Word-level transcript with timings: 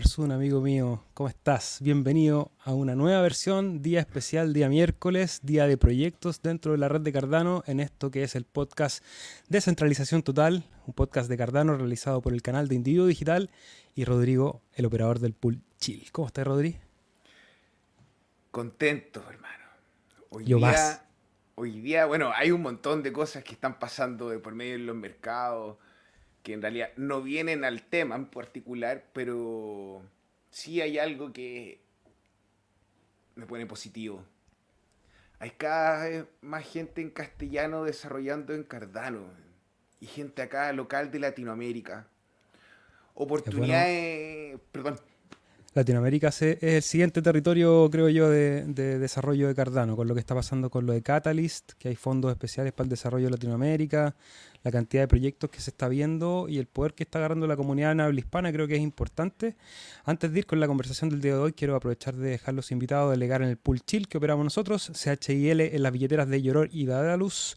Yarzún, 0.00 0.32
amigo 0.32 0.62
mío, 0.62 1.04
¿cómo 1.12 1.28
estás? 1.28 1.76
Bienvenido 1.82 2.50
a 2.64 2.72
una 2.72 2.94
nueva 2.94 3.20
versión, 3.20 3.82
día 3.82 4.00
especial, 4.00 4.54
día 4.54 4.70
miércoles, 4.70 5.40
día 5.42 5.66
de 5.66 5.76
proyectos 5.76 6.40
dentro 6.40 6.72
de 6.72 6.78
la 6.78 6.88
red 6.88 7.02
de 7.02 7.12
Cardano, 7.12 7.62
en 7.66 7.80
esto 7.80 8.10
que 8.10 8.22
es 8.22 8.34
el 8.34 8.46
podcast 8.46 9.04
Descentralización 9.50 10.22
Total, 10.22 10.64
un 10.86 10.94
podcast 10.94 11.28
de 11.28 11.36
Cardano 11.36 11.76
realizado 11.76 12.22
por 12.22 12.32
el 12.32 12.40
canal 12.40 12.66
de 12.66 12.76
Individuo 12.76 13.06
Digital 13.08 13.50
y 13.94 14.06
Rodrigo, 14.06 14.62
el 14.72 14.86
operador 14.86 15.18
del 15.18 15.34
pool 15.34 15.60
Chill. 15.78 16.10
¿Cómo 16.12 16.28
estás, 16.28 16.46
Rodrigo? 16.46 16.78
Contento, 18.50 19.22
hermano. 19.28 19.64
Hoy 20.30 20.46
Yo 20.46 20.56
día, 20.56 21.04
hoy 21.56 21.78
día, 21.78 22.06
bueno, 22.06 22.32
hay 22.34 22.52
un 22.52 22.62
montón 22.62 23.02
de 23.02 23.12
cosas 23.12 23.44
que 23.44 23.52
están 23.52 23.78
pasando 23.78 24.30
de 24.30 24.38
por 24.38 24.54
medio 24.54 24.76
en 24.76 24.86
los 24.86 24.96
mercados 24.96 25.76
que 26.42 26.52
en 26.52 26.62
realidad 26.62 26.90
no 26.96 27.22
vienen 27.22 27.64
al 27.64 27.82
tema 27.82 28.16
en 28.16 28.26
particular, 28.26 29.04
pero 29.12 30.02
sí 30.50 30.80
hay 30.80 30.98
algo 30.98 31.32
que 31.32 31.80
me 33.34 33.46
pone 33.46 33.66
positivo. 33.66 34.24
Hay 35.38 35.50
cada 35.50 36.08
vez 36.08 36.24
más 36.42 36.66
gente 36.70 37.00
en 37.00 37.10
castellano 37.10 37.84
desarrollando 37.84 38.54
en 38.54 38.62
Cardano 38.62 39.24
y 40.00 40.06
gente 40.06 40.42
acá 40.42 40.72
local 40.72 41.10
de 41.10 41.18
Latinoamérica. 41.18 42.06
Oportunidades, 43.14 44.58
perdón, 44.72 44.98
Latinoamérica 45.72 46.28
es 46.28 46.42
el 46.42 46.82
siguiente 46.82 47.22
territorio, 47.22 47.88
creo 47.92 48.08
yo, 48.08 48.28
de, 48.28 48.64
desarrollo 48.98 49.46
de 49.46 49.54
Cardano, 49.54 49.94
con 49.94 50.08
lo 50.08 50.14
que 50.14 50.20
está 50.20 50.34
pasando 50.34 50.68
con 50.68 50.84
lo 50.84 50.92
de 50.92 51.00
Catalyst, 51.00 51.74
que 51.78 51.90
hay 51.90 51.94
fondos 51.94 52.32
especiales 52.32 52.72
para 52.72 52.86
el 52.86 52.90
desarrollo 52.90 53.26
de 53.26 53.30
Latinoamérica, 53.30 54.16
la 54.64 54.72
cantidad 54.72 55.04
de 55.04 55.08
proyectos 55.08 55.48
que 55.48 55.60
se 55.60 55.70
está 55.70 55.86
viendo 55.86 56.48
y 56.48 56.58
el 56.58 56.66
poder 56.66 56.94
que 56.94 57.04
está 57.04 57.20
agarrando 57.20 57.46
la 57.46 57.56
comunidad 57.56 57.92
en 57.92 58.18
hispana 58.18 58.52
creo 58.52 58.66
que 58.66 58.74
es 58.74 58.82
importante. 58.82 59.54
Antes 60.04 60.32
de 60.32 60.40
ir 60.40 60.46
con 60.46 60.58
la 60.58 60.66
conversación 60.66 61.08
del 61.08 61.20
día 61.20 61.34
de 61.34 61.38
hoy, 61.38 61.52
quiero 61.52 61.76
aprovechar 61.76 62.16
de 62.16 62.30
dejar 62.30 62.54
los 62.54 62.72
invitados 62.72 63.06
a 63.06 63.10
delegar 63.12 63.40
en 63.40 63.48
el 63.48 63.56
pool 63.56 63.80
chill 63.80 64.08
que 64.08 64.18
operamos 64.18 64.42
nosotros, 64.42 64.90
CHIL 64.92 65.60
en 65.60 65.82
las 65.84 65.92
billeteras 65.92 66.28
de 66.28 66.42
Lloror 66.42 66.68
y 66.72 66.86
Dadalus 66.86 67.56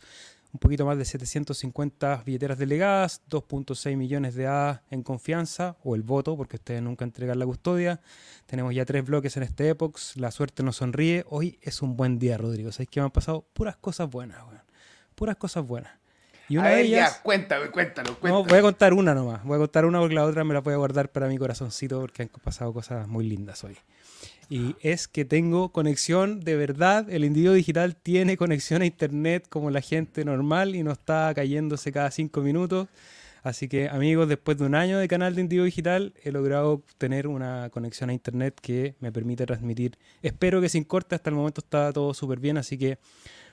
un 0.54 0.60
poquito 0.60 0.86
más 0.86 0.98
de 1.00 1.06
750 1.06 2.24
billeteras 2.26 2.60
delegadas, 2.60 3.24
2.6 3.28 3.98
millones 3.98 4.36
de 4.36 4.46
A 4.46 4.84
en 4.92 5.02
confianza, 5.02 5.78
o 5.84 5.96
el 5.96 6.04
voto, 6.04 6.38
porque 6.38 6.58
ustedes 6.58 6.82
nunca 6.82 7.04
entregan 7.04 7.40
la 7.40 7.46
custodia. 7.46 8.02
Tenemos 8.46 8.74
ya 8.76 8.86
tres 8.86 9.04
bloques 9.04 9.36
en 9.36 9.44
este 9.44 9.70
Epox, 9.70 10.16
la 10.16 10.30
suerte 10.30 10.62
nos 10.62 10.76
sonríe. 10.78 11.26
Hoy 11.28 11.58
es 11.64 11.82
un 11.82 11.98
buen 11.98 12.20
día, 12.20 12.38
Rodrigo. 12.38 12.72
¿Sabes 12.72 12.88
que 12.90 13.00
me 13.00 13.06
han 13.06 13.12
pasado 13.12 13.48
puras 13.54 13.78
cosas 13.78 14.10
buenas, 14.10 14.38
Puras 15.16 15.38
cosas 15.38 15.66
buenas. 15.66 15.92
Y 16.50 16.58
una 16.58 16.70
de 16.70 16.82
ellas. 16.82 17.20
cuéntame, 17.24 17.72
cuéntalo, 17.72 18.20
cuéntalo. 18.20 18.44
No, 18.44 18.50
voy 18.50 18.60
a 18.60 18.62
contar 18.62 18.94
una 18.94 19.16
nomás. 19.16 19.44
Voy 19.44 19.56
a 19.56 19.60
contar 19.60 19.86
una 19.86 20.00
porque 20.00 20.14
la 20.14 20.26
otra 20.26 20.44
me 20.44 20.54
la 20.54 20.62
voy 20.62 20.74
a 20.74 20.78
guardar 20.78 21.12
para 21.12 21.28
mi 21.28 21.38
corazoncito 21.38 22.00
porque 22.00 22.24
han 22.24 22.30
pasado 22.44 22.74
cosas 22.74 23.08
muy 23.08 23.28
lindas 23.28 23.64
hoy 23.64 23.78
y 24.50 24.76
es 24.82 25.08
que 25.08 25.26
tengo 25.26 25.72
conexión 25.72 26.40
de 26.42 26.56
verdad. 26.56 27.10
El 27.10 27.26
individuo 27.26 27.54
digital 27.54 27.96
tiene 27.96 28.38
conexión 28.38 28.82
a 28.82 28.86
internet 28.86 29.48
como 29.50 29.70
la 29.72 29.82
gente 29.82 30.26
normal 30.26 30.76
y 30.76 30.84
no 30.84 30.92
está 30.92 31.34
cayéndose 31.34 31.92
cada 31.92 32.12
cinco 32.12 32.42
minutos. 32.42 32.88
Así 33.44 33.68
que 33.68 33.90
amigos, 33.90 34.30
después 34.30 34.58
de 34.58 34.66
un 34.66 34.74
año 34.74 34.98
de 34.98 35.08
canal 35.10 35.36
de 35.36 35.42
individuo 35.42 35.66
digital, 35.66 36.14
he 36.24 36.32
logrado 36.32 36.82
tener 36.98 37.28
una 37.28 37.70
conexión 37.72 38.10
a 38.10 38.14
internet 38.14 38.58
que 38.62 38.96
me 39.02 39.12
permite 39.12 39.46
transmitir. 39.46 39.98
Espero 40.22 40.62
que 40.62 40.70
sin 40.70 40.86
corte, 40.86 41.16
hasta 41.16 41.30
el 41.30 41.36
momento 41.36 41.60
está 41.60 41.92
todo 41.92 42.14
súper 42.14 42.40
bien, 42.40 42.58
así 42.58 42.78
que 42.78 43.00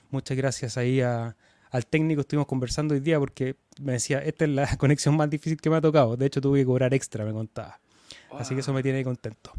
muchas 0.09 0.37
gracias 0.37 0.77
ahí 0.77 1.01
al 1.01 1.85
técnico. 1.89 2.21
Estuvimos 2.21 2.47
conversando 2.47 2.93
hoy 2.93 3.01
día 3.01 3.19
porque 3.19 3.57
me 3.81 3.93
decía, 3.93 4.19
esta 4.19 4.45
es 4.45 4.51
la 4.51 4.75
conexión 4.77 5.17
más 5.17 5.29
difícil 5.29 5.59
que 5.59 5.69
me 5.69 5.75
ha 5.75 5.81
tocado. 5.81 6.15
De 6.15 6.25
hecho, 6.25 6.39
tuve 6.39 6.59
que 6.59 6.65
cobrar 6.65 6.93
extra, 6.93 7.25
me 7.25 7.33
contaba. 7.33 7.81
Así 8.31 8.53
que 8.53 8.61
eso 8.61 8.71
me 8.71 8.81
tiene 8.81 9.03
contento. 9.03 9.51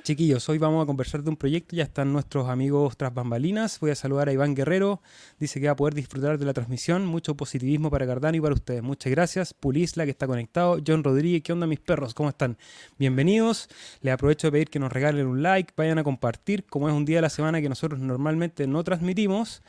Chiquillos, 0.00 0.48
hoy 0.48 0.58
vamos 0.58 0.82
a 0.82 0.86
conversar 0.86 1.22
de 1.22 1.30
un 1.30 1.36
proyecto, 1.36 1.76
ya 1.76 1.84
están 1.84 2.12
nuestros 2.12 2.48
amigos 2.48 2.96
tras 2.96 3.14
bambalinas. 3.14 3.78
Voy 3.78 3.92
a 3.92 3.94
saludar 3.94 4.28
a 4.28 4.32
Iván 4.32 4.56
Guerrero, 4.56 5.00
dice 5.38 5.60
que 5.60 5.66
va 5.66 5.72
a 5.72 5.76
poder 5.76 5.94
disfrutar 5.94 6.38
de 6.38 6.46
la 6.46 6.52
transmisión. 6.54 7.06
Mucho 7.06 7.36
positivismo 7.36 7.88
para 7.88 8.04
Cardano 8.04 8.36
y 8.36 8.40
para 8.40 8.54
ustedes. 8.54 8.82
Muchas 8.82 9.12
gracias. 9.12 9.54
Pulisla, 9.54 10.04
que 10.04 10.10
está 10.10 10.26
conectado. 10.26 10.80
John 10.84 11.04
Rodríguez, 11.04 11.42
¿qué 11.42 11.52
onda 11.52 11.68
mis 11.68 11.78
perros? 11.78 12.14
¿Cómo 12.14 12.30
están? 12.30 12.56
Bienvenidos. 12.98 13.68
Les 14.00 14.12
aprovecho 14.12 14.48
de 14.48 14.52
pedir 14.52 14.70
que 14.70 14.80
nos 14.80 14.90
regalen 14.90 15.26
un 15.26 15.42
like, 15.42 15.72
vayan 15.76 15.98
a 15.98 16.04
compartir. 16.04 16.64
Como 16.64 16.88
es 16.88 16.94
un 16.94 17.04
día 17.04 17.18
de 17.18 17.22
la 17.22 17.30
semana 17.30 17.60
que 17.60 17.68
nosotros 17.68 18.00
normalmente 18.00 18.66
no 18.66 18.82
transmitimos, 18.82 19.62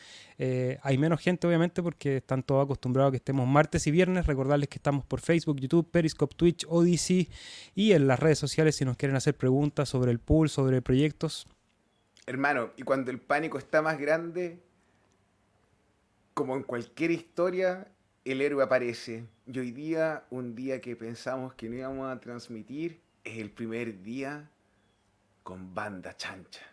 eh, 0.45 0.77
hay 0.83 0.97
menos 0.97 1.21
gente, 1.21 1.47
obviamente, 1.47 1.81
porque 1.81 2.17
están 2.17 2.43
todos 2.43 2.65
acostumbrados 2.65 3.07
a 3.07 3.11
que 3.11 3.17
estemos 3.17 3.47
martes 3.47 3.87
y 3.87 3.91
viernes. 3.91 4.27
Recordarles 4.27 4.67
que 4.67 4.75
estamos 4.75 5.05
por 5.05 5.21
Facebook, 5.21 5.57
YouTube, 5.57 5.89
Periscope, 5.89 6.35
Twitch, 6.35 6.65
Odyssey 6.67 7.29
y 7.75 7.93
en 7.93 8.07
las 8.07 8.19
redes 8.19 8.39
sociales 8.39 8.75
si 8.75 8.83
nos 8.83 8.97
quieren 8.97 9.15
hacer 9.15 9.37
preguntas 9.37 9.87
sobre 9.87 10.11
el 10.11 10.19
pool, 10.19 10.49
sobre 10.49 10.81
proyectos. 10.81 11.47
Hermano, 12.25 12.71
y 12.75 12.83
cuando 12.83 13.09
el 13.09 13.21
pánico 13.21 13.57
está 13.57 13.81
más 13.81 13.97
grande, 13.97 14.59
como 16.33 16.57
en 16.57 16.63
cualquier 16.63 17.11
historia, 17.11 17.87
el 18.25 18.41
héroe 18.41 18.65
aparece. 18.65 19.23
Y 19.47 19.59
hoy 19.59 19.71
día, 19.71 20.25
un 20.29 20.55
día 20.55 20.81
que 20.81 20.97
pensamos 20.97 21.53
que 21.53 21.69
no 21.69 21.77
íbamos 21.77 22.11
a 22.11 22.19
transmitir, 22.19 22.99
es 23.23 23.37
el 23.37 23.49
primer 23.49 24.03
día 24.03 24.49
con 25.41 25.73
banda 25.73 26.17
chancha. 26.17 26.63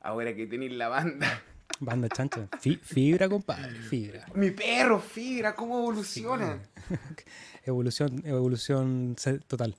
Ahora 0.00 0.34
que 0.34 0.46
tenéis 0.46 0.72
la 0.72 0.88
banda 0.88 1.42
Banda 1.80 2.08
chancha. 2.08 2.48
fibra, 2.82 3.28
compadre, 3.28 3.74
fibra. 3.80 4.26
Mi 4.34 4.50
perro, 4.50 5.00
fibra, 5.00 5.54
¿cómo 5.54 5.78
evoluciona? 5.78 6.60
evolución, 7.64 8.22
evolución 8.24 9.16
total. 9.46 9.76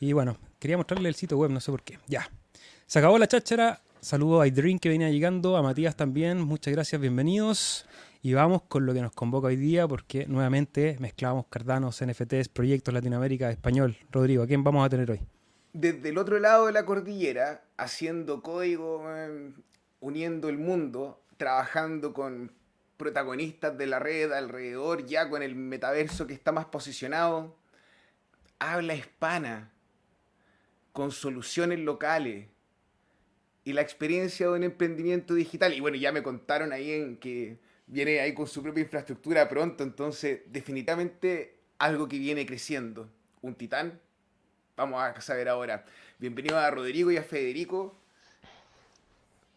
Y 0.00 0.12
bueno, 0.12 0.38
quería 0.58 0.76
mostrarle 0.76 1.08
el 1.08 1.14
sitio 1.14 1.38
web, 1.38 1.50
no 1.50 1.60
sé 1.60 1.70
por 1.70 1.82
qué. 1.82 1.98
Ya. 2.06 2.30
Se 2.86 2.98
acabó 2.98 3.18
la 3.18 3.26
cháchara. 3.26 3.80
Saludo 4.00 4.40
a 4.40 4.46
Idrin 4.46 4.78
que 4.78 4.88
venía 4.88 5.10
llegando, 5.10 5.56
a 5.56 5.62
Matías 5.62 5.96
también. 5.96 6.40
Muchas 6.40 6.72
gracias, 6.72 7.00
bienvenidos. 7.00 7.86
Y 8.22 8.34
vamos 8.34 8.62
con 8.62 8.86
lo 8.86 8.94
que 8.94 9.00
nos 9.00 9.12
convoca 9.12 9.48
hoy 9.48 9.56
día, 9.56 9.86
porque 9.88 10.26
nuevamente 10.26 10.96
mezclamos 11.00 11.46
Cardanos, 11.48 12.04
NFTs, 12.04 12.48
proyectos 12.48 12.92
Latinoamérica, 12.94 13.50
español. 13.50 13.96
Rodrigo, 14.10 14.42
¿a 14.42 14.46
quién 14.46 14.64
vamos 14.64 14.84
a 14.86 14.88
tener 14.88 15.10
hoy? 15.10 15.20
Desde 15.72 16.08
el 16.08 16.18
otro 16.18 16.38
lado 16.38 16.66
de 16.66 16.72
la 16.72 16.84
cordillera, 16.84 17.62
haciendo 17.76 18.42
código, 18.42 19.04
eh, 19.08 19.52
uniendo 20.00 20.48
el 20.48 20.58
mundo, 20.58 21.22
trabajando 21.36 22.12
con 22.12 22.52
protagonistas 22.96 23.76
de 23.76 23.86
la 23.86 23.98
red 23.98 24.32
alrededor, 24.32 25.06
ya 25.06 25.28
con 25.28 25.42
el 25.42 25.54
metaverso 25.54 26.26
que 26.26 26.34
está 26.34 26.52
más 26.52 26.66
posicionado. 26.66 27.56
Habla 28.58 28.94
hispana, 28.94 29.72
con 30.92 31.12
soluciones 31.12 31.78
locales 31.78 32.48
y 33.64 33.72
la 33.72 33.82
experiencia 33.82 34.46
de 34.46 34.52
un 34.52 34.62
emprendimiento 34.62 35.34
digital. 35.34 35.74
Y 35.74 35.80
bueno, 35.80 35.96
ya 35.96 36.12
me 36.12 36.22
contaron 36.22 36.72
ahí 36.72 36.92
en 36.92 37.18
que 37.18 37.58
viene 37.86 38.20
ahí 38.20 38.32
con 38.32 38.46
su 38.46 38.62
propia 38.62 38.82
infraestructura 38.82 39.48
pronto, 39.48 39.84
entonces 39.84 40.40
definitivamente 40.46 41.58
algo 41.78 42.08
que 42.08 42.18
viene 42.18 42.46
creciendo. 42.46 43.10
Un 43.42 43.54
titán. 43.54 44.00
Vamos 44.76 45.02
a 45.02 45.20
saber 45.20 45.48
ahora. 45.48 45.84
Bienvenido 46.18 46.58
a 46.58 46.70
Rodrigo 46.70 47.10
y 47.10 47.16
a 47.16 47.22
Federico. 47.22 47.96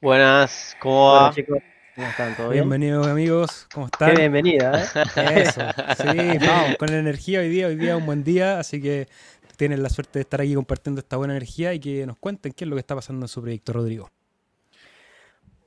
Buenas, 0.02 0.78
¿cómo 0.80 1.12
va? 1.12 1.32
chicos, 1.34 1.58
¿cómo 1.94 2.08
están? 2.08 2.34
¿Todo 2.38 2.50
bien? 2.52 2.70
Bienvenidos 2.70 3.06
amigos, 3.06 3.68
¿cómo 3.74 3.88
están? 3.88 4.12
Qué 4.12 4.22
bienvenida, 4.22 4.82
¿eh? 4.82 4.86
Eso, 5.42 5.62
sí, 5.98 6.38
vamos, 6.40 6.78
con 6.78 6.90
la 6.90 7.00
energía 7.00 7.42
hoy 7.42 7.50
día, 7.50 7.68
hoy 7.68 7.76
día 7.76 7.96
es 7.96 8.00
un 8.00 8.06
buen 8.06 8.24
día, 8.24 8.60
así 8.60 8.82
que 8.82 9.10
tienen 9.58 9.84
la 9.84 9.90
suerte 9.90 10.20
de 10.20 10.22
estar 10.22 10.40
aquí 10.40 10.56
compartiendo 10.56 11.00
esta 11.00 11.18
buena 11.18 11.34
energía 11.34 11.74
y 11.74 11.82
que 11.82 12.06
nos 12.06 12.18
cuenten 12.18 12.54
qué 12.54 12.64
es 12.64 12.70
lo 12.70 12.78
que 12.78 12.80
está 12.80 12.96
pasando 12.96 13.26
en 13.26 13.28
su 13.28 13.42
proyecto, 13.42 13.74
Rodrigo. 13.74 14.10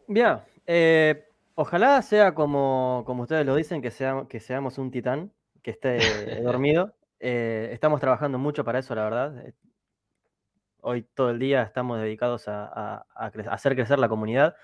Bien, 0.07 0.39
eh, 0.67 1.29
ojalá 1.55 2.01
sea 2.01 2.33
como, 2.33 3.03
como 3.05 3.25
ustedes 3.25 3.45
lo 3.45 3.55
dicen, 3.55 3.83
que, 3.83 3.91
sea, 3.91 4.25
que 4.31 4.41
seamos 4.41 4.79
un 4.79 4.91
titán, 4.91 5.31
que 5.63 5.73
esté 5.73 5.99
dormido. 6.43 6.95
Eh, 7.21 7.69
estamos 7.71 8.01
trabajando 8.01 8.39
mucho 8.39 8.65
para 8.65 8.79
eso, 8.79 8.95
la 8.95 9.05
verdad. 9.05 9.45
Hoy 10.85 11.03
todo 11.15 11.31
el 11.31 11.39
día 11.39 11.63
estamos 11.63 12.01
dedicados 12.01 12.49
a, 12.49 13.07
hacer 13.15 13.77
crecer 13.77 14.01
la 14.01 14.09
comunidad. 14.09 14.57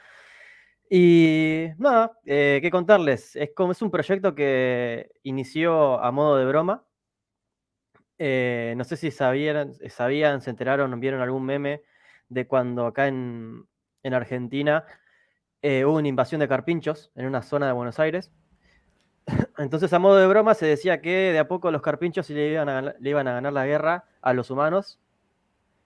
Y 0.90 1.68
nada, 1.78 2.18
eh, 2.26 2.58
qué 2.60 2.72
contarles. 2.72 3.36
Es 3.36 3.50
como 3.54 3.70
es 3.70 3.82
un 3.82 3.90
proyecto 3.92 4.34
que 4.34 5.12
inició 5.22 6.00
a 6.00 6.10
modo 6.10 6.36
de 6.36 6.44
broma. 6.44 6.84
Eh, 8.18 8.74
no 8.76 8.82
sé 8.82 8.96
si 8.96 9.12
sabían, 9.12 9.74
sabían, 9.90 10.40
se 10.40 10.50
enteraron, 10.50 10.98
vieron 10.98 11.20
algún 11.20 11.44
meme 11.44 11.82
de 12.28 12.48
cuando 12.48 12.86
acá 12.86 13.06
en, 13.06 13.68
Argentina 14.02 14.84
eh, 15.62 15.84
hubo 15.84 15.98
una 15.98 16.08
invasión 16.08 16.40
de 16.40 16.48
carpinchos 16.48 17.12
en 17.14 17.26
una 17.26 17.42
zona 17.42 17.66
de 17.68 17.72
Buenos 17.74 18.00
Aires. 18.00 18.32
Entonces, 19.58 19.92
a 19.92 20.00
modo 20.00 20.16
de 20.16 20.26
broma, 20.26 20.54
se 20.54 20.66
decía 20.66 21.00
que 21.00 21.32
de 21.32 21.38
a 21.38 21.46
poco 21.46 21.70
los 21.70 21.82
carpinchos 21.82 22.28
le 22.30 22.48
iban 22.48 22.68
a 23.28 23.32
ganar 23.32 23.52
la 23.52 23.66
guerra 23.66 24.06
a 24.20 24.32
los 24.32 24.50
humanos 24.50 24.98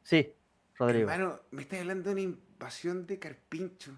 Sí, 0.02 0.32
Rodrigo. 0.76 1.10
Hermano, 1.10 1.40
me 1.50 1.62
estás 1.62 1.80
hablando 1.80 2.10
de 2.10 2.12
una 2.12 2.20
invasión 2.22 3.06
de 3.06 3.18
carpincho. 3.18 3.92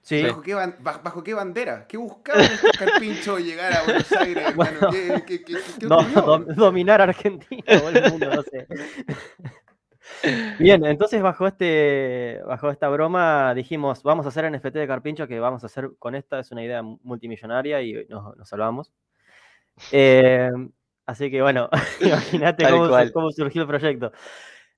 Sí. 0.00 0.22
¿Bajo 0.22 1.22
qué, 1.22 1.32
bandera? 1.32 1.86
¿Qué 1.86 1.96
buscaban 1.96 2.42
estos 2.42 2.72
carpinchos 2.78 3.40
llegar 3.40 3.72
a 3.72 3.84
Buenos 3.84 4.12
Aires, 4.12 4.48
hermano? 4.48 4.90
¿Qué, 4.90 5.44
dominar 6.54 7.00
Argentina, 7.00 7.62
el 7.66 8.10
mundo, 8.12 8.34
no 8.34 8.42
sé. 8.42 8.66
Bien, 10.58 10.84
entonces 10.84 11.22
bajo, 11.22 11.46
este, 11.46 12.40
bajo 12.46 12.70
esta 12.70 12.88
broma 12.88 13.54
dijimos, 13.54 14.02
vamos 14.02 14.26
a 14.26 14.28
hacer 14.28 14.50
NFT 14.50 14.74
de 14.74 14.86
Carpincho, 14.86 15.26
que 15.26 15.40
vamos 15.40 15.62
a 15.62 15.66
hacer 15.66 15.92
con 15.98 16.14
esta, 16.14 16.40
es 16.40 16.50
una 16.50 16.62
idea 16.62 16.82
multimillonaria 16.82 17.80
y 17.80 18.06
nos, 18.08 18.36
nos 18.36 18.48
salvamos. 18.48 18.92
Eh, 19.90 20.50
así 21.06 21.30
que 21.30 21.42
bueno, 21.42 21.68
imagínate 22.00 22.68
cómo, 22.68 22.90
cómo, 23.12 23.30
surgió 23.32 23.62
el 23.62 23.68
proyecto. 23.68 24.12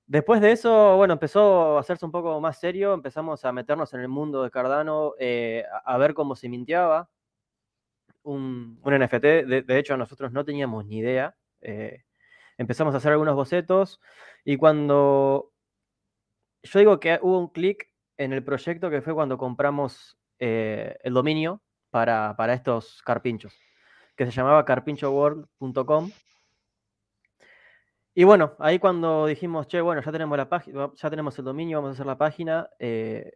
Después 0.07 0.39
de 0.39 0.53
eso, 0.53 0.95
bueno, 0.95 1.13
empezó 1.13 1.75
a 1.77 1.81
hacerse 1.81 2.05
un 2.05 2.13
poco 2.13 2.39
más 2.39 2.57
serio, 2.57 2.93
empezamos 2.93 3.43
a 3.43 3.51
meternos 3.51 3.93
en 3.93 3.99
el 3.99 4.07
mundo 4.07 4.41
de 4.41 4.49
Cardano, 4.49 5.13
eh, 5.19 5.65
a 5.83 5.97
ver 5.97 6.13
cómo 6.13 6.33
se 6.37 6.47
mintiaba 6.47 7.09
un, 8.23 8.79
un 8.83 8.93
NFT. 8.93 9.21
De, 9.21 9.79
hecho, 9.79 9.97
nosotros 9.97 10.31
no 10.31 10.45
teníamos 10.45 10.85
ni 10.85 10.99
idea. 10.99 11.35
Eh, 11.59 12.05
empezamos 12.57 12.93
a 12.93 12.97
hacer 12.97 13.11
algunos 13.11 13.35
bocetos 13.35 13.99
y 14.45 14.55
cuando 14.55 15.51
yo 16.63 16.79
digo 16.79 16.99
que 17.01 17.19
hubo 17.21 17.39
un 17.39 17.49
clic 17.49 17.91
en 18.15 18.31
el 18.31 18.45
proyecto 18.45 18.89
que 18.89 19.01
fue 19.01 19.13
cuando 19.13 19.37
compramos 19.37 20.17
eh, 20.39 20.97
el 21.03 21.13
dominio 21.13 21.61
para, 21.89 22.33
para 22.37 22.53
estos 22.53 23.01
carpinchos, 23.03 23.53
que 24.15 24.25
se 24.25 24.31
llamaba 24.31 24.63
carpinchoworld.com 24.63 26.11
y 28.17 28.23
bueno, 28.23 28.55
ahí 28.57 28.79
cuando 28.79 29.27
dijimos, 29.27 29.67
che, 29.67 29.79
bueno, 29.79 30.01
ya 30.01 30.11
tenemos 30.11 30.35
la 30.35 30.49
página, 30.49 30.89
ya 30.95 31.07
tenemos 31.11 31.37
el 31.37 31.45
dominio, 31.45 31.77
vamos 31.77 31.91
a 31.91 31.93
hacer 31.93 32.07
la 32.07 32.17
página, 32.17 32.67
eh, 32.79 33.33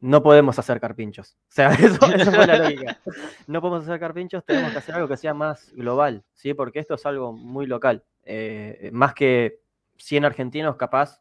no 0.00 0.24
podemos 0.24 0.58
hacer 0.58 0.80
carpinchos. 0.80 1.38
O 1.42 1.52
sea, 1.52 1.68
eso, 1.74 2.00
fue 2.32 2.44
la 2.44 2.58
lógica. 2.58 2.98
No 3.46 3.60
podemos 3.60 3.84
hacer 3.84 4.00
carpinchos, 4.00 4.44
tenemos 4.44 4.72
que 4.72 4.78
hacer 4.78 4.96
algo 4.96 5.06
que 5.06 5.16
sea 5.16 5.34
más 5.34 5.72
global, 5.72 6.24
¿sí? 6.34 6.52
Porque 6.52 6.80
esto 6.80 6.94
es 6.94 7.06
algo 7.06 7.32
muy 7.32 7.66
local. 7.66 8.02
Eh, 8.24 8.90
más 8.92 9.14
que 9.14 9.60
100 9.98 10.24
argentinos, 10.24 10.74
capaz, 10.74 11.20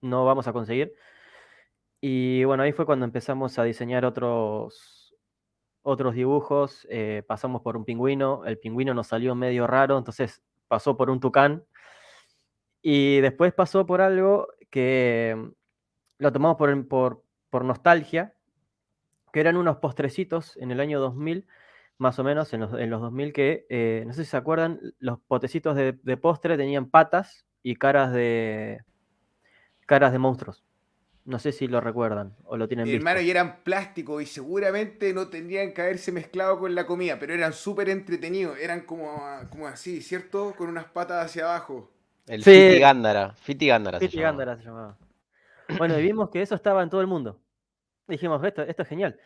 no 0.00 0.24
vamos 0.24 0.48
a 0.48 0.54
conseguir. 0.54 0.94
Y 2.00 2.42
bueno, 2.44 2.62
ahí 2.62 2.72
fue 2.72 2.86
cuando 2.86 3.04
empezamos 3.04 3.58
a 3.58 3.64
diseñar 3.64 4.06
otros, 4.06 5.14
otros 5.82 6.14
dibujos. 6.14 6.86
Eh, 6.88 7.22
pasamos 7.26 7.60
por 7.60 7.76
un 7.76 7.84
pingüino, 7.84 8.46
el 8.46 8.56
pingüino 8.56 8.94
nos 8.94 9.08
salió 9.08 9.34
medio 9.34 9.66
raro, 9.66 9.98
entonces 9.98 10.42
pasó 10.68 10.96
por 10.96 11.10
un 11.10 11.20
tucán 11.20 11.66
y 12.90 13.20
después 13.20 13.52
pasó 13.52 13.84
por 13.84 14.00
algo 14.00 14.48
que 14.70 15.36
mm, 15.36 15.48
lo 16.20 16.32
tomamos 16.32 16.56
por, 16.56 17.22
por, 17.50 17.64
nostalgia, 17.66 18.32
que 19.30 19.40
eran 19.40 19.58
unos 19.58 19.76
postrecitos 19.76 20.56
en 20.56 20.70
el 20.70 20.80
año 20.80 20.98
2000, 20.98 21.46
más 21.98 22.18
o 22.18 22.24
menos, 22.24 22.54
en 22.54 22.60
los, 22.60 22.72
en 22.72 22.88
los 22.88 23.02
2000, 23.02 23.34
que 23.34 23.66
eh, 23.68 24.04
no 24.06 24.14
sé 24.14 24.24
si 24.24 24.30
se 24.30 24.38
acuerdan, 24.38 24.80
los 25.00 25.20
potecitos 25.20 25.76
de, 25.76 26.16
postre 26.16 26.56
tenían 26.56 26.88
patas 26.88 27.44
y 27.62 27.76
caras 27.76 28.10
de, 28.10 28.80
caras 29.84 30.12
de 30.12 30.18
monstruos. 30.18 30.64
No 31.26 31.38
sé 31.38 31.52
si 31.52 31.68
lo 31.68 31.82
recuerdan 31.82 32.36
o 32.44 32.56
lo 32.56 32.68
tienen 32.68 32.86
visto. 32.86 32.96
Hermano, 32.96 33.20
y 33.20 33.30
eran 33.30 33.64
plástico 33.64 34.18
y 34.22 34.24
seguramente 34.24 35.12
no 35.12 35.28
tendrían 35.28 35.74
que 35.74 35.82
haberse 35.82 36.10
mezclado 36.10 36.58
con 36.58 36.74
la 36.74 36.86
comida, 36.86 37.18
pero 37.18 37.34
eran 37.34 37.52
súper 37.52 37.90
entretenidos. 37.90 38.58
Eran 38.58 38.86
como, 38.86 39.20
como 39.50 39.66
así, 39.66 40.00
¿cierto? 40.00 40.54
Con 40.56 40.70
unas 40.70 40.86
patas 40.86 41.26
hacia 41.26 41.44
abajo. 41.44 41.90
El 42.28 42.42
sí. 42.42 42.50
Fiti 42.50 42.78
Gándara. 42.78 43.32
Fiti 43.34 43.66
Gándara. 43.66 43.98
Fiti 43.98 44.20
Gándara 44.20 44.56
se 44.56 44.64
llamaba. 44.64 44.96
Bueno, 45.76 45.98
y 45.98 46.02
vimos 46.02 46.30
que 46.30 46.42
eso 46.42 46.54
estaba 46.54 46.82
en 46.82 46.90
todo 46.90 47.00
el 47.00 47.06
mundo. 47.06 47.40
Dijimos, 48.06 48.42
esto, 48.44 48.62
esto 48.62 48.82
es 48.82 48.88
genial. 48.88 49.18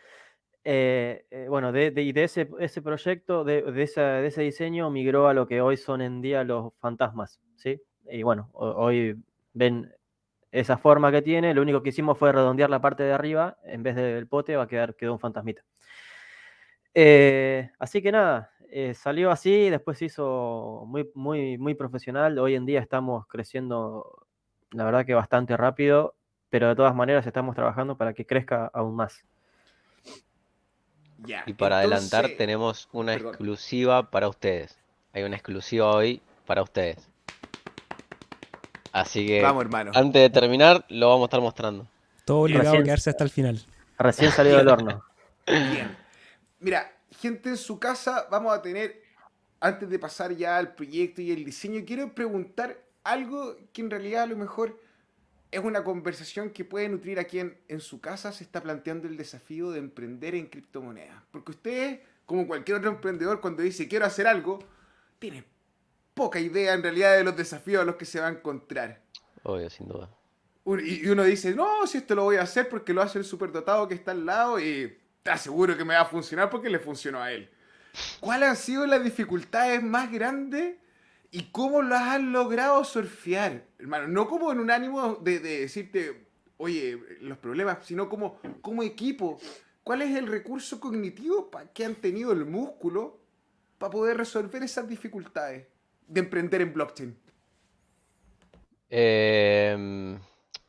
Eh, 0.65 1.25
eh, 1.29 1.47
bueno, 1.49 1.71
de, 1.71 1.91
de, 1.91 2.23
ese, 2.23 2.49
ese, 2.59 2.81
proyecto, 2.81 3.43
de, 3.43 3.61
de, 3.61 3.83
ese 3.83 4.41
diseño, 4.41 4.89
migró 4.89 5.27
a 5.27 5.33
lo 5.33 5.47
que 5.47 5.61
hoy 5.61 5.77
son 5.77 6.01
en 6.01 6.21
día 6.21 6.43
los 6.43 6.73
fantasmas, 6.79 7.41
¿sí? 7.55 7.81
Y 8.09 8.23
bueno, 8.23 8.49
hoy 8.53 9.15
ven 9.53 9.93
esa 10.51 10.77
forma 10.77 11.11
que 11.11 11.21
tiene, 11.21 11.53
lo 11.53 11.61
único 11.61 11.81
que 11.81 11.89
hicimos 11.89 12.17
fue 12.17 12.31
redondear 12.31 12.69
la 12.69 12.81
parte 12.81 13.03
de 13.03 13.11
arriba, 13.11 13.57
en 13.63 13.83
vez 13.83 13.95
del 13.95 14.27
pote 14.27 14.55
va 14.55 14.63
a 14.63 14.67
quedar, 14.67 14.95
quedó 14.95 15.13
un 15.13 15.19
fantasmita. 15.19 15.63
Eh, 16.93 17.71
así 17.79 18.01
que 18.01 18.11
nada, 18.11 18.52
eh, 18.75 18.95
salió 18.95 19.29
así, 19.29 19.69
después 19.69 19.99
se 19.99 20.05
hizo 20.05 20.83
muy, 20.87 21.07
muy, 21.13 21.59
muy 21.59 21.75
profesional. 21.75 22.39
Hoy 22.39 22.55
en 22.55 22.65
día 22.65 22.79
estamos 22.79 23.27
creciendo, 23.27 24.25
la 24.71 24.83
verdad 24.83 25.05
que 25.05 25.13
bastante 25.13 25.55
rápido, 25.55 26.15
pero 26.49 26.69
de 26.69 26.75
todas 26.75 26.95
maneras 26.95 27.27
estamos 27.27 27.55
trabajando 27.55 27.95
para 27.97 28.15
que 28.15 28.25
crezca 28.25 28.71
aún 28.73 28.95
más. 28.95 29.23
y 31.45 31.53
para 31.53 31.77
adelantar 31.77 32.31
tenemos 32.35 32.89
una 32.91 33.13
exclusiva 33.13 34.09
para 34.09 34.27
ustedes. 34.27 34.75
Hay 35.13 35.21
una 35.21 35.35
exclusiva 35.35 35.93
hoy 35.93 36.19
para 36.47 36.63
ustedes. 36.63 37.07
Así 38.91 39.27
que 39.27 39.45
antes 39.45 40.19
de 40.19 40.29
terminar 40.31 40.83
lo 40.89 41.09
vamos 41.09 41.25
a 41.25 41.25
estar 41.25 41.41
mostrando. 41.41 41.85
Todo 42.25 42.39
obligado 42.39 42.77
a 42.77 42.83
quedarse 42.83 43.11
hasta 43.11 43.23
el 43.23 43.29
final. 43.29 43.63
Recién 43.99 44.31
salió 44.31 44.57
del 44.57 44.67
horno. 44.67 45.03
Bien. 45.45 45.95
Mira, 46.59 46.92
gente 47.23 47.47
en 47.47 47.57
su 47.57 47.79
casa, 47.79 48.27
vamos 48.29 48.53
a 48.53 48.61
tener, 48.61 49.01
antes 49.61 49.89
de 49.89 49.97
pasar 49.97 50.35
ya 50.35 50.57
al 50.57 50.75
proyecto 50.75 51.21
y 51.21 51.31
el 51.31 51.45
diseño, 51.45 51.81
quiero 51.87 52.13
preguntar 52.13 52.83
algo 53.01 53.55
que 53.71 53.81
en 53.81 53.89
realidad 53.89 54.23
a 54.23 54.25
lo 54.25 54.35
mejor 54.35 54.77
es 55.49 55.63
una 55.63 55.85
conversación 55.85 56.49
que 56.49 56.65
puede 56.65 56.89
nutrir 56.89 57.19
a 57.19 57.23
quien 57.23 57.57
en 57.69 57.79
su 57.79 58.01
casa 58.01 58.33
se 58.33 58.43
está 58.43 58.61
planteando 58.61 59.07
el 59.07 59.15
desafío 59.15 59.71
de 59.71 59.79
emprender 59.79 60.35
en 60.35 60.47
criptomonedas. 60.47 61.23
Porque 61.31 61.51
usted, 61.51 62.01
como 62.25 62.45
cualquier 62.45 62.79
otro 62.79 62.89
emprendedor, 62.89 63.39
cuando 63.39 63.63
dice 63.63 63.87
quiero 63.87 64.05
hacer 64.05 64.27
algo, 64.27 64.59
tiene 65.17 65.45
poca 66.13 66.41
idea 66.41 66.73
en 66.73 66.83
realidad 66.83 67.15
de 67.15 67.23
los 67.23 67.37
desafíos 67.37 67.83
a 67.83 67.85
los 67.85 67.95
que 67.95 68.03
se 68.03 68.19
va 68.19 68.27
a 68.27 68.31
encontrar. 68.31 69.01
Obvio, 69.43 69.69
sin 69.69 69.87
duda. 69.87 70.09
Y 70.65 71.07
uno 71.07 71.23
dice, 71.23 71.55
no, 71.55 71.87
si 71.87 71.99
esto 71.99 72.15
lo 72.15 72.23
voy 72.23 72.35
a 72.35 72.41
hacer 72.41 72.67
porque 72.67 72.93
lo 72.93 73.01
hace 73.01 73.17
el 73.17 73.23
superdotado 73.23 73.87
que 73.87 73.95
está 73.95 74.11
al 74.11 74.25
lado 74.25 74.59
y 74.59 74.97
te 75.23 75.31
aseguro 75.31 75.75
que 75.77 75.85
me 75.85 75.95
va 75.95 76.01
a 76.01 76.05
funcionar 76.05 76.49
porque 76.49 76.69
le 76.69 76.79
funcionó 76.79 77.21
a 77.21 77.31
él. 77.31 77.49
¿Cuáles 78.19 78.49
han 78.49 78.55
sido 78.55 78.85
las 78.85 79.03
dificultades 79.03 79.81
más 79.81 80.11
grandes 80.11 80.75
y 81.31 81.43
cómo 81.51 81.81
las 81.81 82.01
han 82.01 82.31
logrado 82.31 82.83
surfear? 82.83 83.63
Hermano, 83.79 84.07
no 84.07 84.27
como 84.27 84.51
en 84.51 84.59
un 84.59 84.69
ánimo 84.69 85.15
de, 85.15 85.39
decirte, 85.39 86.27
oye, 86.57 86.99
los 87.21 87.37
problemas, 87.37 87.85
sino 87.85 88.09
como, 88.09 88.39
como 88.61 88.83
equipo. 88.83 89.39
¿Cuál 89.83 90.01
es 90.01 90.15
el 90.15 90.27
recurso 90.27 90.79
cognitivo 90.79 91.49
que 91.73 91.85
han 91.85 91.95
tenido 91.95 92.31
el 92.31 92.45
músculo 92.45 93.19
para 93.77 93.91
poder 93.91 94.17
resolver 94.17 94.63
esas 94.63 94.87
dificultades 94.87 95.67
de 96.07 96.19
emprender 96.19 96.61
en 96.61 96.73
blockchain? 96.73 97.17
Eh, 98.89 100.17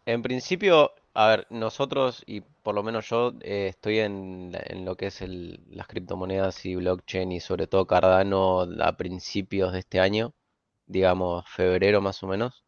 en 0.06 0.22
principio, 0.22 0.92
a 1.14 1.28
ver, 1.28 1.46
nosotros, 1.50 2.22
y 2.26 2.42
por 2.64 2.74
lo 2.74 2.82
menos 2.82 3.08
yo, 3.10 3.34
eh, 3.42 3.68
estoy 3.68 4.00
en, 4.00 4.52
lo 4.84 4.96
que 4.96 5.08
es 5.08 5.20
las 5.22 5.86
criptomonedas 5.86 6.64
y 6.66 6.74
blockchain 6.76 7.30
y 7.32 7.40
sobre 7.40 7.66
todo 7.68 7.86
Cardano 7.86 8.62
a 8.80 8.96
principios 8.96 9.72
de 9.72 9.80
este 9.80 10.00
año, 10.00 10.34
digamos 10.86 11.44
febrero 11.48 12.00
más 12.00 12.22
o 12.22 12.26
menos, 12.26 12.64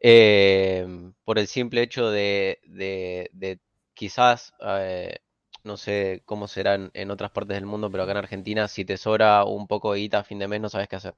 em, 0.00 1.14
por 1.24 1.38
el 1.38 1.46
simple 1.48 1.82
hecho 1.82 2.10
de, 2.10 2.60
de, 2.66 3.60
quizás, 3.94 4.54
eh, 4.60 5.18
no 5.64 5.76
sé 5.76 6.22
cómo 6.26 6.48
serán 6.48 6.90
en 6.94 7.10
otras 7.10 7.30
partes 7.32 7.56
del 7.56 7.66
mundo, 7.66 7.90
pero 7.90 8.04
acá 8.04 8.12
en 8.12 8.18
Argentina, 8.18 8.68
si 8.68 8.84
te 8.84 8.96
sobra 8.98 9.44
un 9.44 9.66
poco 9.66 9.94
de 9.94 10.00
guita 10.00 10.20
a 10.20 10.24
fin 10.24 10.38
de 10.38 10.48
mes, 10.48 10.60
no 10.60 10.68
sabes 10.68 10.88
qué 10.88 10.96
hacer. 10.96 11.14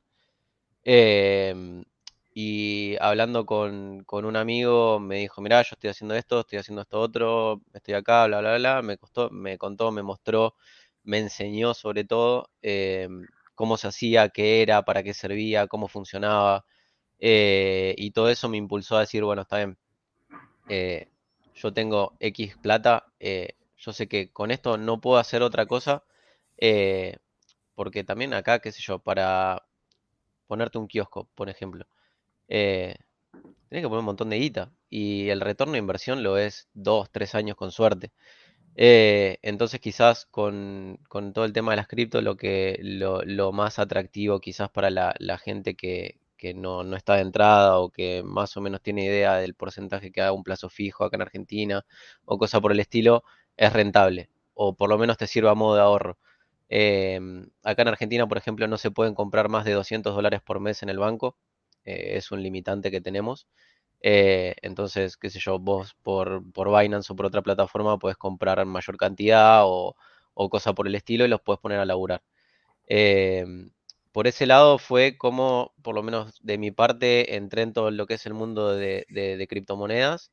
Eh, 2.38 2.94
y 2.94 2.96
hablando 3.00 3.44
con, 3.46 4.04
un 4.08 4.36
amigo 4.36 5.00
me 5.00 5.16
dijo, 5.16 5.40
mira, 5.42 5.62
yo 5.62 5.70
estoy 5.74 5.90
haciendo 5.90 6.14
esto, 6.14 6.40
estoy 6.40 6.58
haciendo 6.58 6.82
esto 6.82 7.00
otro, 7.00 7.62
estoy 7.72 7.94
acá, 7.94 8.26
bla, 8.26 8.40
bla, 8.40 8.56
bla. 8.58 8.82
Me, 8.82 8.96
costó, 8.98 9.30
me 9.30 9.58
contó, 9.58 9.90
me 9.92 10.02
mostró, 10.02 10.54
me 11.04 11.18
enseñó 11.18 11.74
sobre 11.74 12.04
todo 12.04 12.50
em, 12.62 13.26
cómo 13.54 13.76
se 13.76 13.88
hacía, 13.88 14.28
qué 14.30 14.62
era, 14.62 14.82
para 14.84 15.02
qué 15.02 15.14
servía, 15.14 15.66
cómo 15.66 15.88
funcionaba. 15.88 16.64
Eh, 17.20 17.94
y 17.98 18.12
todo 18.12 18.28
eso 18.30 18.48
me 18.48 18.58
impulsó 18.58 18.96
a 18.96 19.00
decir, 19.00 19.24
bueno, 19.24 19.42
está 19.42 19.58
bien, 19.58 19.78
eh, 20.68 21.08
yo 21.54 21.72
tengo 21.72 22.14
X 22.20 22.56
plata, 22.58 23.06
eh, 23.20 23.54
yo 23.78 23.92
sé 23.92 24.08
que 24.08 24.30
con 24.32 24.50
esto 24.52 24.78
no 24.78 25.00
puedo 25.00 25.18
hacer 25.18 25.42
otra 25.42 25.66
cosa, 25.66 26.04
porque 27.74 28.04
también 28.04 28.34
acá, 28.34 28.60
qué 28.60 28.72
sé 28.72 28.82
yo, 28.82 28.98
para 29.00 29.64
ponerte 30.48 30.78
un 30.78 30.88
kiosco, 30.88 31.28
por 31.34 31.48
ejemplo 31.50 31.86
eh, 32.48 32.96
que 33.70 33.82
poner 33.82 33.98
un 34.00 34.04
montón 34.04 34.30
de 34.30 34.38
guita. 34.38 34.72
Y 34.90 35.28
el 35.28 35.40
retorno 35.40 35.74
de 35.74 35.78
inversión 35.80 36.22
lo 36.22 36.38
es 36.38 36.68
dos, 36.74 37.10
tres 37.10 37.34
años 37.34 37.56
con 37.56 37.72
suerte. 37.72 38.12
Eh, 38.76 39.38
entonces 39.42 39.80
quizás 39.80 40.26
con, 40.26 41.00
todo 41.34 41.44
el 41.44 41.52
tema 41.52 41.72
de 41.72 41.78
las 41.78 41.88
cripto 41.88 42.22
lo 42.22 42.36
que 42.36 42.78
lo, 42.82 43.52
más 43.52 43.78
atractivo 43.80 44.40
quizás 44.40 44.70
para 44.70 44.90
la, 44.90 45.38
gente 45.38 45.74
que, 45.74 46.20
no, 46.54 46.96
está 46.96 47.16
de 47.16 47.22
entrada 47.22 47.78
o 47.80 47.90
que 47.90 48.22
más 48.24 48.56
o 48.56 48.60
menos 48.60 48.80
tiene 48.82 49.04
idea 49.04 49.36
del 49.36 49.54
porcentaje 49.54 50.12
que 50.12 50.20
da 50.20 50.32
un 50.32 50.44
plazo 50.44 50.68
fijo 50.68 51.04
acá 51.04 51.16
en 51.16 51.22
Argentina 51.22 51.84
o 52.24 52.38
cosa 52.38 52.60
por 52.60 52.72
el 52.72 52.80
estilo, 52.80 53.24
es 53.56 53.72
rentable 53.72 54.30
o 54.54 54.74
por 54.74 54.90
lo 54.90 54.98
menos 54.98 55.16
te 55.18 55.26
sirva 55.26 55.52
a 55.52 55.54
modo 55.54 55.76
de 55.76 55.82
ahorro. 55.82 56.18
Eh, 56.68 57.20
acá 57.64 57.82
en 57.82 57.88
Argentina, 57.88 58.26
por 58.28 58.38
ejemplo, 58.38 58.66
no 58.68 58.78
se 58.78 58.90
pueden 58.90 59.14
comprar 59.14 59.48
más 59.48 59.64
de 59.64 59.72
200 59.72 60.14
dólares 60.14 60.40
por 60.42 60.60
mes 60.60 60.82
en 60.82 60.88
el 60.90 60.98
banco. 60.98 61.36
Eh, 61.88 62.16
es 62.18 62.30
un 62.32 62.42
limitante 62.42 62.90
que 62.90 63.00
tenemos. 63.00 63.48
Eh, 64.02 64.54
entonces, 64.62 65.16
qué 65.16 65.30
sé 65.30 65.40
yo, 65.40 65.58
vos 65.60 65.94
por, 66.02 66.42
por 66.52 66.68
Binance 66.78 67.12
o 67.12 67.16
por 67.16 67.26
otra 67.26 67.42
plataforma 67.42 67.98
puedes 67.98 68.16
comprar 68.18 68.64
mayor 68.66 68.96
cantidad 68.98 69.62
o, 69.66 69.96
o 70.34 70.50
cosa 70.50 70.74
por 70.74 70.86
el 70.88 70.94
estilo 70.96 71.24
y 71.24 71.28
los 71.28 71.40
puedes 71.42 71.60
poner 71.60 71.80
a 71.80 71.86
laburar. 71.86 72.22
Em, 72.86 73.70
por 74.12 74.26
ese 74.26 74.46
lado 74.46 74.78
fue 74.78 75.18
como, 75.18 75.74
por 75.82 75.94
lo 75.94 76.02
menos 76.02 76.38
de 76.42 76.58
mi 76.58 76.70
parte, 76.72 77.36
entré 77.36 77.62
en 77.62 77.72
todo 77.72 77.90
lo 77.90 78.06
que 78.06 78.14
es 78.14 78.26
el 78.26 78.34
mundo 78.34 78.74
de, 78.76 79.06
de- 79.10 79.46
criptomonedas. 79.48 80.32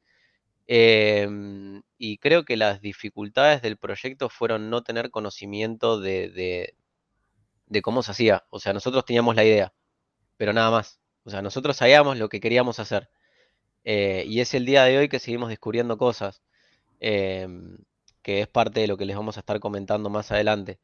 Y 1.97 2.17
creo 2.19 2.45
que 2.45 2.57
las 2.57 2.81
dificultades 2.81 3.61
del 3.61 3.77
proyecto 3.77 4.29
fueron 4.29 4.69
no 4.69 4.83
tener 4.83 5.11
conocimiento 5.11 5.99
de- 5.99 6.29
de 7.67 7.81
cómo 7.81 8.03
se 8.03 8.11
hacía. 8.11 8.45
O 8.49 8.59
sea, 8.59 8.73
nosotros 8.73 9.05
teníamos 9.05 9.35
la 9.35 9.43
idea, 9.45 9.73
pero 10.37 10.53
nada 10.53 10.71
más. 10.71 10.99
O 11.25 11.29
sea, 11.31 11.41
nosotros 11.41 11.77
sabíamos 11.77 12.17
lo 12.17 12.29
que 12.29 12.39
queríamos 12.39 12.79
hacer. 12.79 13.09
Eh, 13.83 14.25
y 14.27 14.41
es 14.41 14.53
el 14.53 14.65
día 14.65 14.83
de 14.85 14.97
hoy 14.97 15.09
que 15.09 15.19
seguimos 15.19 15.49
descubriendo 15.49 15.97
cosas, 15.97 16.41
em, 16.99 17.77
que 18.23 18.41
es 18.41 18.47
parte 18.47 18.81
de 18.81 18.87
lo 18.87 18.97
que 18.97 19.05
les 19.05 19.15
vamos 19.17 19.37
a 19.37 19.41
estar 19.41 19.59
comentando 19.59 20.09
más 20.09 20.31
adelante. 20.31 20.79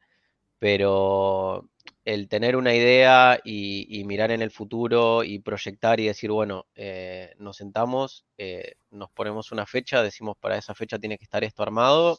Pero 0.58 1.68
el 2.04 2.28
tener 2.28 2.56
una 2.56 2.74
idea 2.74 3.40
y, 3.44 4.04
mirar 4.06 4.32
en 4.32 4.42
el 4.42 4.50
futuro 4.50 5.24
y 5.24 5.38
proyectar 5.40 6.00
y 6.00 6.06
decir, 6.06 6.30
bueno, 6.30 6.66
eh, 6.74 7.34
nos 7.38 7.56
sentamos, 7.58 8.26
eh, 8.38 8.76
nos 8.90 9.10
ponemos 9.12 9.52
una 9.52 9.66
fecha, 9.66 10.02
decimos 10.02 10.36
para 10.40 10.58
esa 10.58 10.74
fecha 10.74 10.98
tiene 10.98 11.18
que 11.18 11.24
estar 11.24 11.44
esto 11.44 11.62
armado 11.62 12.18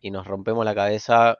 y 0.00 0.10
nos 0.10 0.26
rompemos 0.26 0.64
la 0.64 0.74
cabeza 0.74 1.38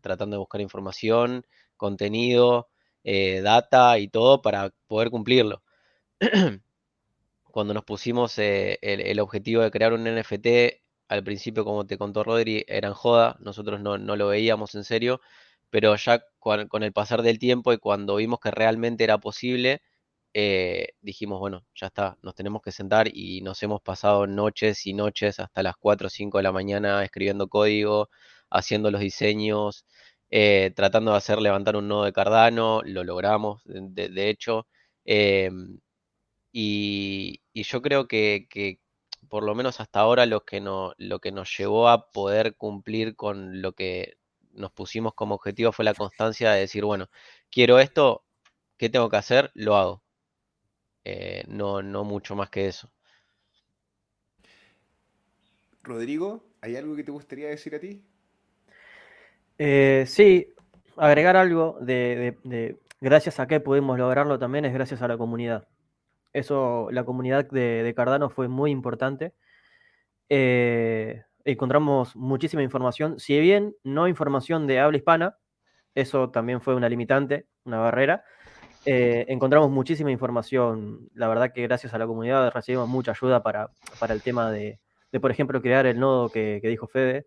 tratando 0.00 0.36
de 0.36 0.40
buscar 0.40 0.60
información, 0.60 1.46
contenido, 1.76 2.68
eh, 3.04 3.40
data 3.42 3.98
y 3.98 4.08
todo 4.08 4.42
para 4.42 4.70
poder 4.86 5.10
cumplirlo. 5.10 5.62
Cuando 7.44 7.74
nos 7.74 7.84
pusimos 7.84 8.38
el, 8.38 9.20
objetivo 9.20 9.62
de 9.62 9.70
crear 9.70 9.92
un 9.92 10.04
NFT, 10.04 10.80
al 11.08 11.24
principio, 11.24 11.64
como 11.64 11.86
te 11.86 11.98
contó 11.98 12.24
Rodri, 12.24 12.64
eran 12.68 12.94
joda, 12.94 13.36
nosotros 13.40 13.80
no, 13.80 13.98
no 13.98 14.16
lo 14.16 14.28
veíamos 14.28 14.74
en 14.74 14.84
serio 14.84 15.20
pero 15.72 15.96
ya 15.96 16.22
con, 16.38 16.82
el 16.82 16.92
pasar 16.92 17.22
del 17.22 17.38
tiempo 17.38 17.72
y 17.72 17.78
cuando 17.78 18.16
vimos 18.16 18.40
que 18.40 18.50
realmente 18.50 19.04
era 19.04 19.18
posible, 19.18 19.82
eh, 20.34 20.88
dijimos, 21.00 21.40
bueno, 21.40 21.64
ya 21.74 21.86
está, 21.88 22.18
nos 22.22 22.34
tenemos 22.34 22.62
que 22.62 22.72
sentar 22.72 23.08
y 23.10 23.40
nos 23.42 23.62
hemos 23.62 23.80
pasado 23.82 24.26
noches 24.26 24.86
y 24.86 24.92
noches 24.92 25.40
hasta 25.40 25.62
las 25.62 25.76
4 25.78 26.08
o 26.08 26.10
5 26.10 26.38
de 26.38 26.44
la 26.44 26.52
mañana 26.52 27.02
escribiendo 27.04 27.48
código, 27.48 28.10
haciendo 28.50 28.90
los 28.90 29.00
diseños, 29.00 29.86
eh, 30.34 30.72
tratando 30.74 31.10
de 31.12 31.18
hacer 31.18 31.40
levantar 31.42 31.76
un 31.76 31.88
nodo 31.88 32.04
de 32.04 32.12
Cardano, 32.14 32.80
lo 32.84 33.04
logramos, 33.04 33.62
de, 33.66 34.30
hecho, 34.30 34.66
em, 35.04 35.78
y, 36.52 37.42
yo 37.54 37.82
creo 37.82 38.08
que, 38.08 38.48
por 39.28 39.44
lo 39.44 39.54
menos 39.54 39.80
hasta 39.80 40.00
ahora 40.00 40.26
lo 40.26 40.44
que, 40.44 40.60
no, 40.60 40.94
lo 40.98 41.20
que 41.20 41.32
nos 41.32 41.56
llevó 41.56 41.88
a 41.88 42.10
poder 42.10 42.56
cumplir 42.56 43.16
con 43.16 43.62
lo 43.62 43.74
que 43.74 44.16
nos 44.52 44.72
pusimos 44.72 45.14
como 45.14 45.34
objetivo 45.36 45.72
fue 45.72 45.84
la 45.84 45.94
constancia 45.94 46.52
de 46.52 46.60
decir, 46.60 46.84
bueno, 46.84 47.08
quiero 47.50 47.78
esto, 47.78 48.24
¿qué 48.78 48.88
tengo 48.90 49.10
que 49.10 49.16
hacer? 49.18 49.50
Lo 49.54 49.76
hago. 49.76 50.02
Eh, 51.04 51.44
no, 51.48 51.82
no 51.82 52.04
mucho 52.04 52.36
más 52.36 52.50
que 52.50 52.68
eso. 52.68 52.90
Rodrigo, 55.82 56.44
¿hay 56.62 56.76
algo 56.76 56.96
que 56.96 57.04
te 57.04 57.10
gustaría 57.10 57.48
decir 57.48 57.74
a 57.74 57.80
ti? 57.80 58.02
Eh, 59.58 60.04
sí, 60.06 60.48
agregar 60.96 61.36
algo 61.36 61.78
de, 61.80 62.76
gracias 63.00 63.40
a 63.40 63.46
qué 63.46 63.60
pudimos 63.60 63.98
lograrlo 63.98 64.38
también 64.38 64.64
es 64.64 64.72
gracias 64.72 65.02
a 65.02 65.08
la 65.08 65.16
comunidad. 65.16 65.68
Eso, 66.32 66.88
la 66.90 67.04
comunidad 67.04 67.48
de, 67.50 67.92
Cardano 67.94 68.30
fue 68.30 68.48
muy 68.48 68.70
importante. 68.70 69.34
Eh, 70.28 71.22
encontramos 71.44 72.16
muchísima 72.16 72.62
información, 72.62 73.18
si 73.18 73.38
bien 73.38 73.76
no 73.84 74.08
información 74.08 74.66
de 74.66 74.80
habla 74.80 74.96
hispana, 74.96 75.36
eso 75.94 76.30
también 76.30 76.60
fue 76.60 76.74
una 76.74 76.88
limitante, 76.88 77.46
una 77.64 77.78
barrera. 77.78 78.24
Eh, 78.84 79.26
encontramos 79.28 79.70
muchísima 79.70 80.10
información, 80.10 81.08
la 81.14 81.28
verdad 81.28 81.52
que 81.52 81.62
gracias 81.62 81.94
a 81.94 81.98
la 81.98 82.06
comunidad 82.06 82.50
recibimos 82.50 82.88
mucha 82.88 83.12
ayuda 83.12 83.42
para, 83.42 83.70
el 84.08 84.22
tema 84.22 84.50
de, 84.50 84.80
por 85.20 85.30
ejemplo, 85.30 85.62
crear 85.62 85.86
el 85.86 86.00
nodo 86.00 86.30
que, 86.30 86.60
dijo 86.62 86.88
Fede, 86.88 87.26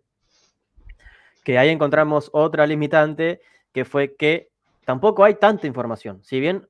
que 1.46 1.58
ahí 1.58 1.68
encontramos 1.68 2.28
otra 2.32 2.66
limitante, 2.66 3.40
que 3.72 3.84
fue 3.84 4.16
que 4.16 4.50
tampoco 4.84 5.22
hay 5.22 5.34
tanta 5.34 5.68
información. 5.68 6.18
Si 6.24 6.40
bien 6.40 6.66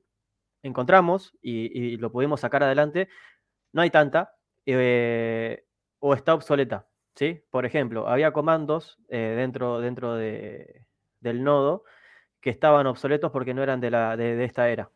encontramos 0.61 1.33
y, 1.41 1.97
lo 1.97 2.11
pudimos 2.11 2.41
sacar 2.41 2.61
adelante, 2.61 3.09
no 3.73 3.81
hay 3.81 3.89
tanta 3.89 4.35
eh, 4.67 5.63
o 5.97 6.13
está 6.13 6.35
obsoleta. 6.35 6.85
¿sí? 7.15 7.41
Por 7.49 7.65
ejemplo, 7.65 8.07
había 8.07 8.31
comandos 8.31 8.99
eh, 9.09 9.33
dentro, 9.35 9.79
dentro 9.79 10.13
de, 10.13 10.85
del 11.21 11.43
nodo 11.43 11.83
que 12.39 12.51
estaban 12.51 12.85
obsoletos 12.85 13.31
porque 13.31 13.55
no 13.55 13.63
eran 13.63 13.81
de, 13.81 13.89
la, 13.89 14.15
de, 14.15 14.45
esta 14.45 14.69
era, 14.69 14.91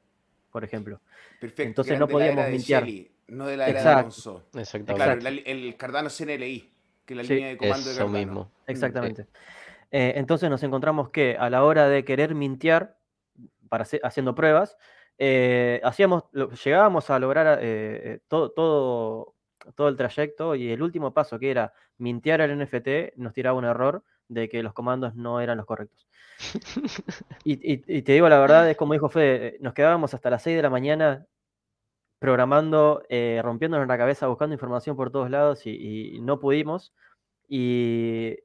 por 0.51 0.63
ejemplo. 0.63 1.01
Perfecto. 1.39 1.63
Entonces 1.63 1.97
no 1.97 2.07
podíamos 2.07 2.47
mintear. 2.49 2.85
no 3.29 3.47
de 3.47 3.57
la 3.57 3.67
era 3.67 3.81
de 3.81 3.89
Alonso. 3.89 4.43
Exactamente. 4.53 5.19
Claro, 5.19 5.41
el 5.43 5.75
Cardano 5.75 6.11
CNLI, 6.11 6.71
que 7.03 7.13
es 7.15 7.17
la 7.17 7.23
línea 7.23 7.47
de 7.47 7.57
comando 7.57 7.89
de 7.89 7.95
Cardano. 7.95 8.17
mismo. 8.19 8.51
Exactamente. 8.67 9.25
Eh, 9.91 10.13
entonces 10.15 10.49
nos 10.49 10.63
encontramos 10.63 11.09
que 11.09 11.37
a 11.37 11.49
la 11.49 11.63
hora 11.63 11.87
de 11.89 12.05
querer 12.05 12.35
mintear, 12.35 12.97
para 13.69 13.85
haciendo 14.03 14.35
pruebas, 14.35 14.77
eh, 15.17 15.81
hacíamos, 15.83 16.23
llegábamos 16.63 17.09
a 17.09 17.19
lograr 17.19 17.59
todo, 18.27 18.51
todo, 18.51 19.35
todo 19.75 19.87
el 19.87 19.97
trayecto 19.97 20.55
y 20.55 20.71
el 20.71 20.81
último 20.81 21.13
paso 21.13 21.39
que 21.39 21.51
era 21.51 21.73
mintear 21.97 22.41
el 22.41 22.57
NFT 22.57 23.17
nos 23.17 23.33
tiraba 23.33 23.57
un 23.57 23.65
error 23.65 24.03
de 24.27 24.49
que 24.49 24.63
los 24.63 24.73
comandos 24.73 25.15
no 25.15 25.41
eran 25.41 25.57
los 25.57 25.65
correctos. 25.65 26.07
y, 27.43 28.01
te 28.01 28.11
digo 28.13 28.29
la 28.29 28.39
verdad, 28.39 28.69
es 28.69 28.77
como 28.77 28.93
dijo 28.93 29.09
Fede, 29.09 29.57
nos 29.59 29.73
quedábamos 29.73 30.13
hasta 30.13 30.29
las 30.29 30.41
6 30.43 30.55
de 30.55 30.63
la 30.63 30.69
mañana 30.69 31.27
programando, 32.19 33.03
eh, 33.09 33.41
rompiéndonos 33.43 33.87
la 33.87 33.97
cabeza, 33.97 34.27
buscando 34.27 34.53
información 34.53 34.95
por 34.95 35.11
todos 35.11 35.29
lados 35.29 35.65
y, 35.65 36.19
no 36.21 36.39
pudimos. 36.39 36.93
Y 37.47 38.37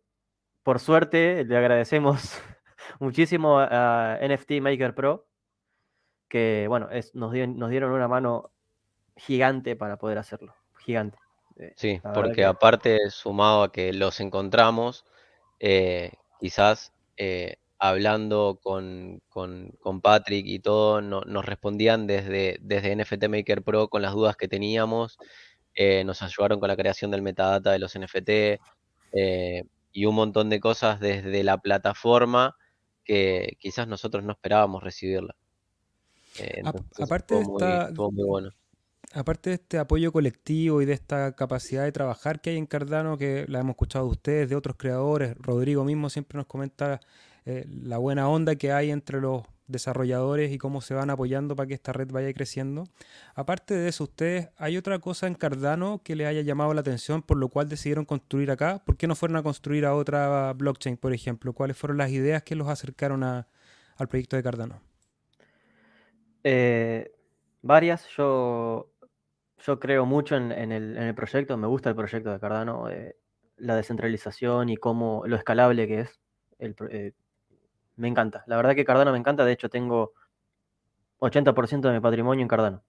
por 0.67 0.81
suerte 0.81 1.45
le 1.45 1.57
agradecemos 1.57 2.43
muchísimo 2.99 3.61
a, 3.61 4.19
NFT 4.21 4.61
Maker 4.61 4.97
Pro, 4.97 5.29
que 6.29 6.67
bueno, 6.69 6.89
nos, 7.15 7.33
nos 7.33 7.71
dieron 7.71 7.93
una 7.93 8.09
mano 8.09 8.51
gigante 9.15 9.77
para 9.77 9.97
poder 9.97 10.19
hacerlo 10.19 10.57
gigante. 10.81 11.19
Eh, 11.61 11.73
sí, 11.77 12.01
porque 12.13 12.45
aparte, 12.45 12.99
sumado 13.11 13.63
a 13.63 13.71
que 13.71 13.93
los 13.93 14.19
encontramos, 14.19 15.05
eh, 15.61 16.11
quizás 16.41 16.93
eh, 17.17 17.59
hablando 17.79 18.59
con, 18.61 19.23
Patrick 20.03 20.47
y 20.49 20.59
todo, 20.59 21.01
nos 21.01 21.47
respondían 21.47 22.09
desde, 22.09 22.59
desde 22.61 22.97
NFT 22.97 23.29
Maker 23.29 23.63
Pro 23.63 23.87
con 23.87 24.03
las 24.03 24.15
dudas 24.15 24.37
que 24.37 24.49
teníamos, 24.49 25.17
nos 26.05 26.23
ayudaron 26.23 26.59
con 26.59 26.69
la 26.69 26.77
creación 26.77 27.13
del 27.13 27.23
metadata 27.23 27.71
de 27.71 27.79
los 27.79 27.97
NFT 27.97 28.59
y 29.97 30.05
un 30.05 30.15
montón 30.15 30.51
de 30.51 30.61
cosas 30.61 31.01
desde 31.01 31.43
la 31.43 31.57
plataforma 31.57 32.55
que 33.03 33.57
quizás 33.59 33.89
nosotros 33.89 34.23
no 34.25 34.33
esperábamos 34.33 34.83
recibirla. 34.83 35.35
aparte 37.01 37.37
de 37.37 37.41
esta, 37.41 37.91
muy 37.97 38.25
bueno 38.25 38.51
aparte 39.15 39.51
de 39.51 39.55
este 39.55 39.79
apoyo 39.79 40.13
colectivo 40.13 40.83
y 40.83 40.85
de 40.85 40.93
esta 40.93 41.35
capacidad 41.35 41.85
de 41.85 41.93
trabajar 41.93 42.43
que 42.43 42.51
hay 42.51 42.59
en 42.59 42.67
Cardano, 42.67 43.17
que 43.17 43.47
la 43.49 43.61
hemos 43.61 43.71
escuchado 43.71 44.05
de 44.05 44.11
ustedes, 44.11 44.51
de 44.51 44.57
otros 44.57 44.77
creadores, 44.77 45.35
Rodrigo 45.39 45.83
mismo 45.83 46.11
siempre 46.11 46.37
nos 46.37 46.47
comenta 46.47 47.01
eh, 47.47 47.65
la 47.67 47.97
buena 47.97 48.29
onda 48.29 48.57
que 48.57 48.73
hay 48.73 48.91
entre 48.91 49.23
los 49.23 49.45
desarrolladores 49.67 50.53
y 50.53 50.59
cómo 50.59 50.81
se 50.81 50.95
van 50.95 51.11
apoyando 51.11 51.57
para 51.57 51.67
que 51.67 51.75
esta 51.75 51.93
red 51.93 52.11
vaya 52.11 52.33
creciendo. 52.33 52.85
Aparte 53.35 53.75
de 53.75 53.89
eso, 53.89 54.05
ustedes, 54.05 54.51
¿hay 54.57 54.77
otra 54.77 54.99
cosa 54.99 55.27
en 55.27 55.35
Cardano 55.35 56.01
que 56.05 56.17
les 56.17 56.27
haya 56.27 56.43
llamado 56.43 56.73
la 56.75 56.81
atención 56.81 57.23
por 57.23 57.37
lo 57.37 57.49
cual 57.49 57.69
decidieron 57.69 58.05
construir 58.05 58.51
acá? 58.51 58.83
¿Por 58.85 58.97
qué 58.97 59.07
no 59.07 59.15
fueron 59.15 59.37
a 59.37 59.43
construir 59.43 59.87
a 59.87 59.95
otra 59.95 60.53
blockchain, 60.53 60.97
por 60.97 61.13
ejemplo? 61.13 61.53
¿Cuáles 61.53 61.77
fueron 61.77 61.99
las 61.99 62.11
ideas 62.11 62.43
que 62.43 62.55
los 62.55 62.69
acercaron 62.69 63.23
al 63.23 63.47
proyecto 64.09 64.37
de 64.37 64.43
Cardano? 64.43 64.81
Eh, 66.45 67.11
varias. 67.63 68.07
Yo 68.17 68.93
yo 69.67 69.81
creo 69.81 70.07
mucho 70.07 70.37
en, 70.37 70.73
el, 70.73 71.15
proyecto, 71.15 71.57
me 71.57 71.67
gusta 71.67 71.91
el 71.91 71.97
proyecto 71.97 72.31
de 72.31 72.39
Cardano, 72.39 72.89
eh, 72.89 73.17
la 73.57 73.75
descentralización 73.75 74.69
y 74.69 74.77
cómo 74.77 75.23
lo 75.27 75.37
escalable 75.37 75.89
que 75.89 76.01
es. 76.01 76.21
Eh, 76.59 77.13
me 77.97 78.09
encanta, 78.09 78.45
la 78.47 78.57
verdad 78.57 78.75
que 78.75 78.85
Cardano 78.85 79.13
me 79.13 79.19
encanta, 79.19 79.45
de 79.45 79.53
hecho 79.53 79.69
tengo 79.69 80.13
80% 81.21 81.81
de 81.81 81.93
mi 81.93 82.01
patrimonio 82.01 82.43
en 82.43 82.49
Cardano. 82.49 82.85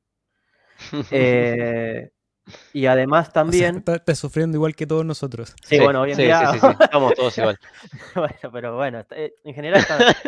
Eh, 1.11 2.11
y 2.73 2.85
además 2.85 3.31
también... 3.31 3.83
estás 3.85 4.19
sufriendo 4.19 4.57
igual 4.57 4.75
que 4.75 4.87
todos 4.87 5.05
nosotros. 5.05 5.55
Sí, 5.63 5.79
bueno, 5.79 6.01
hoy 6.01 6.11
en 6.11 6.17
día... 6.17 6.51
Sí, 6.51 6.59
sí, 6.59 6.67
estamos 6.79 7.13
todos 7.13 7.37
igual. 7.37 7.57
bueno, 8.15 8.51
pero 8.51 8.75
bueno, 8.75 9.05
en 9.09 9.53
general 9.53 9.85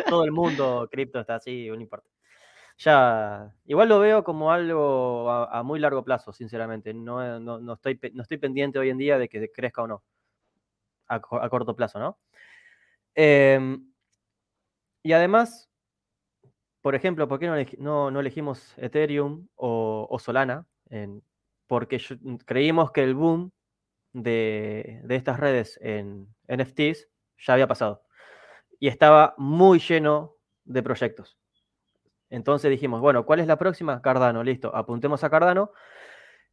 todo 0.08 0.24
el 0.24 0.32
mundo 0.32 0.88
cripto 0.90 1.20
está 1.20 1.36
así, 1.36 1.68
no 1.68 1.80
importa. 1.80 2.08
ya, 2.78 3.52
igual 3.66 3.88
lo 3.88 3.98
veo 3.98 4.24
como 4.24 4.52
algo 4.52 5.30
a, 5.30 5.62
muy 5.62 5.78
largo 5.78 6.04
plazo, 6.04 6.32
sinceramente. 6.32 6.94
No, 6.94 7.38
no, 7.38 7.72
estoy, 7.74 7.98
no 8.14 8.22
estoy 8.22 8.38
pendiente 8.38 8.78
hoy 8.78 8.90
en 8.90 8.98
día 8.98 9.18
de 9.18 9.28
que 9.28 9.50
crezca 9.50 9.82
o 9.82 9.86
no, 9.86 10.02
a, 11.08 11.20
corto 11.20 11.76
plazo, 11.76 11.98
¿no? 11.98 12.18
Em, 13.14 13.89
y 15.02 15.12
además, 15.12 15.70
por 16.80 16.94
ejemplo, 16.94 17.28
¿por 17.28 17.38
qué 17.38 17.76
no, 17.78 18.10
no, 18.10 18.20
elegimos 18.20 18.74
Ethereum 18.78 19.48
o, 19.56 20.16
Solana? 20.18 20.66
porque 21.66 22.02
creímos 22.46 22.90
que 22.90 23.04
el 23.04 23.14
boom 23.14 23.52
de, 24.12 25.00
de 25.04 25.14
estas 25.14 25.38
redes 25.38 25.78
en 25.80 26.26
NFTs 26.48 27.08
ya 27.38 27.52
había 27.54 27.68
pasado. 27.68 28.02
Y 28.80 28.88
estaba 28.88 29.34
muy 29.38 29.78
lleno 29.78 30.36
de 30.64 30.82
proyectos. 30.82 31.38
Entonces 32.30 32.70
dijimos, 32.70 33.00
bueno, 33.00 33.26
¿cuál 33.26 33.40
es 33.40 33.46
la 33.46 33.58
próxima? 33.58 34.00
Cardano, 34.00 34.42
listo, 34.42 34.74
apuntemos 34.74 35.22
a 35.24 35.30
Cardano. 35.30 35.72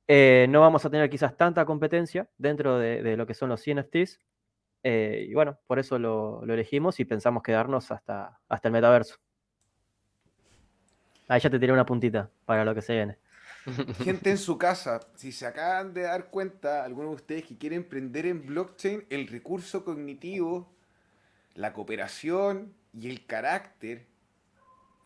Eh, 0.08 0.48
no 0.50 0.62
vamos 0.62 0.84
a 0.86 0.90
tener 0.90 1.10
quizás 1.10 1.38
tanta 1.38 1.66
competencia 1.66 2.30
dentro 2.38 2.80
de, 2.80 3.16
lo 3.16 3.28
que 3.28 3.34
son 3.34 3.50
los 3.50 3.64
NFTs. 3.66 4.20
Eh, 4.84 5.28
y 5.30 5.34
bueno, 5.34 5.60
por 5.68 5.80
eso 5.80 6.00
lo, 6.00 6.44
elegimos 6.44 7.00
y 7.00 7.06
pensamos 7.06 7.44
quedarnos 7.44 7.92
hasta, 7.92 8.40
hasta 8.48 8.68
el 8.68 8.72
metaverso. 8.72 9.18
Ahí 11.28 11.42
ya 11.42 11.50
te 11.50 11.60
tiré 11.60 11.74
una 11.74 11.86
puntita 11.86 12.30
para 12.46 12.64
lo 12.64 12.74
que 12.74 12.82
se 12.82 12.94
viene. 12.94 13.18
Gente 14.04 14.32
en 14.32 14.38
su 14.38 14.58
casa, 14.58 15.02
si 15.16 15.32
se 15.32 15.46
acaban 15.46 15.94
de 15.94 16.04
dar 16.04 16.30
cuenta, 16.30 16.86
algunos 16.86 17.12
de 17.12 17.16
ustedes 17.16 17.46
que 17.46 17.58
quieren 17.58 17.82
emprender 17.82 18.26
en 18.26 18.46
blockchain, 18.46 19.06
el 19.10 19.28
recurso 19.28 19.84
cognitivo, 19.84 20.72
la 21.54 21.74
cooperación 21.74 22.74
y 22.94 23.10
el 23.10 23.26
carácter 23.26 24.08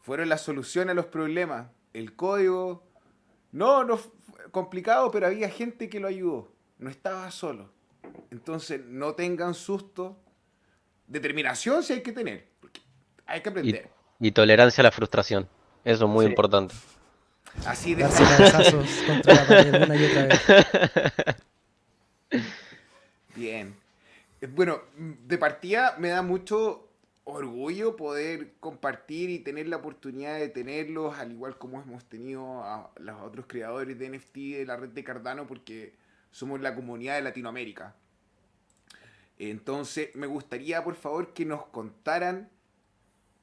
fueron 0.01 0.29
la 0.29 0.37
solución 0.37 0.89
a 0.89 0.93
los 0.93 1.07
problemas. 1.07 1.69
El 1.93 2.15
código, 2.15 2.83
no, 3.51 3.83
no 3.83 3.99
complicado, 4.51 5.09
pero 5.11 5.27
había 5.27 5.49
gente 5.49 5.89
que 5.89 5.99
lo 5.99 6.07
ayudó. 6.07 6.51
No 6.77 6.89
estaba 6.89 7.29
solo. 7.31 7.71
Entonces, 8.29 8.81
no 8.85 9.13
tengan 9.13 9.53
susto. 9.53 10.17
Determinación 11.07 11.83
sí 11.83 11.93
hay 11.93 12.01
que 12.01 12.11
tener. 12.11 12.47
Porque 12.59 12.81
hay 13.25 13.41
que 13.41 13.49
aprender. 13.49 13.89
Y, 14.19 14.31
tolerancia 14.31 14.81
a 14.81 14.83
la 14.83 14.91
frustración. 14.91 15.47
Eso 15.83 16.05
es 16.05 16.09
muy 16.09 16.25
importante. 16.25 16.75
Así 17.65 17.95
de 17.95 18.03
Darse 18.03 18.75
contra 19.05 19.33
la 19.33 19.47
pared 19.47 19.83
una 19.83 19.95
y 19.95 20.05
otra 20.05 20.25
vez. 20.25 20.41
Bien. 23.35 23.75
Bueno, 24.49 24.81
de 24.95 25.37
partida 25.37 25.95
me 25.99 26.09
da 26.09 26.21
mucho 26.21 26.87
orgullo 27.23 27.95
poder 27.95 28.53
compartir 28.59 29.29
y 29.29 29.39
tener 29.39 29.67
la 29.67 29.77
oportunidad 29.77 30.39
de 30.39 30.49
tenerlos, 30.49 31.17
al 31.17 31.31
igual 31.31 31.57
como 31.57 31.81
hemos 31.81 32.05
tenido 32.05 32.63
a 32.63 32.91
los 32.97 33.21
otros 33.21 33.45
creadores 33.47 33.97
de 33.99 34.09
NFT 34.09 34.35
de 34.35 34.65
la 34.65 34.77
red 34.77 34.89
de 34.89 35.03
Cardano, 35.03 35.45
porque 35.47 35.93
somos 36.31 36.61
la 36.61 36.73
comunidad 36.73 37.15
de 37.15 37.21
Latinoamérica. 37.21 37.95
Entonces, 39.37 40.15
me 40.15 40.27
gustaría, 40.27 40.83
por 40.83 40.95
favor, 40.95 41.33
que 41.33 41.45
nos 41.45 41.65
contaran 41.67 42.49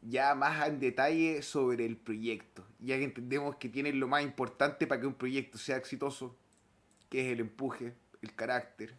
ya 0.02 0.34
más 0.34 0.66
en 0.68 0.78
detalle 0.78 1.42
sobre 1.42 1.84
el 1.84 1.96
proyecto, 1.96 2.64
ya 2.78 2.96
que 2.96 3.04
entendemos 3.04 3.56
que 3.56 3.68
tienen 3.68 3.98
lo 3.98 4.06
más 4.06 4.22
importante 4.22 4.86
para 4.86 5.00
que 5.00 5.06
un 5.06 5.14
proyecto 5.14 5.58
sea 5.58 5.76
exitoso, 5.76 6.36
que 7.08 7.26
es 7.26 7.32
el 7.32 7.40
empuje, 7.40 7.94
el 8.22 8.34
carácter. 8.34 8.94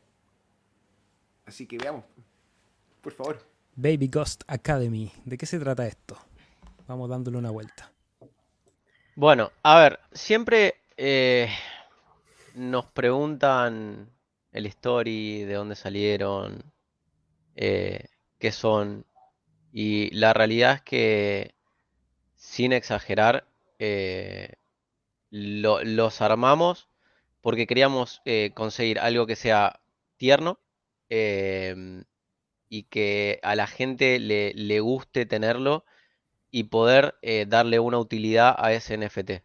Así 1.45 1.65
que 1.65 1.77
veamos, 1.77 2.03
por 3.01 3.13
favor. 3.13 3.45
Baby 3.75 4.09
Ghost 4.09 4.43
Academy. 4.47 5.11
¿De 5.23 5.37
qué 5.37 5.45
se 5.45 5.57
trata 5.57 5.87
esto? 5.87 6.17
Vamos 6.87 7.09
dándole 7.09 7.37
una 7.37 7.49
vuelta. 7.49 7.91
Bueno, 9.15 9.51
a 9.63 9.79
ver, 9.79 9.99
siempre 10.11 10.75
eh, 10.97 11.49
nos 12.59 12.85
preguntan 12.91 14.09
el 14.51 14.65
story, 14.67 15.43
de 15.43 15.53
dónde 15.53 15.75
salieron, 15.75 16.63
eh, 17.55 18.05
qué 18.39 18.51
son. 18.51 19.05
Y 19.71 20.11
la 20.11 20.33
realidad 20.33 20.75
es 20.75 20.81
que, 20.81 21.55
sin 22.35 22.73
exagerar, 22.73 23.47
eh, 23.79 24.55
los 25.31 26.21
armamos 26.21 26.89
porque 27.41 27.67
queríamos 27.67 28.21
conseguir 28.53 28.99
algo 28.99 29.27
que 29.27 29.35
sea 29.35 29.79
tierno, 30.17 30.59
y 32.69 32.83
que 32.83 33.39
a 33.43 33.55
la 33.55 33.67
gente 33.67 34.19
le, 34.19 34.79
guste 34.79 35.25
tenerlo 35.25 35.85
y 36.51 36.65
poder 36.65 37.15
eh, 37.21 37.45
darle 37.47 37.79
una 37.79 37.99
utilidad 37.99 38.55
a 38.57 38.73
ese 38.73 38.97
NFT. 38.97 39.43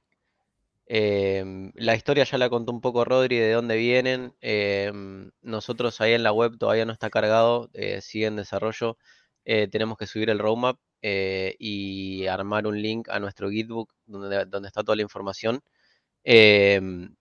Em, 0.87 1.73
la 1.77 1.95
historia 1.95 2.25
ya 2.25 2.37
la 2.37 2.51
contó 2.51 2.71
un 2.73 2.81
poco 2.81 3.05
Rodri 3.05 3.39
de 3.39 3.53
dónde 3.53 3.77
vienen. 3.77 4.35
Em, 4.41 5.31
nosotros 5.43 6.01
ahí 6.01 6.13
en 6.13 6.23
la 6.23 6.33
web 6.33 6.59
todavía 6.59 6.85
no 6.85 6.93
está 6.93 7.11
cargado, 7.11 7.71
eh, 7.73 8.01
sigue 8.03 8.27
en 8.27 8.37
desarrollo. 8.37 8.99
Eh, 9.45 9.69
tenemos 9.69 9.97
que 9.99 10.07
subir 10.07 10.31
el 10.31 10.39
roadmap 10.39 10.79
y 11.07 12.27
armar 12.27 12.67
un 12.67 12.81
link 12.81 13.09
a 13.11 13.21
nuestro 13.21 13.51
Gitbook 13.51 13.93
donde, 14.07 14.47
está 14.67 14.83
toda 14.83 14.97
la 14.97 15.03
información. 15.03 15.63
Em, 16.25 17.15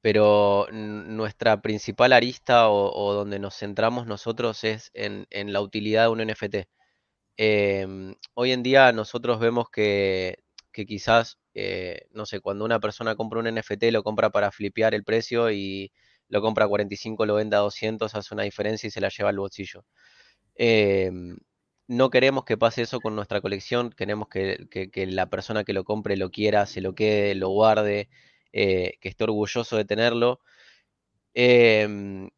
pero 0.00 0.66
nuestra 0.72 1.60
principal 1.62 2.12
arista 2.12 2.70
o, 2.70 3.12
donde 3.14 3.38
nos 3.38 3.56
centramos 3.56 4.06
nosotros 4.06 4.64
es 4.64 4.90
en, 4.94 5.26
la 5.52 5.60
utilidad 5.60 6.04
de 6.04 6.08
un 6.10 6.20
NFT. 6.20 6.56
Hoy 8.34 8.52
en 8.52 8.62
día 8.62 8.92
nosotros 8.92 9.40
vemos 9.40 9.70
que, 9.70 10.45
quizás, 10.84 11.38
eh, 11.54 12.06
no 12.10 12.26
sé, 12.26 12.40
cuando 12.40 12.64
una 12.64 12.80
persona 12.80 13.14
compra 13.16 13.40
un 13.40 13.46
NFT 13.46 13.84
lo 13.92 14.02
compra 14.02 14.30
para 14.30 14.50
flipear 14.50 14.94
el 14.94 15.04
precio 15.04 15.50
y 15.50 15.92
lo 16.28 16.42
compra 16.42 16.64
a 16.66 16.68
45, 16.68 17.24
lo 17.24 17.34
vende 17.36 17.56
a 17.56 17.60
200, 17.60 18.14
hace 18.14 18.34
una 18.34 18.42
diferencia 18.42 18.88
y 18.88 18.90
se 18.90 19.00
la 19.00 19.08
lleva 19.08 19.30
al 19.30 19.38
bolsillo. 19.38 19.84
Em, 20.56 21.38
no 21.88 22.10
queremos 22.10 22.44
que 22.44 22.56
pase 22.58 22.82
eso 22.82 23.00
con 23.00 23.14
nuestra 23.16 23.40
colección, 23.40 23.90
queremos 23.90 24.28
que, 24.28 24.68
que 24.70 25.06
la 25.06 25.30
persona 25.30 25.64
que 25.64 25.72
lo 25.72 25.84
compre 25.84 26.16
lo 26.16 26.30
quiera, 26.30 26.66
se 26.66 26.80
lo 26.80 26.94
quede, 26.94 27.34
lo 27.34 27.50
guarde 27.50 28.08
eh, 28.52 28.94
que 29.00 29.08
esté 29.08 29.24
orgulloso 29.24 29.76
de 29.76 29.84
tenerlo. 29.84 30.40
Em, 31.34 32.30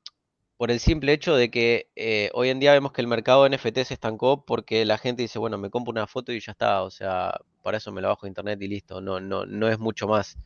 por 0.59 0.73
el 0.73 0.81
simple 0.81 1.13
hecho 1.13 1.37
de 1.37 1.51
que 1.51 1.89
eh, 1.95 2.31
hoy 2.35 2.51
en 2.51 2.59
día 2.59 2.73
vemos 2.73 2.93
que 2.93 3.01
el 3.01 3.07
mercado 3.07 3.47
NFT 3.47 3.85
se 3.85 3.95
estancó 3.95 4.45
porque 4.45 4.85
la 4.85 4.99
gente 4.99 5.23
dice, 5.23 5.39
bueno, 5.39 5.57
me 5.57 5.71
compro 5.71 5.93
una 5.93 6.09
foto 6.09 6.33
y 6.33 6.41
ya 6.41 6.51
está, 6.53 6.83
o 6.83 6.91
sea, 6.91 7.41
para 7.63 7.79
eso 7.79 7.93
me 7.93 8.03
lo 8.03 8.09
bajo 8.09 8.27
de 8.27 8.31
internet 8.31 8.61
y 8.61 8.67
listo, 8.67 9.01
no, 9.01 9.21
no, 9.21 9.47
no 9.47 9.69
es 9.69 9.79
mucho 9.79 10.09
más. 10.09 10.37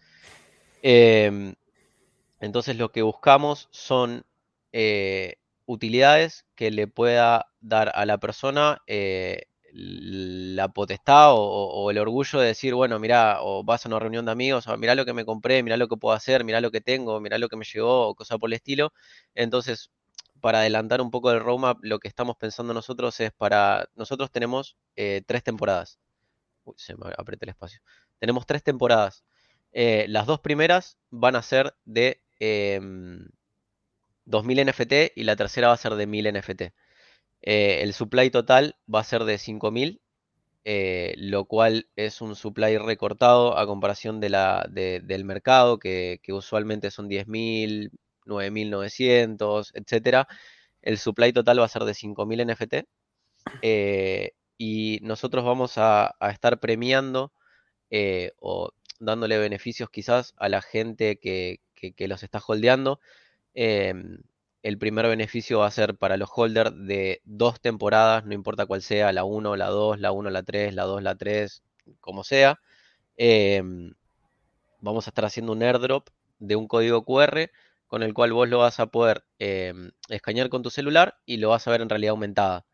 Em, 0.83 1.55
entonces 2.41 2.77
lo 2.77 2.93
que 2.93 3.03
buscamos 3.03 3.69
son 3.71 4.25
eh, 4.73 5.37
utilidades 5.67 6.45
que 6.57 6.71
le 6.71 6.89
pueda 6.89 7.47
dar 7.63 7.91
a 7.95 8.05
la 8.05 8.19
persona 8.19 8.83
la 9.75 10.69
potestad 10.69 11.31
o, 11.33 11.91
el 11.91 11.99
orgullo 11.99 12.39
de 12.41 12.49
decir, 12.49 12.75
bueno, 12.75 12.99
mira, 12.99 13.39
o 13.41 13.65
vas 13.65 13.87
a 13.87 13.89
una 13.89 13.99
reunión 13.99 14.27
de 14.27 14.33
amigos, 14.33 14.67
o 14.67 14.77
mira 14.77 14.95
lo 14.95 15.07
que 15.07 15.15
me 15.15 15.25
compré, 15.25 15.63
mira 15.63 15.79
lo 15.79 15.89
que 15.89 15.97
puedo 15.97 16.15
hacer, 16.15 16.45
mira 16.45 16.61
lo 16.61 16.71
que 16.71 16.83
tengo, 16.83 17.19
mira 17.21 17.39
lo 17.39 17.49
que 17.49 17.57
me 17.57 17.65
llegó, 17.65 18.09
o 18.09 18.15
cosa 18.15 18.39
por 18.39 18.51
el 18.51 18.55
estilo. 18.55 18.93
Entonces, 19.35 19.91
para 20.43 20.59
adelantar 20.61 21.01
un 21.01 21.11
poco 21.11 21.31
del 21.31 21.41
roadmap, 21.41 21.79
lo 21.83 22.01
que 22.01 22.09
estamos 22.09 22.37
pensando 22.37 22.75
nosotros 22.75 23.19
es 23.21 23.33
para, 23.33 23.89
nosotros 23.95 24.31
tenemos 24.31 24.77
eh, 24.97 25.23
tres 25.27 25.43
temporadas. 25.43 25.99
Uy, 26.65 26.75
se 26.77 26.97
me 26.97 27.07
apreté 27.17 27.47
el 27.47 27.51
espacio. 27.51 27.81
Tenemos 28.19 28.45
tres 28.45 28.63
temporadas. 28.63 29.25
Eh, 29.73 30.07
las 30.09 30.27
dos 30.27 30.41
primeras 30.41 30.99
van 31.11 31.37
a 31.37 31.43
ser 31.43 31.75
de 31.85 32.21
2000 34.25 34.59
em, 34.59 34.69
NFT 34.69 34.93
y 35.17 35.25
la 35.25 35.37
tercera 35.37 35.69
va 35.69 35.75
a 35.75 35.79
ser 35.79 35.95
de 35.95 36.07
1000 36.07 36.33
NFT. 36.33 36.63
Eh, 37.43 37.83
el 37.83 37.93
supply 37.95 38.31
total 38.31 38.77
va 38.93 39.01
a 39.01 39.05
ser 39.05 39.25
de 39.25 39.39
5000, 39.39 40.01
eh, 40.65 41.15
lo 41.19 41.45
cual 41.47 41.89
es 41.97 42.21
un 42.21 42.37
supply 42.37 42.79
recortado 42.79 43.59
a 43.59 43.67
comparación 43.67 44.21
de 44.21 44.31
la, 44.31 44.67
del 44.71 45.25
mercado, 45.25 45.79
que, 45.79 46.21
usualmente 46.29 46.91
son 46.91 47.09
10.000, 47.09 47.91
9.900, 48.27 49.73
etc. 49.75 50.27
El 50.83 50.99
supply 50.99 51.33
total 51.33 51.61
va 51.61 51.65
a 51.67 51.69
ser 51.69 51.85
de 51.85 51.93
5.000 51.93 52.53
NFT. 52.53 52.89
Eh, 53.63 54.33
y 54.59 55.01
nosotros 55.03 55.45
vamos 55.45 55.75
a, 55.77 56.15
estar 56.31 56.61
premiando 56.61 57.33
o 58.41 58.71
dándole 59.01 59.39
beneficios 59.39 59.91
quizás 59.91 60.35
a 60.37 60.49
la 60.49 60.63
gente 60.63 61.19
que, 61.19 61.61
que 61.75 62.09
los 62.09 62.23
está 62.23 62.41
holdeando. 62.47 63.01
Em, 63.55 64.19
el 64.63 64.79
primer 64.79 65.07
beneficio 65.09 65.61
va 65.61 65.67
a 65.67 65.71
ser 65.71 65.97
para 65.97 66.17
los 66.17 66.31
holders 66.35 66.73
de 66.87 67.21
dos 67.25 67.61
temporadas, 67.61 68.25
no 68.25 68.35
importa 68.35 68.67
cuál 68.67 68.83
sea, 68.83 69.13
la 69.13 69.25
1, 69.25 69.57
la 69.57 69.67
2, 69.69 70.01
la 70.01 70.13
1, 70.13 70.31
la 70.31 70.43
3, 70.43 70.75
la 70.75 70.85
2, 70.85 71.03
la 71.03 71.17
3, 71.17 71.63
como 72.01 72.25
sea. 72.25 72.61
Em, 73.17 73.93
vamos 74.81 75.07
a 75.07 75.11
estar 75.11 75.25
haciendo 75.25 75.53
un 75.53 75.63
airdrop 75.63 76.09
de 76.39 76.57
un 76.57 76.69
código 76.69 77.05
QR 77.05 77.51
con 77.93 78.03
el 78.03 78.15
cual 78.15 78.33
vos 78.33 78.49
lo 78.49 78.61
vas 78.61 78.81
a 78.81 78.87
poder 78.87 79.23
em, 79.39 79.91
escanear 80.09 80.49
con 80.49 80.63
tu 80.63 80.71
celular 80.71 81.19
y 81.27 81.37
lo 81.37 81.51
vas 81.51 81.69
a 81.69 81.71
ver 81.73 81.83
en 81.83 81.91
realidad 81.91 82.13
aumentada. 82.13 82.65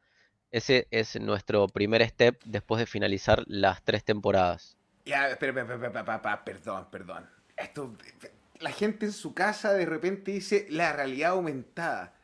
Ese 0.52 0.87
es 0.92 1.20
nuestro 1.20 1.66
primer 1.66 2.09
step 2.09 2.40
después 2.44 2.78
de 2.78 2.87
finalizar 2.87 3.42
las 3.48 3.83
tres 3.83 4.04
temporadas. 4.04 4.76
Ya, 5.07 5.28
espera, 5.28 5.61
espera, 5.61 5.88
espera, 5.88 6.44
perdón, 6.44 6.87
perdón. 6.92 7.28
Esto, 7.57 7.96
la 8.61 8.70
gente 8.70 9.07
en 9.07 9.12
su 9.12 9.35
casa 9.35 9.72
de 9.72 9.87
repente 9.87 10.31
dice 10.31 10.68
la 10.70 10.92
realidad 10.92 11.31
aumentada. 11.33 12.14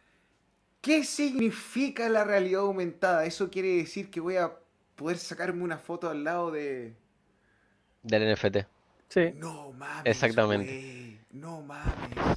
¿Qué 0.81 1.03
significa 1.03 2.09
la 2.09 2.23
realidad 2.23 2.61
aumentada? 2.61 3.25
¿Eso 3.25 3.51
quiere 3.51 3.79
decir 3.79 4.09
que 4.09 4.21
voy 4.21 4.37
a 4.37 4.53
poder 4.95 5.19
sacarme 5.19 5.65
una 5.65 5.79
foto 5.79 6.11
al 6.11 6.23
lado 6.23 6.53
de... 6.53 6.95
Del 8.05 8.35
NFT. 8.35 8.59
Sí. 9.09 9.33
No 9.35 9.73
mames. 9.73 10.07
Exactamente. 10.07 11.19
No 11.33 11.61
mames. 11.61 12.34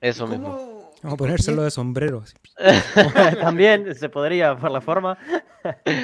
Eso 0.00 0.26
¿Y 0.26 0.30
mismo. 0.30 0.56
cómo- 0.56 0.76
Vamos 1.02 1.14
a 1.14 1.16
ponérselo 1.18 1.62
de 1.62 1.70
sombrero. 1.70 2.22
así. 2.24 2.34
También 3.40 3.94
se 3.94 4.08
podría 4.08 4.56
por 4.56 4.70
la 4.70 4.80
forma. 4.80 5.18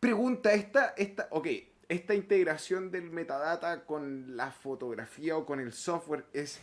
Pregunta, 0.00 0.52
esta, 0.52 0.94
esta, 0.96 1.28
ok, 1.30 1.46
esta 1.88 2.14
integración 2.14 2.90
del 2.90 3.10
metadata 3.10 3.84
con 3.84 4.36
la 4.36 4.50
fotografía 4.50 5.36
o 5.36 5.46
con 5.46 5.60
el 5.60 5.72
software 5.72 6.24
es 6.32 6.60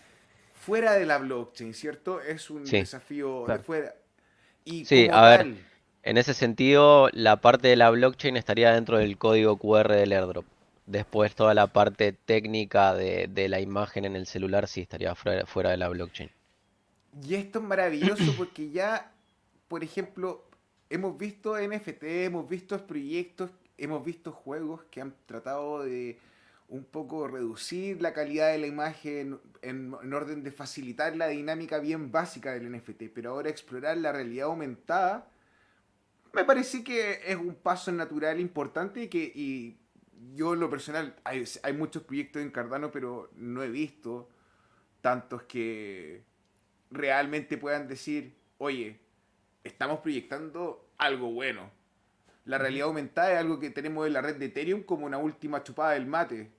fuera 0.54 0.94
de 0.94 1.06
la 1.06 1.18
blockchain, 1.18 1.74
¿cierto? 1.74 2.22
Es 2.22 2.50
un 2.50 2.68
Sí. 2.68 2.78
desafío 2.78 3.40
de 3.42 3.46
Claro. 3.46 3.64
fuera. 3.64 3.96
Y 4.66 4.86
Sí, 4.86 5.08
a 5.12 5.22
ver. 5.22 5.56
En 6.04 6.18
ese 6.18 6.34
sentido, 6.34 7.10
la 7.14 7.38
parte 7.38 7.68
de 7.68 7.76
la 7.76 7.90
blockchain 7.90 8.38
estaría 8.38 8.72
dentro 8.74 8.98
del 8.98 9.18
código 9.18 9.58
QR 9.58 9.96
del 9.96 10.12
airdrop. 10.14 10.46
Después 10.86 11.36
toda 11.36 11.54
la 11.54 11.68
parte 11.68 12.14
técnica 12.14 12.94
de, 12.94 13.28
de 13.30 13.48
la 13.50 13.60
imagen 13.60 14.06
en 14.06 14.16
el 14.16 14.26
celular 14.26 14.68
sí 14.68 14.82
estaría 14.82 15.14
fuera, 15.16 15.46
fuera 15.46 15.70
de 15.72 15.78
la 15.78 15.88
blockchain. 15.90 16.32
Y 17.24 17.36
esto 17.36 17.60
es 17.60 17.66
maravilloso 17.66 18.34
porque 18.38 18.70
ya, 18.70 19.12
por 19.68 19.84
ejemplo, 19.84 20.46
hemos 20.90 21.18
visto 21.18 21.58
NFT, 21.58 22.04
hemos 22.04 22.50
visto 22.50 22.86
proyectos, 22.86 23.52
hemos 23.78 24.04
visto 24.04 24.32
juegos 24.32 24.84
que 24.92 25.02
han 25.02 25.14
tratado 25.26 25.84
de 25.84 26.20
un 26.68 26.84
poco 26.84 27.28
reducir 27.28 28.02
la 28.02 28.14
calidad 28.14 28.52
de 28.52 28.60
la 28.60 28.68
imagen 28.68 29.40
en, 29.62 29.96
en 30.02 30.14
orden 30.14 30.44
de 30.44 30.52
facilitar 30.52 31.16
la 31.16 31.28
dinámica 31.28 31.80
bien 31.80 32.12
básica 32.12 32.54
del 32.54 32.72
NFT, 32.72 33.06
pero 33.14 33.32
ahora 33.32 33.50
explorar 33.50 33.98
la 33.98 34.12
realidad 34.12 34.48
aumentada 34.48 35.32
me 36.34 36.44
parece 36.44 36.84
que 36.84 37.22
es 37.26 37.36
un 37.36 37.56
paso 37.56 37.92
natural 37.92 38.40
importante 38.40 39.04
y 39.04 39.08
que 39.08 39.32
y 39.34 39.78
yo 40.36 40.54
en 40.54 40.60
lo 40.60 40.70
personal, 40.70 41.16
hay, 41.24 41.44
hay 41.64 41.74
muchos 41.74 42.04
proyectos 42.04 42.42
en 42.42 42.52
Cardano, 42.52 42.92
pero 42.92 43.32
no 43.36 43.64
he 43.64 43.70
visto 43.70 44.30
tantos 45.02 45.44
que 45.44 46.24
realmente 46.90 47.58
puedan 47.58 47.88
decir, 47.88 48.36
oye, 48.58 49.00
estamos 49.64 50.00
proyectando 50.00 50.90
algo 50.98 51.32
bueno. 51.32 51.70
La 52.46 52.58
realidad 52.58 52.88
aumentada 52.88 53.34
es 53.34 53.40
algo 53.40 53.60
que 53.60 53.70
tenemos 53.70 54.08
en 54.08 54.14
la 54.14 54.22
red 54.22 54.38
de 54.38 54.46
Ethereum 54.46 54.84
como 54.84 55.06
una 55.06 55.18
última 55.18 55.64
chupada 55.64 55.92
del 55.92 56.08
mate. 56.08 56.52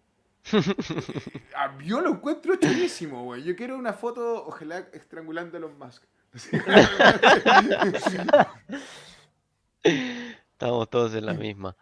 Ah, 1.55 1.77
Yo 1.85 2.01
lo 2.01 2.11
encuentro 2.11 2.57
chulísimo, 2.57 3.25
güey. 3.25 3.43
Yo 3.43 3.55
quiero 3.57 3.77
una 3.77 3.93
foto, 3.93 4.47
ojalá 4.47 4.79
estrangulando 4.93 5.59
a 5.59 5.61
los 5.61 5.73
Musk. 5.77 6.05
Estamos 9.83 10.89
todos 10.89 11.15
en 11.15 11.27
la 11.27 11.35
misma. 11.35 11.77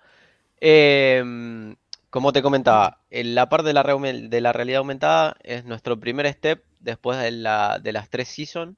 Em, 0.61 1.77
como 2.11 2.33
te 2.33 2.43
comentaba, 2.43 3.03
en 3.11 3.35
la 3.35 3.49
parte 3.49 3.69
de 3.69 3.75
la, 3.75 3.83
realidad 4.53 4.79
aumentada 4.79 5.37
es 5.43 5.65
nuestro 5.65 6.01
primer 6.01 6.27
step 6.33 6.65
después 6.81 7.19
de 7.19 7.31
las 7.33 8.11
tres 8.11 8.29
seasons. 8.29 8.77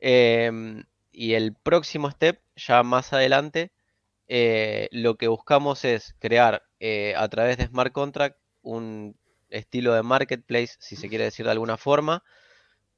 Em, 0.00 0.84
y 1.12 1.34
el 1.34 1.54
próximo 1.54 2.10
step, 2.10 2.40
ya 2.56 2.82
más 2.82 3.12
adelante, 3.12 3.72
eh, 4.28 4.88
lo 4.92 5.16
que 5.16 5.28
buscamos 5.28 5.84
es 5.84 6.14
crear 6.18 6.62
eh, 6.80 7.14
a 7.16 7.28
través 7.28 7.58
de 7.58 7.66
smart 7.66 7.92
contract 7.92 8.38
un 8.62 9.16
estilo 9.50 9.94
de 9.94 10.02
marketplace, 10.02 10.74
si 10.78 10.96
se 10.96 11.08
quiere 11.08 11.24
decir 11.24 11.46
de 11.46 11.52
alguna 11.52 11.76
forma, 11.76 12.22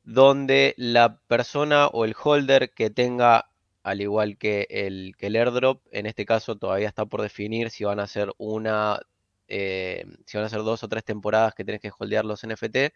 donde 0.04 0.74
la 0.78 1.18
persona 1.28 1.88
o 1.88 2.04
el 2.04 2.14
holder 2.20 2.72
que 2.72 2.90
tenga 2.90 3.50
al 3.82 4.00
igual 4.00 4.36
que 4.36 4.66
el, 4.70 5.14
que 5.16 5.28
el 5.28 5.36
airdrop, 5.36 5.82
en 5.92 6.06
este 6.06 6.26
caso 6.26 6.56
todavía 6.56 6.88
está 6.88 7.06
por 7.06 7.22
definir 7.22 7.70
si 7.70 7.84
van 7.84 8.00
a 8.00 8.08
ser 8.08 8.32
una, 8.36 9.00
eh, 9.48 10.04
si 10.26 10.36
van 10.36 10.46
a 10.46 10.48
ser 10.50 10.60
dos 10.62 10.82
o 10.84 10.88
tres 10.88 11.04
temporadas 11.04 11.54
que 11.54 11.64
tienes 11.64 11.80
que 11.80 11.90
holdear 11.96 12.24
los 12.24 12.44
NFT. 12.44 12.92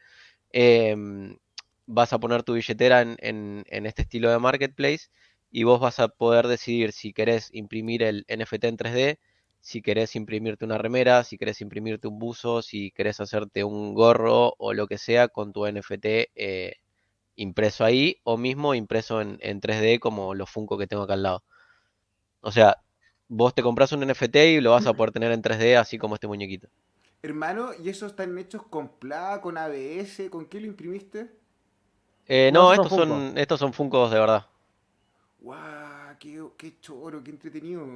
em, 0.53 1.37
vas 1.87 2.13
a 2.13 2.19
poner 2.21 2.43
tu 2.45 2.55
billetera 2.55 3.03
en 3.03 3.65
este 3.87 4.03
estilo 4.03 4.31
de 4.31 4.39
marketplace 4.39 5.09
y 5.51 5.65
vos 5.65 5.81
vas 5.81 5.99
a 6.01 6.09
poder 6.09 6.47
decidir 6.49 6.93
si 6.93 7.13
querés 7.13 7.51
imprimir 7.53 8.03
el 8.03 8.25
NFT 8.29 8.65
en 8.65 8.77
3D, 8.77 9.19
si 9.61 9.83
querés 9.83 10.17
imprimirte 10.17 10.65
una 10.65 10.79
remera, 10.79 11.25
si 11.25 11.39
querés 11.39 11.61
imprimirte 11.61 12.09
un 12.09 12.19
buzo, 12.19 12.63
si 12.63 12.91
querés 12.93 13.21
hacerte 13.21 13.65
un 13.65 13.95
gorro 13.95 14.55
o 14.59 14.73
lo 14.75 14.87
que 14.87 14.99
sea 14.99 15.29
con 15.29 15.53
tu 15.53 15.67
NFT 15.67 16.07
eh, 16.35 16.77
impreso 17.37 17.85
ahí 17.85 18.17
o 18.25 18.37
mismo 18.37 18.75
impreso 18.75 19.21
en, 19.21 19.39
en 19.43 19.61
3D 19.61 19.99
como 20.01 20.35
los 20.35 20.51
Funko 20.51 20.79
que 20.79 20.87
tengo 20.87 21.05
acá 21.05 21.15
al 21.15 21.23
lado. 21.25 21.45
O 22.43 22.53
sea, 22.53 22.77
vos 23.31 23.55
te 23.55 23.63
compras 23.63 23.93
un 23.93 24.01
NFT 24.07 24.37
y 24.37 24.61
lo 24.61 24.73
vas 24.73 24.87
a 24.87 24.93
poder 24.95 25.13
tener 25.13 25.33
en 25.33 25.43
3D 25.43 25.77
así 25.79 25.99
como 25.99 26.15
este 26.17 26.27
muñequito. 26.27 26.69
Hermano, 27.23 27.71
¿y 27.83 27.89
esos 27.89 28.11
están 28.13 28.37
hechos 28.39 28.63
con 28.65 28.89
PLA, 28.99 29.41
con 29.41 29.57
ABS? 29.59 30.29
¿Con 30.31 30.47
qué 30.47 30.61
lo 30.61 30.67
imprimiste? 30.67 31.31
Eh, 32.27 32.51
No, 32.53 32.73
son 32.75 32.75
estos 32.75 32.93
son, 32.95 33.09
Funko. 33.09 33.37
estos 33.37 33.61
son 33.61 33.73
Funkos 33.73 34.11
de 34.11 34.19
verdad. 34.21 34.47
¡Guau! 35.39 36.17
Qué, 36.19 36.43
¡Qué 36.57 36.79
choro! 36.81 37.23
¡Qué 37.23 37.31
entretenido! 37.31 37.87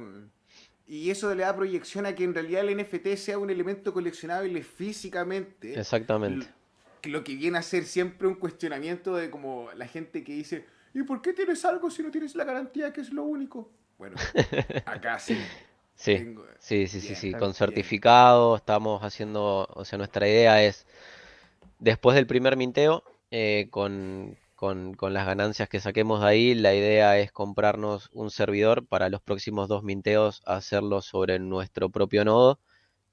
Y 0.87 1.09
eso 1.09 1.33
le 1.33 1.43
da 1.43 1.55
proyección 1.55 2.05
a 2.05 2.13
que 2.15 2.23
en 2.23 2.33
realidad 2.33 2.67
el 2.67 2.77
NFT 2.77 3.15
sea 3.17 3.37
un 3.39 3.49
elemento 3.49 3.93
coleccionable 3.93 4.63
físicamente. 4.63 5.79
Exactamente. 5.79 6.47
Lo, 7.03 7.11
lo 7.19 7.23
que 7.23 7.35
viene 7.35 7.57
a 7.57 7.61
ser 7.61 7.85
siempre 7.85 8.27
un 8.27 8.35
cuestionamiento 8.35 9.15
de 9.15 9.29
como 9.29 9.69
la 9.75 9.87
gente 9.87 10.23
que 10.23 10.33
dice, 10.33 10.65
¿y 10.93 11.03
por 11.03 11.21
qué 11.21 11.33
tienes 11.33 11.65
algo 11.65 11.89
si 11.89 12.03
no 12.03 12.11
tienes 12.11 12.35
la 12.35 12.43
garantía 12.45 12.93
que 12.93 13.01
es 13.01 13.11
lo 13.13 13.23
único? 13.23 13.69
Bueno, 13.97 14.17
acá 14.85 15.19
sí. 15.19 15.51
Sí, 15.95 16.25
tengo- 16.25 16.45
sí, 16.59 16.87
sí, 16.87 17.01
sí, 17.01 17.15
Bien, 17.15 17.15
sí. 17.15 17.35
Con 17.35 17.53
certificado 17.53 18.55
estamos 18.55 19.01
haciendo, 19.03 19.67
o 19.73 19.85
sea, 19.85 19.97
nuestra 19.97 20.27
idea 20.27 20.63
es, 20.63 20.85
después 21.79 22.15
del 22.15 22.27
primer 22.27 22.57
minteo, 22.57 23.03
eh, 23.31 23.67
con, 23.71 24.37
con, 24.55 24.93
con 24.95 25.13
las 25.13 25.25
ganancias 25.27 25.69
que 25.69 25.79
saquemos 25.81 26.21
de 26.21 26.27
ahí, 26.27 26.55
la 26.55 26.75
idea 26.75 27.19
es 27.19 27.31
comprarnos 27.31 28.09
un 28.13 28.31
servidor 28.31 28.87
para 28.87 29.09
los 29.09 29.21
próximos 29.21 29.67
dos 29.69 29.83
minteos, 29.83 30.41
hacerlo 30.45 31.01
sobre 31.01 31.39
nuestro 31.39 31.89
propio 31.91 32.25
nodo, 32.25 32.59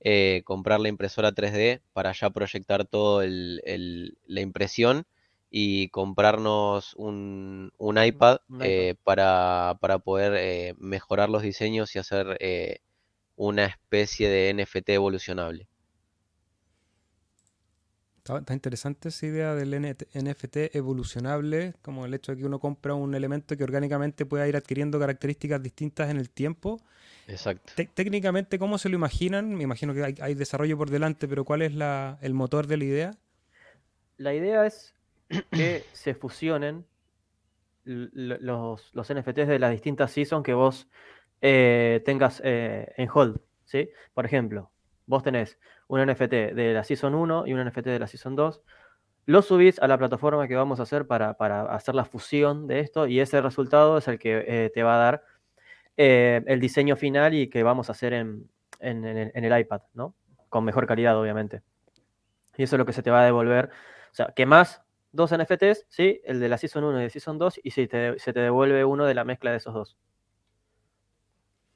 eh, 0.00 0.42
comprar 0.44 0.80
la 0.80 0.88
impresora 0.88 1.32
3D 1.32 1.82
para 1.92 2.12
ya 2.12 2.30
proyectar 2.30 2.86
todo 2.86 3.22
el, 3.22 3.60
el- 3.64 4.18
la 4.26 4.40
impresión 4.42 5.04
y 5.52 5.90
comprarnos 5.90 6.94
un, 6.96 7.72
un 7.78 8.04
iPad 8.04 8.38
un 8.50 8.62
iPad. 8.62 8.86
eh, 8.86 8.96
para, 9.04 9.78
para 9.82 10.00
poder 10.00 10.34
eh, 10.36 10.74
mejorar 10.78 11.30
los 11.30 11.42
diseños 11.44 11.96
y 11.96 12.00
hacer 12.00 12.38
eh, 12.40 12.78
una 13.36 13.66
especie 13.66 14.28
de 14.30 14.50
NFT 14.50 14.94
evolucionable. 14.94 15.68
Está, 18.18 18.38
está 18.38 18.54
interesante 18.54 19.08
esa 19.08 19.26
idea 19.26 19.54
del 19.54 19.74
NFT 19.74 20.70
evolucionable, 20.78 21.74
como 21.82 22.06
el 22.06 22.14
hecho 22.14 22.32
de 22.32 22.38
que 22.38 22.46
uno 22.46 22.60
compra 22.60 22.94
un 22.94 23.14
elemento 23.16 23.56
que 23.56 23.64
orgánicamente 23.64 24.24
pueda 24.26 24.46
ir 24.48 24.56
adquiriendo 24.56 24.98
características 25.00 25.60
distintas 25.62 26.08
en 26.10 26.18
el 26.18 26.30
tiempo. 26.30 26.80
Exacto. 27.26 27.72
Te- 27.74 27.86
técnicamente, 27.86 28.58
¿cómo 28.58 28.78
se 28.78 28.88
lo 28.90 28.96
imaginan? 28.96 29.54
Me 29.56 29.64
imagino 29.64 29.94
que 29.94 30.04
hay, 30.04 30.14
hay 30.20 30.34
desarrollo 30.34 30.78
por 30.78 30.90
delante, 30.90 31.28
pero 31.28 31.44
¿cuál 31.44 31.62
es 31.62 31.74
la- 31.74 32.18
el 32.22 32.34
motor 32.34 32.66
de 32.68 32.78
la 32.78 32.84
idea? 32.84 33.12
La 34.16 34.32
idea 34.32 34.64
es 34.66 34.94
que 35.50 35.84
se 35.92 36.14
fusionen 36.14 36.86
los, 37.84 38.94
los 38.94 39.10
NFTs 39.14 39.48
de 39.48 39.58
las 39.58 39.72
distintas 39.72 40.12
seasons 40.12 40.44
que 40.44 40.54
vos 40.54 40.88
eh, 41.40 42.00
tengas 42.04 42.40
eh, 42.44 42.92
en 42.96 43.08
hold, 43.12 43.40
¿sí? 43.64 43.90
Por 44.14 44.24
ejemplo, 44.24 44.70
vos 45.06 45.22
tenés 45.22 45.58
un 45.88 46.00
NFT 46.00 46.54
de 46.54 46.72
la 46.74 46.84
Season 46.84 47.14
1 47.14 47.46
y 47.46 47.52
un 47.52 47.60
NFT 47.66 47.86
de 47.86 47.98
la 47.98 48.06
Season 48.06 48.36
2, 48.36 48.62
lo 49.26 49.42
subís 49.42 49.78
a 49.80 49.88
la 49.88 49.98
plataforma 49.98 50.46
que 50.48 50.54
vamos 50.56 50.80
a 50.80 50.84
hacer 50.84 51.06
para, 51.06 51.34
para 51.36 51.74
hacer 51.74 51.94
la 51.94 52.04
fusión 52.04 52.66
de 52.66 52.80
esto 52.80 53.06
y 53.06 53.20
ese 53.20 53.40
resultado 53.40 53.98
es 53.98 54.08
el 54.08 54.18
que 54.18 54.44
eh, 54.46 54.70
te 54.72 54.82
va 54.82 54.94
a 54.94 54.98
dar 55.04 55.24
el 55.96 56.60
diseño 56.60 56.96
final 56.96 57.34
y 57.34 57.48
que 57.48 57.62
vamos 57.62 57.88
a 57.88 57.92
hacer 57.92 58.12
en, 58.14 58.48
en- 58.80 59.04
en 59.04 59.16
el- 59.18 59.32
en 59.34 59.44
el 59.44 59.60
iPad, 59.60 59.82
¿no? 59.94 60.14
Con 60.48 60.64
mejor 60.64 60.86
calidad, 60.86 61.16
obviamente. 61.18 61.62
Y 62.56 62.62
eso 62.64 62.76
es 62.76 62.78
lo 62.78 62.86
que 62.86 62.92
se 62.92 63.02
te 63.02 63.10
va 63.10 63.20
a 63.22 63.24
devolver. 63.24 63.66
O 64.10 64.14
sea, 64.14 64.32
que 64.34 64.46
más 64.46 64.82
dos 65.12 65.32
NFTs, 65.32 65.86
¿sí? 65.88 66.20
El 66.24 66.40
de 66.40 66.48
la 66.48 66.58
Season 66.58 66.82
1 66.84 67.00
y 67.00 67.02
de 67.04 67.10
Season 67.10 67.38
2, 67.38 67.60
y 67.62 67.70
si 67.70 67.86
te- 67.86 68.18
se 68.18 68.32
te 68.32 68.40
devuelve 68.40 68.84
uno 68.84 69.04
de 69.04 69.14
la 69.14 69.24
mezcla 69.24 69.50
de 69.50 69.58
esos 69.58 69.74
dos. 69.74 69.96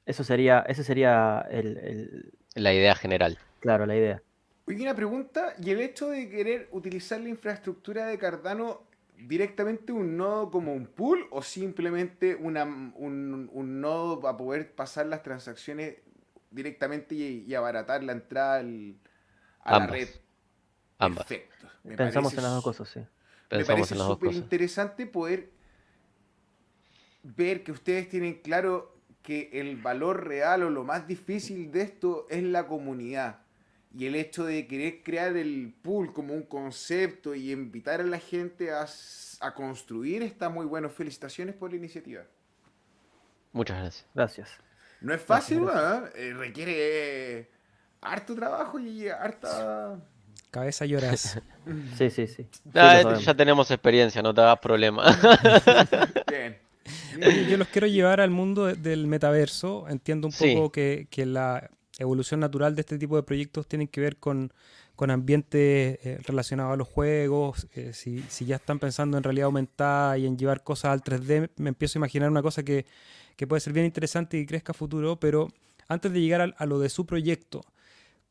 Eso 0.05 0.23
sería, 0.23 0.59
ese 0.67 0.83
sería 0.83 1.45
el, 1.49 1.77
el- 1.77 2.33
La 2.55 2.73
idea 2.73 2.95
general. 2.95 3.37
claro, 3.59 3.85
la 3.85 3.95
idea. 3.95 4.21
Oye, 4.67 4.81
una 4.83 4.95
pregunta, 4.95 5.53
¿y 5.61 5.69
el 5.71 5.79
hecho 5.79 6.09
de 6.09 6.29
querer 6.29 6.67
utilizar 6.71 7.19
la 7.21 7.29
infraestructura 7.29 8.05
de 8.05 8.17
Cardano 8.17 8.83
directamente 9.17 9.91
un 9.91 10.15
nodo 10.17 10.51
como 10.51 10.73
un 10.73 10.87
pool 10.87 11.25
o 11.31 11.41
simplemente 11.41 12.35
una, 12.35 12.63
un, 12.63 13.49
un 13.51 13.81
nodo 13.81 14.19
para 14.19 14.37
poder 14.37 14.73
pasar 14.75 15.07
las 15.07 15.23
transacciones 15.23 15.95
directamente 16.51 17.15
y, 17.15 17.45
y 17.47 17.55
abaratar 17.55 18.03
la 18.03 18.11
entrada 18.13 18.57
al, 18.57 18.95
a 19.61 19.75
Ambas. 19.75 19.89
la 19.89 19.93
red. 19.93 20.09
Ambas. 20.99 21.27
Perfecto. 21.27 21.67
Me 21.83 21.95
Pensamos 21.95 22.33
parece 22.33 22.37
en 22.37 22.43
las 22.43 22.53
dos 22.53 22.63
cosas, 22.63 22.89
sí. 22.89 22.99
Me 23.49 23.57
Pensamos 23.57 23.79
parece 23.79 23.93
en 23.93 23.97
las 23.99 24.07
dos 24.07 24.17
súper 24.17 24.33
interesante 24.33 25.05
poder 25.05 25.49
ver 27.23 27.63
que 27.63 27.71
ustedes 27.71 28.09
tienen 28.09 28.35
claro 28.41 28.95
que 29.21 29.49
el 29.53 29.77
valor 29.77 30.25
real 30.27 30.63
o 30.63 30.69
lo 30.69 30.83
más 30.83 31.07
difícil 31.07 31.71
de 31.71 31.81
esto 31.81 32.27
es 32.29 32.43
la 32.43 32.67
comunidad. 32.67 33.41
Y 33.97 34.05
el 34.05 34.15
hecho 34.15 34.45
de 34.45 34.67
querer 34.67 35.01
crear 35.01 35.35
el 35.37 35.73
pool 35.81 36.13
como 36.13 36.33
un 36.33 36.43
concepto 36.43 37.33
y 37.35 37.51
invitar 37.51 37.99
a 37.99 38.03
la 38.03 38.19
gente 38.19 38.71
a, 38.71 38.83
s- 38.83 39.37
a 39.41 39.53
construir 39.53 40.23
está 40.23 40.49
muy 40.49 40.65
bueno. 40.65 40.89
Felicitaciones 40.89 41.55
por 41.55 41.71
la 41.71 41.77
iniciativa. 41.77 42.23
Muchas 43.53 43.77
gracias. 43.79 44.05
Gracias. 44.13 44.49
No 45.01 45.13
es 45.13 45.21
fácil, 45.21 45.61
Gracias, 45.61 46.01
¿no? 46.01 46.07
Eh, 46.15 46.33
requiere 46.33 47.49
harto 48.01 48.35
trabajo 48.35 48.77
y 48.79 49.07
harta... 49.09 49.99
Cabeza 50.51 50.85
lloras. 50.85 51.39
Sí, 51.97 52.09
sí, 52.09 52.27
sí. 52.27 52.47
Sí, 52.53 52.59
Ah, 52.75 53.01
eh, 53.01 53.19
ya 53.21 53.33
tenemos 53.35 53.69
experiencia, 53.71 54.21
no 54.21 54.33
te 54.33 54.39
hagas 54.39 54.59
problema. 54.59 55.03
Bien. 56.29 56.57
Yo 57.49 57.57
los 57.57 57.67
quiero 57.67 57.87
llevar 57.87 58.21
al 58.21 58.29
mundo 58.29 58.65
de- 58.65 58.75
del 58.75 59.05
metaverso. 59.07 59.85
Entiendo 59.89 60.27
un 60.27 60.31
Sí. 60.33 60.53
poco 60.55 60.71
que, 60.71 61.07
que 61.09 61.25
la 61.25 61.69
evolución 61.99 62.39
natural 62.39 62.73
de 62.75 62.81
este 62.81 62.97
tipo 62.97 63.15
de 63.17 63.23
proyectos 63.23 63.67
tienen 63.67 63.87
que 63.89 63.99
ver 63.99 64.15
con, 64.17 64.53
con 64.95 65.11
ambientes 65.11 65.99
eh, 66.05 66.19
relacionados 66.25 66.73
a 66.73 66.77
los 66.77 66.87
juegos. 66.87 67.67
eh, 67.73 67.91
si, 67.93 68.21
si 68.29 68.45
ya 68.45 68.55
están 68.57 68.79
pensando 68.79 69.17
en 69.17 69.23
realidad 69.23 69.47
aumentada 69.47 70.17
y 70.17 70.25
en 70.25 70.37
llevar 70.37 70.63
cosas 70.63 70.91
al 70.93 71.01
3D, 71.03 71.49
me 71.57 71.69
empiezo 71.69 71.97
a 71.97 71.99
imaginar 71.99 72.29
una 72.29 72.41
cosa 72.41 72.63
que, 72.63 72.85
que 73.35 73.45
puede 73.45 73.59
ser 73.59 73.73
bien 73.73 73.85
interesante 73.85 74.37
y 74.37 74.45
crezca 74.45 74.71
a 74.71 74.75
futuro. 74.75 75.19
Pero 75.19 75.49
antes 75.89 76.13
de 76.13 76.21
llegar 76.21 76.39
al- 76.41 76.55
a, 76.57 76.65
lo 76.65 76.79
de 76.79 76.87
su 76.89 77.05
proyecto, 77.05 77.65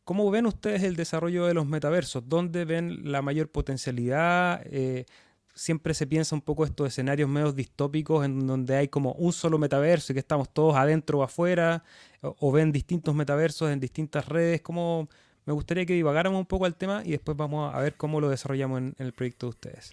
¿cómo 0.06 0.30
ven 0.30 0.46
ustedes 0.46 0.84
el 0.84 0.94
desarrollo 0.94 1.46
de 1.46 1.52
los 1.52 1.66
metaversos? 1.66 2.28
¿Dónde 2.28 2.64
ven 2.64 3.10
la 3.10 3.22
mayor 3.22 3.50
potencialidad? 3.50 4.62
Eh, 4.66 5.04
siempre 5.52 5.94
se 5.94 6.06
piensa 6.06 6.36
un 6.36 6.42
poco 6.42 6.64
estos 6.64 6.86
escenarios 6.86 7.28
medios 7.28 7.56
distópicos 7.56 8.24
en 8.24 8.46
donde 8.46 8.76
hay 8.76 8.86
como 8.86 9.14
un 9.14 9.32
solo 9.32 9.58
metaverso 9.58 10.12
y 10.12 10.14
que 10.14 10.20
estamos 10.20 10.48
todos 10.48 10.76
adentro 10.76 11.18
o 11.18 11.22
afuera, 11.24 11.82
o, 12.22 12.52
ven 12.52 12.70
distintos 12.70 13.16
metaversos 13.16 13.68
en 13.68 13.80
distintas 13.80 14.28
redes. 14.28 14.62
Como 14.62 15.08
me 15.44 15.52
gustaría 15.52 15.84
que 15.84 15.94
divagáramos 15.94 16.38
un 16.38 16.46
poco 16.46 16.66
al 16.66 16.76
tema 16.76 17.02
y 17.04 17.10
después 17.10 17.36
vamos 17.36 17.74
a 17.74 17.80
ver 17.80 17.96
cómo 17.96 18.20
lo 18.20 18.28
desarrollamos 18.28 18.78
en, 18.78 18.94
el 18.98 19.12
proyecto 19.12 19.46
de 19.46 19.50
ustedes. 19.50 19.92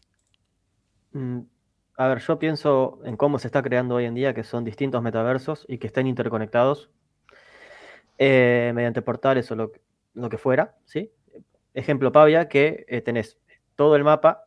Mm, 1.14 1.40
A 1.98 2.08
ver, 2.08 2.20
yo 2.20 2.38
pienso 2.38 3.00
en 3.04 3.18
cómo 3.18 3.40
se 3.40 3.48
está 3.48 3.64
creando 3.64 3.96
hoy 3.96 4.06
en 4.06 4.14
día, 4.14 4.36
que 4.36 4.44
son 4.44 4.64
distintos 4.64 5.02
metaversos 5.02 5.66
y 5.68 5.80
que 5.80 5.88
estén 5.88 6.06
interconectados 6.06 6.92
eh, 8.20 8.72
mediante 8.76 9.02
portales 9.02 9.50
o 9.50 9.56
lo, 9.56 9.72
lo 10.14 10.30
que 10.30 10.38
fuera, 10.38 10.76
¿sí? 10.86 11.12
Ejemplo 11.74 12.12
Pavia, 12.12 12.48
que 12.48 12.86
eh, 12.88 13.02
tenés 13.02 13.40
todo 13.76 13.96
el 13.96 14.04
mapa 14.04 14.46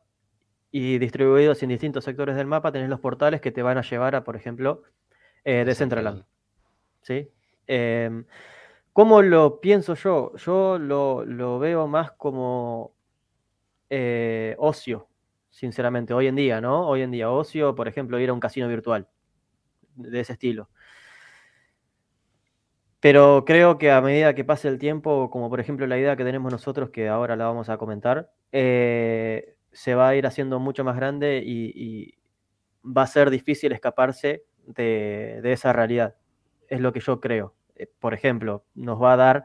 y 0.71 0.99
distribuidos 0.99 1.63
en 1.63 1.71
distintos 1.71 2.05
sectores 2.05 2.37
del 2.37 2.47
mapa 2.47 2.73
tenés 2.73 2.89
los 2.89 3.01
portales 3.01 3.41
que 3.41 3.51
te 3.51 3.63
van 3.63 3.79
a 3.79 3.83
llevar 3.83 4.15
a, 4.15 4.25
por 4.25 4.37
ejemplo, 4.37 4.83
eh, 5.45 5.65
Decentraland, 5.65 6.25
¿sí? 7.03 7.31
Em, 7.67 8.25
¿Cómo 8.93 9.23
lo 9.23 9.61
pienso 9.61 9.95
yo? 9.95 10.35
Yo 10.37 10.79
lo, 10.79 11.25
lo 11.25 11.59
veo 11.59 11.87
más 11.87 12.13
como 12.13 12.95
eh, 13.91 14.55
ocio, 14.59 15.09
sinceramente, 15.51 16.15
hoy 16.15 16.29
en 16.29 16.37
día, 16.37 16.61
¿no? 16.61 16.89
Hoy 16.89 17.03
en 17.03 17.11
día, 17.11 17.31
ocio, 17.31 17.75
por 17.75 17.89
ejemplo, 17.89 18.19
ir 18.19 18.31
a 18.31 18.33
un 18.33 18.41
casino 18.41 18.69
virtual 18.69 19.09
de 19.97 20.21
ese 20.21 20.35
estilo. 20.35 20.71
Pero 23.07 23.45
creo 23.45 23.79
que 23.79 23.93
a 23.93 24.01
medida 24.01 24.35
que 24.35 24.43
pase 24.43 24.67
el 24.67 24.81
tiempo, 24.81 25.31
como 25.31 25.49
por 25.49 25.61
ejemplo 25.61 25.87
la 25.87 25.97
idea 25.97 26.17
que 26.17 26.25
tenemos 26.25 26.51
nosotros, 26.51 26.91
que 26.91 27.07
ahora 27.07 27.37
la 27.37 27.47
vamos 27.47 27.69
a 27.69 27.79
comentar, 27.79 28.33
eh, 28.51 29.55
se 29.71 29.95
va 29.95 30.09
a 30.09 30.17
ir 30.17 30.27
haciendo 30.27 30.59
mucho 30.59 30.83
más 30.83 30.97
grande 30.97 31.41
y, 31.47 32.15
va 32.83 33.03
a 33.03 33.07
ser 33.07 33.31
difícil 33.31 33.71
escaparse 33.71 34.43
de, 34.67 35.41
esa 35.45 35.73
realidad. 35.73 36.17
Es 36.69 36.81
lo 36.81 36.93
que 36.93 36.99
yo 36.99 37.21
creo. 37.21 37.55
Eh, 37.77 37.89
Por 37.97 38.13
ejemplo, 38.13 38.65
nos 38.75 39.01
va 39.01 39.13
a 39.13 39.17
dar 39.17 39.45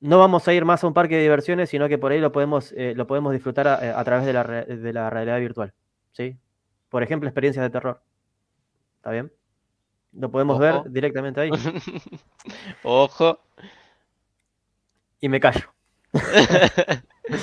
no 0.00 0.18
vamos 0.18 0.48
a 0.48 0.54
ir 0.54 0.64
más 0.64 0.82
a 0.82 0.86
un 0.86 0.94
parque 0.94 1.16
de 1.16 1.22
diversiones, 1.22 1.68
sino 1.68 1.90
que 1.90 1.98
por 1.98 2.10
ahí 2.10 2.20
lo 2.20 2.32
podemos, 2.32 2.72
eh, 2.72 2.94
lo 2.96 3.06
podemos 3.06 3.34
disfrutar 3.34 3.68
a, 3.68 4.00
a 4.00 4.04
través 4.04 4.24
de 4.24 4.32
la, 4.32 4.44
de 4.44 4.92
la 4.94 5.10
realidad 5.10 5.40
virtual. 5.40 5.74
¿sí? 6.12 6.38
Por 6.88 7.02
ejemplo, 7.02 7.28
experiencias 7.28 7.62
de 7.62 7.68
terror. 7.70 8.02
¿Está 8.96 9.10
bien? 9.10 9.30
Lo 10.12 10.30
podemos 10.30 10.54
Ojo. 10.56 10.62
ver 10.82 10.90
directamente 10.90 11.40
ahí. 11.40 11.50
Ojo. 12.82 13.38
Y 15.20 15.28
me 15.28 15.38
callo. 15.40 15.72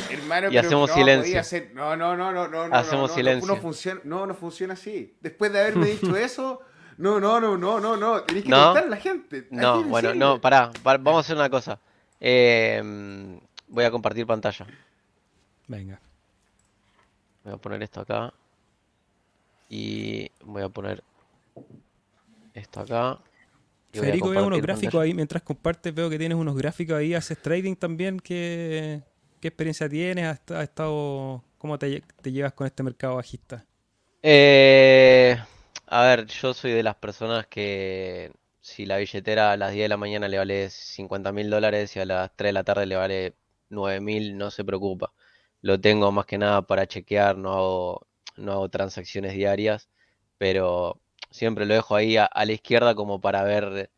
Hermano, 0.10 0.52
Y 0.52 0.58
hacemos 0.58 0.90
no, 0.90 0.96
silencio. 0.96 1.40
hacer- 1.40 1.72
No, 1.74 1.96
no, 1.96 2.18
no, 2.18 2.32
no, 2.34 2.48
no. 2.48 2.68
no, 2.68 2.76
Hacemos 2.76 3.04
no, 3.04 3.08
no, 3.08 3.14
silencio. 3.14 3.56
No, 3.56 3.62
funciona, 3.62 4.02
no, 4.04 4.28
no 4.28 4.34
funciona 4.36 4.74
así. 4.74 5.16
Después 5.22 5.54
de 5.54 5.62
haberme 5.62 5.86
dicho 5.88 6.16
eso, 6.18 6.62
no, 6.98 7.20
no, 7.20 7.40
no, 7.40 7.58
no, 7.58 7.80
no, 7.80 7.96
no. 7.96 8.22
Tenés 8.24 8.44
que 8.44 8.50
No. 8.50 8.66
contar 8.66 8.84
a 8.84 8.88
la 8.88 8.98
gente. 8.98 9.48
No, 9.52 9.84
bueno, 9.84 10.10
decirle. 10.10 10.26
no, 10.26 10.42
pará, 10.42 10.72
pará, 10.84 10.98
vamos 11.02 11.20
a 11.20 11.22
hacer 11.26 11.36
una 11.38 11.50
cosa. 11.50 11.80
Eh, 12.20 13.40
voy 13.70 13.86
a 13.86 13.92
compartir 13.92 14.26
pantalla. 14.28 14.66
Venga. 15.68 16.02
Voy 17.46 17.54
a 17.54 17.58
poner 17.58 17.82
esto 17.84 18.02
acá. 18.02 18.34
Y 19.70 20.30
voy 20.44 20.64
a 20.64 20.70
poner 20.70 21.04
esto 22.58 22.82
acá. 22.82 23.20
Federico, 23.92 24.30
veo 24.30 24.46
unos 24.46 24.62
gráficos 24.62 24.94
pantalla. 24.94 25.04
ahí. 25.06 25.14
Mientras 25.14 25.44
compartes, 25.44 25.94
veo 25.94 26.10
que 26.10 26.20
tienes 26.20 26.38
unos 26.38 26.56
gráficos 26.56 26.98
ahí. 26.98 27.14
Haces 27.14 27.42
trading 27.42 27.76
también. 27.76 28.20
¿Qué, 28.20 29.02
qué 29.40 29.48
experiencia 29.48 29.90
tienes? 29.90 30.26
¿Has, 30.26 30.42
has 30.52 30.64
estado, 30.64 31.44
¿Cómo 31.58 31.80
te 31.80 32.02
llevas 32.24 32.54
con 32.54 32.68
este 32.68 32.84
mercado 32.84 33.16
bajista? 33.16 33.66
Eh, 34.22 35.38
a 35.88 36.04
ver, 36.04 36.26
yo 36.28 36.54
soy 36.54 36.72
de 36.72 36.84
las 36.84 36.96
personas 36.96 37.48
que 37.48 38.32
si 38.62 38.86
la 38.86 38.98
billetera 38.98 39.52
a 39.54 39.58
las 39.58 39.72
10 39.72 39.86
de 39.86 39.90
la 39.90 39.98
mañana 39.98 40.28
le 40.28 40.38
vale 40.38 40.70
50 40.70 41.32
mil 41.32 41.50
dólares 41.50 41.96
y 41.96 42.00
a 42.00 42.06
las 42.06 42.36
3 42.36 42.50
de 42.50 42.54
la 42.54 42.64
tarde 42.64 42.86
le 42.86 42.96
vale 42.98 43.36
9 43.70 44.02
mil, 44.02 44.38
no 44.38 44.52
se 44.52 44.66
preocupa. 44.66 45.14
Lo 45.62 45.80
tengo 45.80 46.12
más 46.12 46.26
que 46.26 46.38
nada 46.38 46.62
para 46.64 46.88
chequear, 46.88 47.38
no 47.38 47.54
hago, 47.54 48.08
no 48.36 48.52
hago 48.54 48.70
transacciones 48.70 49.34
diarias, 49.34 49.90
pero 50.38 51.00
siempre 51.30 51.66
lo 51.66 51.74
dejo 51.74 51.96
ahí 51.96 52.18
a, 52.18 52.26
a 52.26 52.46
la 52.46 52.54
izquierda 52.54 52.96
como 52.96 53.20
para 53.22 53.44
ver 53.44 53.90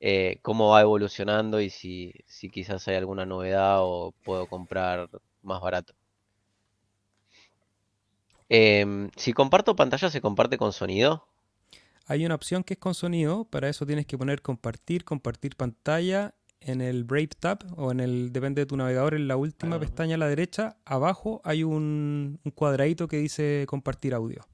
eh, 0.00 0.38
cómo 0.42 0.70
va 0.70 0.82
evolucionando 0.82 1.60
y 1.60 1.70
si, 1.70 2.12
si 2.26 2.50
quizás 2.50 2.86
hay 2.88 2.96
alguna 2.96 3.26
novedad 3.26 3.78
o 3.80 4.12
puedo 4.24 4.46
comprar 4.46 5.08
más 5.42 5.60
barato. 5.60 5.94
Em, 8.48 9.10
si 9.16 9.32
comparto 9.32 9.74
pantalla, 9.74 10.10
¿se 10.10 10.20
comparte 10.20 10.56
con 10.58 10.72
sonido? 10.72 11.26
Hay 12.06 12.24
una 12.24 12.36
opción 12.36 12.62
que 12.62 12.74
es 12.74 12.80
con 12.80 12.94
sonido. 12.94 13.44
Para 13.46 13.68
eso 13.68 13.84
tienes 13.86 14.06
que 14.06 14.16
poner 14.16 14.40
compartir, 14.42 15.04
compartir 15.04 15.56
pantalla 15.56 16.34
en 16.60 16.80
el 16.80 17.04
Brave 17.04 17.30
Tab 17.38 17.64
o 17.76 17.90
en 17.90 18.00
el, 18.00 18.32
depende 18.32 18.62
de 18.62 18.66
tu 18.66 18.76
navegador, 18.76 19.14
en 19.14 19.26
la 19.28 19.36
última 19.36 19.76
Ah. 19.76 19.80
pestaña 19.80 20.14
a 20.14 20.18
la 20.18 20.28
derecha. 20.28 20.76
Abajo 20.84 21.40
hay 21.44 21.64
un, 21.64 22.38
un 22.44 22.50
cuadradito 22.52 23.08
que 23.08 23.16
dice 23.18 23.64
compartir 23.68 24.14
audio. 24.14 24.46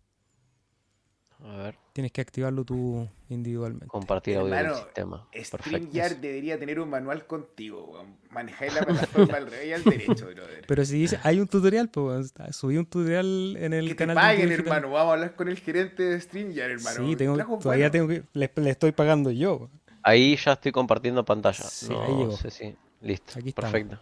A 1.45 1.57
ver, 1.57 1.75
Tienes 1.93 2.13
que 2.13 2.21
activarlo 2.21 2.65
tú 2.65 3.09
individualmente. 3.29 3.89
compartir 3.89 4.37
audio 4.39 4.55
Hermano, 4.55 4.77
sistema. 4.77 5.29
Perfecto. 5.33 5.59
StreamYard 5.59 6.17
debería 6.19 6.59
tener 6.59 6.79
un 6.81 6.89
manual 6.89 7.27
contigo, 7.27 7.85
weón. 7.85 8.17
Manejáis 8.31 8.75
la 8.75 8.83
plataforma 8.83 9.37
al 9.37 9.51
revés 9.51 9.67
y 9.67 9.73
al 9.73 9.85
derecho, 9.85 10.27
brother. 10.27 10.65
Pero 10.67 10.85
si 10.85 10.99
dice, 10.99 11.19
hay 11.23 11.41
un 11.41 11.49
tutorial, 11.49 11.89
pues 11.91 12.33
subí 12.53 12.77
un 12.79 12.87
tutorial 12.87 13.57
en 13.59 13.73
el 13.73 13.89
Que 13.89 13.95
te 13.95 13.97
canal 13.99 14.17
de 14.17 14.21
paguen, 14.23 14.41
Intuitive 14.43 14.57
Digital. 14.63 14.77
hermano. 14.77 14.95
Vamos 14.95 15.11
a 15.11 15.13
hablar 15.15 15.35
con 15.37 15.49
el 15.49 15.59
gerente 15.59 16.03
de 16.05 16.21
StreamYard, 16.21 16.71
hermano. 16.71 17.07
Sí, 17.07 17.17
tengo, 17.17 17.59
todavía 17.59 17.91
tengo 17.91 18.09
que, 18.09 18.23
le, 18.33 18.51
le 18.55 18.71
estoy 18.71 18.93
pagando 18.93 19.31
yo. 19.31 19.69
Ahí 20.05 20.37
ya 20.37 20.53
estoy 20.53 20.73
compartiendo 20.73 21.25
pantalla. 21.25 21.65
Sí, 21.65 21.89
no 21.91 22.03
ahí 22.03 22.17
llegó. 22.17 22.37
sé 22.37 22.51
si. 22.51 22.77
Listo. 23.01 23.39
Aquí 23.39 23.49
estamos. 23.51 23.73
Perfecto. 23.73 24.01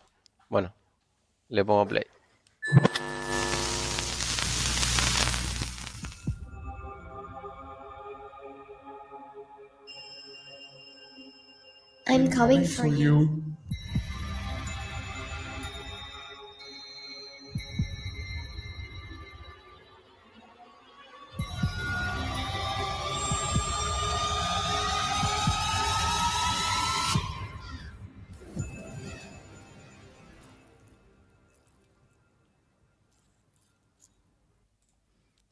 Bueno, 0.49 0.73
le 1.49 1.65
pongo 1.65 1.87
play. 1.89 2.05
I'm 12.11 12.29
coming 12.29 12.65
for 12.65 12.89
you. 12.89 13.41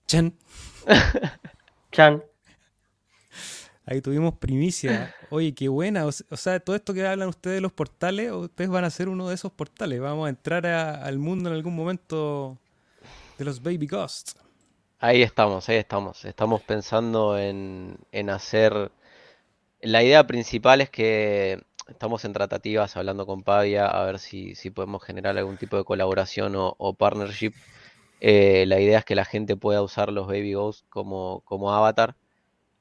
Chan. 0.09 0.33
Chan. 1.93 2.23
Ahí 3.91 4.03
tuvimos 4.03 4.35
primicia. 4.35 5.15
Oye, 5.31 5.55
qué 5.55 5.69
buena. 5.69 6.05
O, 6.05 6.13
sea, 6.13 6.61
todo 6.61 6.77
esto 6.77 6.93
que 6.93 7.07
hablan 7.07 7.29
ustedes 7.29 7.57
de 7.57 7.61
los 7.63 7.73
portales, 7.73 8.31
ustedes 8.33 8.69
van 8.69 8.85
a 8.85 8.91
ser 8.91 9.09
uno 9.09 9.29
de 9.29 9.35
esos 9.35 9.51
portales. 9.51 9.99
Vamos 10.01 10.27
a 10.27 10.29
entrar 10.29 10.67
a- 10.67 11.03
al 11.05 11.19
mundo 11.19 11.49
en 11.49 11.57
algún 11.57 11.75
momento 11.75 12.59
de 13.39 13.45
los 13.47 13.63
Baby 13.63 13.87
Ghosts. 13.87 14.37
Ahí 14.99 15.23
estamos, 15.23 15.69
ahí 15.69 15.77
estamos. 15.77 16.25
Estamos 16.25 16.61
pensando 16.63 17.39
en, 17.39 17.97
en 18.13 18.31
hacer... 18.31 18.91
La 19.81 20.03
idea 20.03 20.27
principal 20.27 20.81
es 20.81 20.91
que 20.91 21.63
estamos 21.89 22.25
en 22.25 22.33
tratativas 22.33 22.97
hablando 22.97 23.25
con 23.25 23.43
Pavia 23.43 23.87
a 23.87 24.05
ver 24.05 24.19
si, 24.19 24.55
si 24.57 24.71
podemos 24.71 25.03
generar 25.03 25.39
algún 25.39 25.57
tipo 25.57 25.77
de 25.77 25.85
colaboración 25.85 26.57
o, 26.57 26.75
o 26.79 26.95
partnership. 26.95 27.53
Eh, 28.21 28.65
la 28.67 28.81
idea 28.81 28.99
es 28.99 29.05
que 29.05 29.15
la 29.15 29.25
gente 29.25 29.57
pueda 29.57 29.81
usar 29.81 30.13
los 30.13 30.27
Baby 30.27 30.55
Ghosts 30.55 30.85
como, 30.91 31.43
como 31.45 31.73
avatar 31.73 32.17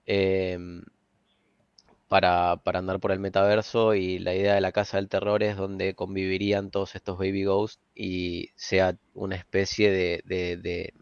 em, 0.08 0.82
para, 2.08 2.58
para 2.64 2.80
andar 2.80 3.00
por 3.00 3.12
el 3.12 3.20
metaverso 3.20 3.96
y 3.96 4.20
la 4.20 4.36
idea 4.36 4.56
de 4.56 4.62
la 4.62 4.72
Casa 4.72 4.98
del 4.98 5.10
Terror 5.10 5.44
es 5.44 5.58
donde 5.58 5.96
convivirían 5.96 6.72
todos 6.72 6.96
estos 6.96 7.18
Baby 7.18 7.46
Ghosts 7.46 7.82
y 7.96 8.50
sea 8.56 8.98
una 9.14 9.36
especie 9.36 9.92
de, 9.92 10.22
de, 10.26 10.58
de- 10.58 10.94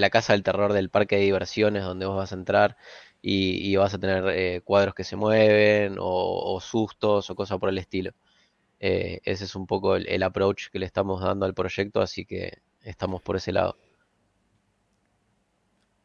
la 0.00 0.10
Casa 0.10 0.32
del 0.34 0.42
Terror 0.42 0.72
del 0.72 0.90
parque 0.90 1.16
de 1.16 1.22
diversiones 1.22 1.82
donde 1.84 2.06
vos 2.06 2.16
vas 2.16 2.32
a 2.32 2.36
entrar 2.36 2.76
y, 3.22 3.56
y 3.70 3.76
vas 3.76 3.94
a 3.94 3.98
tener 3.98 4.24
eh, 4.30 4.60
cuadros 4.64 4.94
que 4.94 5.04
se 5.04 5.16
mueven 5.16 5.96
o, 6.00 6.60
sustos 6.60 7.30
o 7.30 7.34
cosas 7.36 7.58
por 7.58 7.68
el 7.70 7.78
estilo. 7.78 8.12
Eh, 8.80 9.20
ese 9.24 9.44
es 9.44 9.56
un 9.56 9.66
poco 9.66 9.96
el 9.96 10.22
approach 10.24 10.68
que 10.72 10.78
le 10.80 10.86
estamos 10.86 11.22
dando 11.22 11.46
al 11.46 11.54
proyecto, 11.54 12.00
así 12.02 12.26
que 12.26 12.58
estamos 12.82 13.22
por 13.22 13.36
ese 13.36 13.52
lado. 13.52 13.76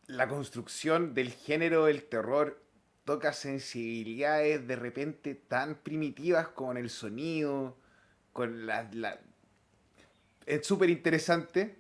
La 0.08 0.30
construcción 0.30 1.14
del 1.14 1.34
género 1.34 1.84
del 1.88 2.06
terror 2.08 2.62
toca 3.06 3.34
sensibilidades 3.34 4.68
de 4.68 4.76
repente 4.76 5.36
tan 5.36 5.76
primitivas 5.76 6.48
como 6.50 6.72
en 6.72 6.78
el 6.78 6.89
sonido, 6.89 7.78
con 8.34 8.66
la... 8.68 8.89
la- 8.94 9.20
Es 10.46 10.66
súper 10.68 10.89
interesante. 10.89 11.76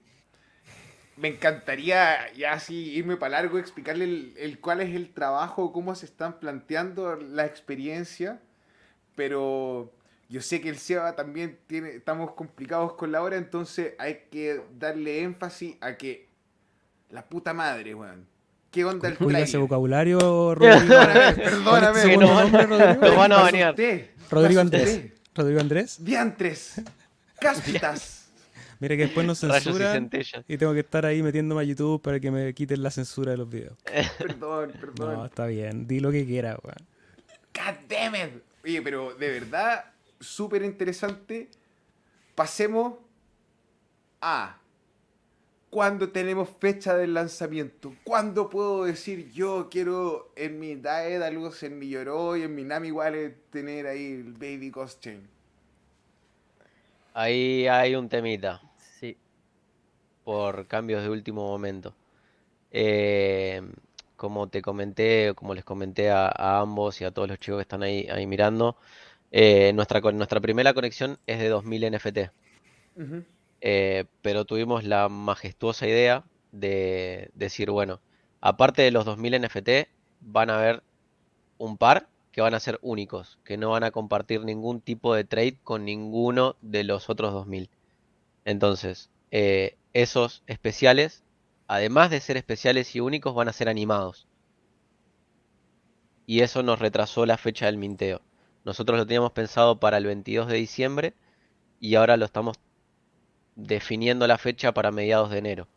Me 1.15 1.27
encantaría 1.27 2.31
ya 2.33 2.53
así 2.53 2.75
irme 2.95 3.17
para 3.17 3.41
largo, 3.41 3.59
explicarle 3.59 4.05
el, 4.05 4.33
el 4.37 4.59
cuál 4.59 4.81
es 4.81 4.95
el 4.95 5.13
trabajo, 5.13 5.71
cómo 5.71 5.93
se 5.95 6.07
están 6.07 6.39
planteando 6.39 7.15
la 7.17 7.45
experiencia, 7.45 8.41
pero 9.15 9.93
yo 10.29 10.41
sé 10.41 10.61
que 10.61 10.69
el 10.69 10.77
SEBA 10.79 11.15
también 11.15 11.59
tiene, 11.67 11.91
estamos 11.91 12.33
complicados 12.33 12.93
con 12.95 13.11
la 13.11 13.23
hora, 13.23 13.37
entonces 13.37 13.95
hay 13.99 14.23
que 14.31 14.61
darle 14.79 15.21
énfasis 15.23 15.77
a 15.81 15.97
que 15.97 16.29
la 17.11 17.29
puta 17.29 17.53
madre, 17.53 17.95
weón. 17.95 18.27
¿Qué 18.73 18.83
onda 18.83 19.07
el 19.07 19.17
Cuida 19.17 19.39
ese 19.39 19.51
trailer? 19.51 19.69
vocabulario, 19.69 20.55
Rodrigo. 20.55 20.95
Perdóname, 21.35 21.63
¿Cuál 21.63 21.83
es 21.95 22.17
perdóname. 22.17 22.17
nombre, 22.17 22.65
Rodrigo? 22.65 23.01
nos 23.07 23.15
van 23.15 23.31
a 23.31 23.37
banear. 23.37 23.75
Rodrigo 24.31 24.61
Andrés. 24.61 25.01
Rodrigo 25.35 25.61
Andrés. 25.61 26.03
Diantres. 26.03 26.81
Cáspitas. 27.39 28.19
Mira 28.79 28.97
que 28.97 29.03
después 29.03 29.27
nos 29.27 29.43
y 29.43 29.47
censuran 29.47 30.09
y 30.47 30.57
tengo 30.57 30.73
que 30.73 30.79
estar 30.79 31.05
ahí 31.05 31.21
metiéndome 31.21 31.61
a 31.61 31.63
YouTube 31.63 32.01
para 32.01 32.19
que 32.19 32.31
me 32.31 32.51
quiten 32.55 32.81
la 32.81 32.89
censura 32.89 33.31
de 33.31 33.37
los 33.37 33.47
videos. 33.47 33.77
Perdón, 34.17 34.73
perdón. 34.81 35.13
No, 35.13 35.25
está 35.25 35.45
bien. 35.45 35.87
Di 35.87 35.99
lo 35.99 36.11
que 36.11 36.25
quieras, 36.25 36.57
weón. 36.63 36.75
God 37.53 37.75
damn 37.87 38.15
it. 38.15 38.43
Oye, 38.65 38.81
pero 38.81 39.13
de 39.13 39.29
verdad, 39.29 39.85
súper 40.19 40.63
interesante. 40.63 41.49
Pasemos 42.33 42.95
a 44.19 44.57
cuándo 45.73 46.09
tenemos 46.09 46.49
fecha 46.59 46.95
del 46.95 47.15
lanzamiento. 47.15 47.95
¿Cuándo 48.03 48.47
puedo 48.47 48.85
decir 48.85 49.31
yo 49.31 49.69
quiero 49.71 50.31
en 50.35 50.59
mi 50.59 50.75
Daedalus, 50.75 51.63
en 51.63 51.79
mi 51.79 51.89
Yoroi, 51.89 52.43
en 52.43 52.53
mi 52.53 52.63
Nami 52.63 52.91
Wallet 52.91 53.49
tener 53.49 53.87
ahí 53.87 54.13
el 54.13 54.33
Baby 54.33 54.69
Ghost 54.69 55.01
Chain? 55.01 55.27
Ahí 57.15 57.67
hay 57.67 57.95
un 57.95 58.07
temita. 58.07 58.61
Sí. 58.99 59.17
por 60.23 60.67
cambios 60.67 61.01
de 61.01 61.09
último 61.09 61.41
momento. 61.41 61.95
Eh, 62.71 63.61
como 64.15 64.47
te 64.49 64.61
comenté, 64.61 65.31
o 65.31 65.35
como 65.35 65.55
les 65.55 65.63
comenté 65.63 66.11
a, 66.11 66.27
a 66.27 66.59
ambos 66.61 67.01
y 67.01 67.03
a 67.03 67.11
todos 67.11 67.27
los 67.27 67.39
chicos 67.39 67.57
que 67.57 67.63
están 67.63 67.81
ahí, 67.81 68.07
ahí 68.11 68.27
mirando, 68.27 68.77
eh, 69.35 69.73
nuestra, 69.73 69.99
primera 70.39 70.75
conexión 70.75 71.17
es 71.25 71.39
de 71.39 71.49
2000 71.49 71.91
NFT. 71.91 72.29
Ujú. 72.95 73.23
Eh, 73.65 74.03
pero 74.21 74.43
tuvimos 74.43 74.83
la 74.83 75.07
majestuosa 75.07 75.87
idea 75.87 76.25
de 76.51 77.31
decir, 77.33 77.71
bueno, 77.71 78.01
aparte 78.41 78.81
de 78.81 78.91
los 78.91 79.05
2000 79.05 79.41
NFT, 79.41 79.69
van 80.19 80.49
a 80.49 80.57
haber 80.57 80.83
un 81.57 81.77
par 81.77 82.09
que 82.33 82.41
van 82.41 82.55
a 82.55 82.59
ser 82.59 82.77
únicos, 82.81 83.39
que 83.45 83.55
no 83.55 83.69
van 83.69 83.85
a 83.85 83.91
compartir 83.91 84.43
ningún 84.43 84.81
tipo 84.81 85.15
de 85.15 85.23
trade 85.23 85.59
con 85.63 85.85
ninguno 85.85 86.57
de 86.61 86.83
los 86.83 87.09
otros 87.09 87.31
2000. 87.31 87.69
Entonces, 88.43 89.09
eh, 89.31 89.77
esos 89.93 90.43
especiales, 90.45 91.23
además 91.67 92.09
de 92.09 92.19
ser 92.19 92.35
especiales 92.35 92.93
y 92.97 92.99
únicos, 92.99 93.33
van 93.33 93.47
a 93.47 93.53
ser 93.53 93.69
animados. 93.69 94.27
Y 96.25 96.41
eso 96.41 96.63
nos 96.63 96.79
retrasó 96.79 97.25
la 97.25 97.37
fecha 97.37 97.67
del 97.67 97.77
minteo. 97.77 98.21
Nosotros 98.65 98.97
lo 98.97 99.07
teníamos 99.07 99.31
pensado 99.31 99.79
para 99.79 99.97
el 99.97 100.05
22 100.05 100.47
de 100.49 100.57
diciembre 100.57 101.13
y 101.79 101.95
ahora 101.95 102.17
lo 102.17 102.25
estamos 102.25 102.57
definiendo 103.55 104.27
la 104.27 104.37
fecha 104.37 104.73
para 104.73 104.91
mediados 104.91 105.29
de 105.31 105.37
enero. 105.39 105.67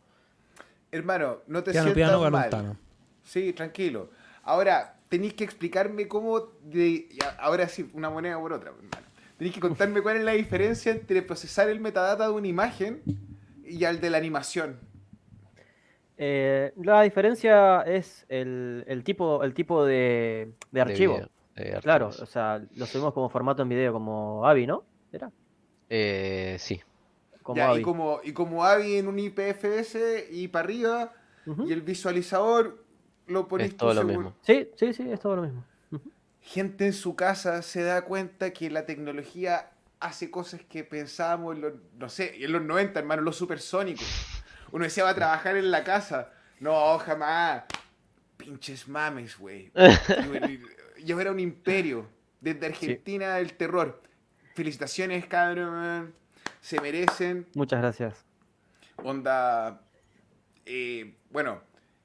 Hermano, 0.91 1.39
no 1.47 1.63
te 1.63 1.71
Piano, 1.71 1.93
sientas 1.93 1.95
piano, 1.95 2.31
mal. 2.31 2.77
Sí, 3.23 3.53
tranquilo. 3.53 4.09
Ahora, 4.43 4.95
tenéis 5.09 5.33
que 5.33 5.43
explicarme 5.43 6.07
cómo. 6.07 6.39
de- 6.63 7.09
ahora 7.39 7.67
sí, 7.67 7.89
una 7.93 8.09
moneda 8.09 8.39
por 8.39 8.53
otra, 8.53 8.69
hermano. 8.69 8.89
Tenéis 9.37 9.53
que 9.53 9.61
contarme 9.61 10.01
cuál 10.01 10.17
es 10.17 10.23
la 10.23 10.31
diferencia 10.31 10.91
entre 10.91 11.21
procesar 11.21 11.69
el 11.69 11.79
metadata 11.79 12.25
de 12.27 12.31
una 12.33 12.47
imagen 12.47 13.01
y 13.65 13.83
al 13.85 13.99
de 14.01 14.09
la 14.09 14.17
animación. 14.17 14.79
Eh, 16.17 16.73
la 16.77 17.01
diferencia 17.03 17.81
es 17.83 18.25
el, 18.29 18.83
el 18.87 19.03
tipo, 19.03 19.43
el 19.43 19.53
tipo 19.53 19.85
de, 19.85 20.53
de 20.71 20.81
de 20.81 20.81
archivo. 20.81 21.13
video, 21.15 21.29
de 21.55 21.79
Claro, 21.81 22.07
o 22.07 22.25
sea, 22.25 22.61
lo 22.75 22.85
subimos 22.87 23.13
como 23.13 23.29
formato 23.29 23.61
en 23.61 23.69
video, 23.69 23.93
como 23.93 24.45
AVI, 24.47 24.67
¿no? 24.67 24.83
¿Era? 25.11 25.31
Eh, 25.89 26.57
sí, 26.59 26.81
Como 27.47 27.55
Ya, 27.55 27.69
AVI. 27.69 27.79
y 27.79 27.81
como, 27.81 28.19
y 28.25 28.33
como 28.33 28.65
AVI 28.65 28.97
en 28.97 29.07
un 29.07 29.19
IPFS 29.19 30.27
y 30.31 30.49
para 30.49 30.65
arriba, 30.65 31.13
y 31.65 31.71
el 31.71 31.81
visualizador 31.81 32.83
lo 33.25 33.47
pones 33.47 33.69
es 33.69 33.77
todo 33.77 33.91
tú 33.91 33.95
lo 33.95 34.03
mismo. 34.03 34.35
Sí, 34.41 34.69
sí, 34.75 34.91
sí, 34.91 35.09
es 35.09 35.21
todo 35.21 35.37
lo 35.37 35.43
mismo. 35.43 35.63
Gente 36.41 36.85
en 36.87 36.91
su 36.91 37.15
casa 37.15 37.61
se 37.61 37.83
da 37.83 38.01
cuenta 38.01 38.51
que 38.51 38.69
la 38.69 38.85
tecnología 38.85 39.69
hace 40.01 40.29
cosas 40.29 40.59
que 40.67 40.83
pensábamos 40.83 41.55
en 41.55 41.61
los, 41.61 41.73
no 41.97 42.09
sé, 42.09 42.43
en 42.43 42.51
los 42.51 42.61
90, 42.61 42.99
hermano, 42.99 43.21
los 43.21 43.37
supersónicos. 43.37 44.05
Uno 44.73 44.83
decía, 44.83 45.05
va 45.05 45.11
a 45.11 45.15
trabajar 45.15 45.55
en 45.55 45.71
la 45.71 45.85
casa. 45.85 46.33
No, 46.59 46.97
jamás. 46.99 47.63
Pinches 48.35 48.89
mames, 48.89 49.37
güey. 49.37 49.71
Yo 51.05 51.21
era 51.21 51.31
un 51.31 51.39
imperio. 51.39 52.09
Desde 52.41 52.65
Argentina 52.65 53.39
el 53.39 53.53
terror. 53.53 54.01
Felicitaciones, 54.53 55.25
cabrón. 55.27 56.13
Se 56.67 56.81
merecen. 56.81 57.47
Muchas 57.53 57.79
gracias. 57.79 58.25
Onda. 59.01 59.79
eh, 60.65 61.15
bueno, 61.29 61.61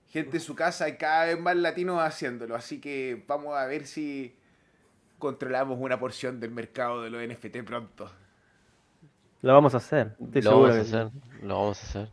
gente 0.07 0.37
en 0.37 0.41
su 0.41 0.55
casa 0.55 0.89
y 0.89 0.97
cada 0.97 1.25
vez 1.25 1.41
más 1.41 1.57
latinos 1.57 2.01
haciéndolo. 2.01 2.55
Así 2.55 2.81
que 2.81 3.25
vamos 3.27 3.57
a 3.57 3.67
ver 3.67 3.87
si 3.89 4.37
controlamos 5.19 5.79
una 5.81 5.99
porción 5.99 6.39
del 6.39 6.53
mercado 6.53 7.03
de 7.03 7.11
los 7.11 7.21
NFT 7.27 7.65
pronto. 7.65 8.09
Lo 9.41 9.53
vamos 9.53 9.75
a 9.75 9.79
hacer. 9.79 10.15
Estoy 10.21 10.43
Lo 10.43 10.51
seguro 10.53 10.69
vamos 10.69 10.77
a 10.79 10.85
sí. 10.85 10.95
hacer, 10.95 11.11
lo 11.43 11.59
vamos 11.59 11.83
a 11.83 11.87
hacer. 11.87 12.09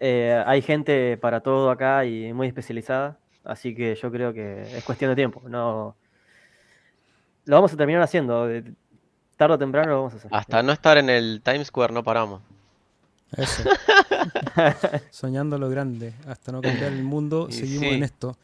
Eh, 0.00 0.42
hay 0.46 0.60
gente 0.60 1.16
para 1.16 1.40
todo 1.40 1.70
acá 1.70 2.04
y 2.04 2.30
muy 2.34 2.48
especializada, 2.48 3.18
así 3.42 3.74
que 3.74 3.94
yo 3.94 4.10
creo 4.12 4.34
que 4.34 4.76
es 4.76 4.84
cuestión 4.84 5.10
de 5.10 5.16
tiempo. 5.16 5.42
No, 5.48 5.96
lo 7.46 7.56
vamos 7.56 7.72
a 7.72 7.76
terminar 7.78 8.02
haciendo. 8.02 8.46
De- 9.36 9.38
Tarde 9.38 9.54
o 9.54 9.58
temprano 9.58 9.90
lo 9.90 9.96
vamos 9.98 10.14
a 10.14 10.16
hacer. 10.16 10.30
Hasta 10.34 10.62
no 10.62 10.72
estar 10.72 10.98
en 10.98 11.10
el 11.10 11.40
Times 11.44 11.68
Square 11.68 11.92
no 11.92 12.02
paramos. 12.02 12.42
Eso. 13.36 13.62
Soñando 15.10 15.58
lo 15.58 15.68
grande. 15.68 16.14
Hasta 16.26 16.52
no 16.52 16.60
cambiar 16.62 16.92
el 16.92 17.02
mundo, 17.02 17.48
Y 17.50 17.52
seguimos 17.52 17.88
sí. 17.88 17.94
en 17.94 18.02
esto. 18.02 18.36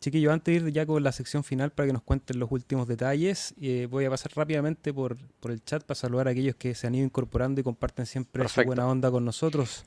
Chiquillo, 0.00 0.32
antes 0.32 0.62
de 0.62 0.68
ir 0.68 0.74
ya 0.74 0.84
con 0.84 1.02
la 1.02 1.12
sección 1.12 1.44
final 1.44 1.70
para 1.70 1.86
que 1.86 1.94
nos 1.94 2.02
cuenten 2.02 2.38
los 2.38 2.52
últimos 2.52 2.86
detalles, 2.86 3.54
eh, 3.58 3.88
voy 3.90 4.04
a 4.04 4.10
pasar 4.10 4.32
rápidamente 4.34 4.92
por, 4.92 5.16
por 5.40 5.50
el 5.50 5.64
chat 5.64 5.82
para 5.82 5.94
saludar 5.94 6.28
a 6.28 6.32
aquellos 6.32 6.56
que 6.56 6.74
se 6.74 6.86
han 6.86 6.94
ido 6.94 7.06
incorporando 7.06 7.62
y 7.62 7.64
comparten 7.64 8.04
siempre 8.04 8.46
su 8.48 8.62
buena 8.64 8.86
onda 8.86 9.10
con 9.10 9.24
nosotros. 9.24 9.84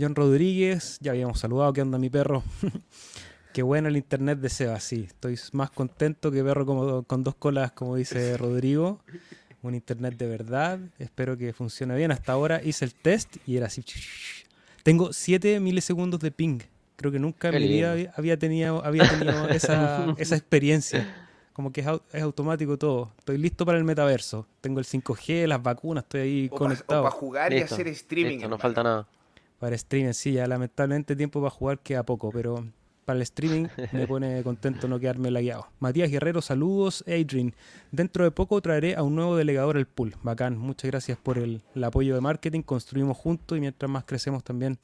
John 0.00 0.14
Rodríguez, 0.14 0.96
ya 1.02 1.10
habíamos 1.10 1.40
saludado, 1.40 1.74
¿qué 1.74 1.82
onda 1.82 1.98
mi 1.98 2.08
perro? 2.08 2.42
Qué 3.52 3.62
bueno 3.62 3.88
el 3.88 3.96
internet 3.96 4.38
de 4.38 4.48
Seba, 4.48 4.78
sí. 4.80 5.04
Estoy 5.06 5.38
más 5.52 5.70
contento 5.70 6.30
que 6.30 6.42
perro 6.44 6.64
como, 6.64 7.02
con 7.02 7.22
dos 7.24 7.34
colas, 7.34 7.72
como 7.72 7.96
dice 7.96 8.36
Rodrigo. 8.38 9.00
Un 9.62 9.74
internet 9.74 10.16
de 10.16 10.26
verdad. 10.26 10.78
Espero 10.98 11.36
que 11.36 11.52
funcione 11.52 11.96
bien. 11.96 12.12
Hasta 12.12 12.32
ahora 12.32 12.62
hice 12.62 12.84
el 12.84 12.94
test 12.94 13.36
y 13.46 13.56
era 13.56 13.66
así. 13.66 13.84
Tengo 14.82 15.12
7 15.12 15.60
milisegundos 15.60 16.20
de 16.20 16.30
ping. 16.30 16.60
Creo 16.96 17.12
que 17.12 17.18
nunca 17.18 17.48
en 17.48 17.62
mi 17.62 17.68
vida 17.68 17.92
había- 18.16 18.38
tenido, 18.38 18.84
había 18.84 19.08
tenido 19.08 19.48
esa, 19.48 20.14
esa 20.18 20.36
experiencia 20.36 21.24
como 21.52 21.72
que 21.72 21.80
es, 21.80 21.86
es 22.12 22.22
automático 22.22 22.76
todo. 22.78 23.12
Estoy 23.18 23.36
listo 23.38 23.66
para 23.66 23.78
el 23.78 23.84
metaverso. 23.84 24.46
Tengo 24.60 24.78
el 24.78 24.86
5G, 24.86 25.46
las 25.48 25.60
vacunas, 25.60 26.04
estoy 26.04 26.20
ahí 26.20 26.46
O 26.46 26.50
para 26.50 26.58
conectado. 26.58 27.10
jugar 27.10 27.52
y 27.52 27.58
hacer 27.58 27.88
streaming. 27.88 28.34
Listo, 28.34 28.48
no 28.48 28.58
falta 28.58 28.82
nada. 28.84 29.08
Para 29.58 29.74
streaming, 29.74 30.12
sí, 30.12 30.32
ya 30.34 30.46
lamentablemente 30.46 31.16
tiempo 31.16 31.40
para 31.40 31.50
jugar 31.50 31.80
queda 31.80 32.04
poco, 32.04 32.30
pero 32.30 32.64
para 33.08 33.16
el 33.16 33.22
streaming 33.22 33.68
me 33.92 34.06
pone 34.06 34.42
contento 34.42 34.86
no 34.86 35.00
quedarme 35.00 35.30
lagueado. 35.30 35.68
Matías 35.80 36.10
Guerrero, 36.10 36.42
saludos. 36.42 37.02
Adrian, 37.06 37.54
dentro 37.90 38.22
de 38.22 38.30
poco 38.30 38.60
traeré 38.60 38.96
a 38.96 39.02
un 39.02 39.14
nuevo 39.14 39.34
delegador 39.34 39.78
al 39.78 39.86
pool. 39.86 40.14
Bacán, 40.22 40.58
muchas 40.58 40.90
gracias 40.90 41.16
por 41.16 41.38
el, 41.38 41.62
el 41.74 41.84
apoyo 41.84 42.14
de 42.14 42.20
marketing. 42.20 42.60
Construimos 42.60 43.16
juntos 43.16 43.56
y 43.56 43.62
mientras 43.62 43.90
más 43.90 44.04
crecemos 44.04 44.44
también 44.44 44.78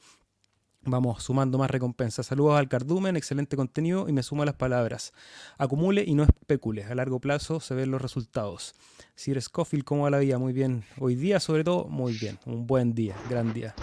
vamos 0.81 1.21
sumando 1.21 1.59
más 1.59 1.69
recompensas. 1.69 2.25
Saludos 2.25 2.57
al 2.57 2.67
Cardumen, 2.67 3.15
excelente 3.15 3.55
contenido 3.55 4.09
y 4.09 4.11
me 4.11 4.23
sumo 4.23 4.41
a 4.41 4.47
las 4.47 4.55
palabras. 4.55 5.13
Acumule 5.59 6.03
y 6.03 6.15
no 6.15 6.23
especule. 6.23 6.83
A 6.83 6.95
largo 6.95 7.19
plazo 7.19 7.59
se 7.59 7.75
ven 7.75 7.91
los 7.91 8.01
resultados. 8.01 8.73
Sir 9.13 9.39
Scofield, 9.39 9.83
¿cómo 9.83 10.05
va 10.05 10.09
la 10.09 10.17
vida? 10.17 10.39
Muy 10.39 10.51
bien. 10.51 10.83
Hoy 10.99 11.13
día, 11.13 11.39
sobre 11.39 11.63
todo, 11.63 11.85
muy 11.89 12.13
bien. 12.13 12.39
Un 12.47 12.65
buen 12.65 12.95
día, 12.95 13.15
gran 13.29 13.53
día. 13.53 13.75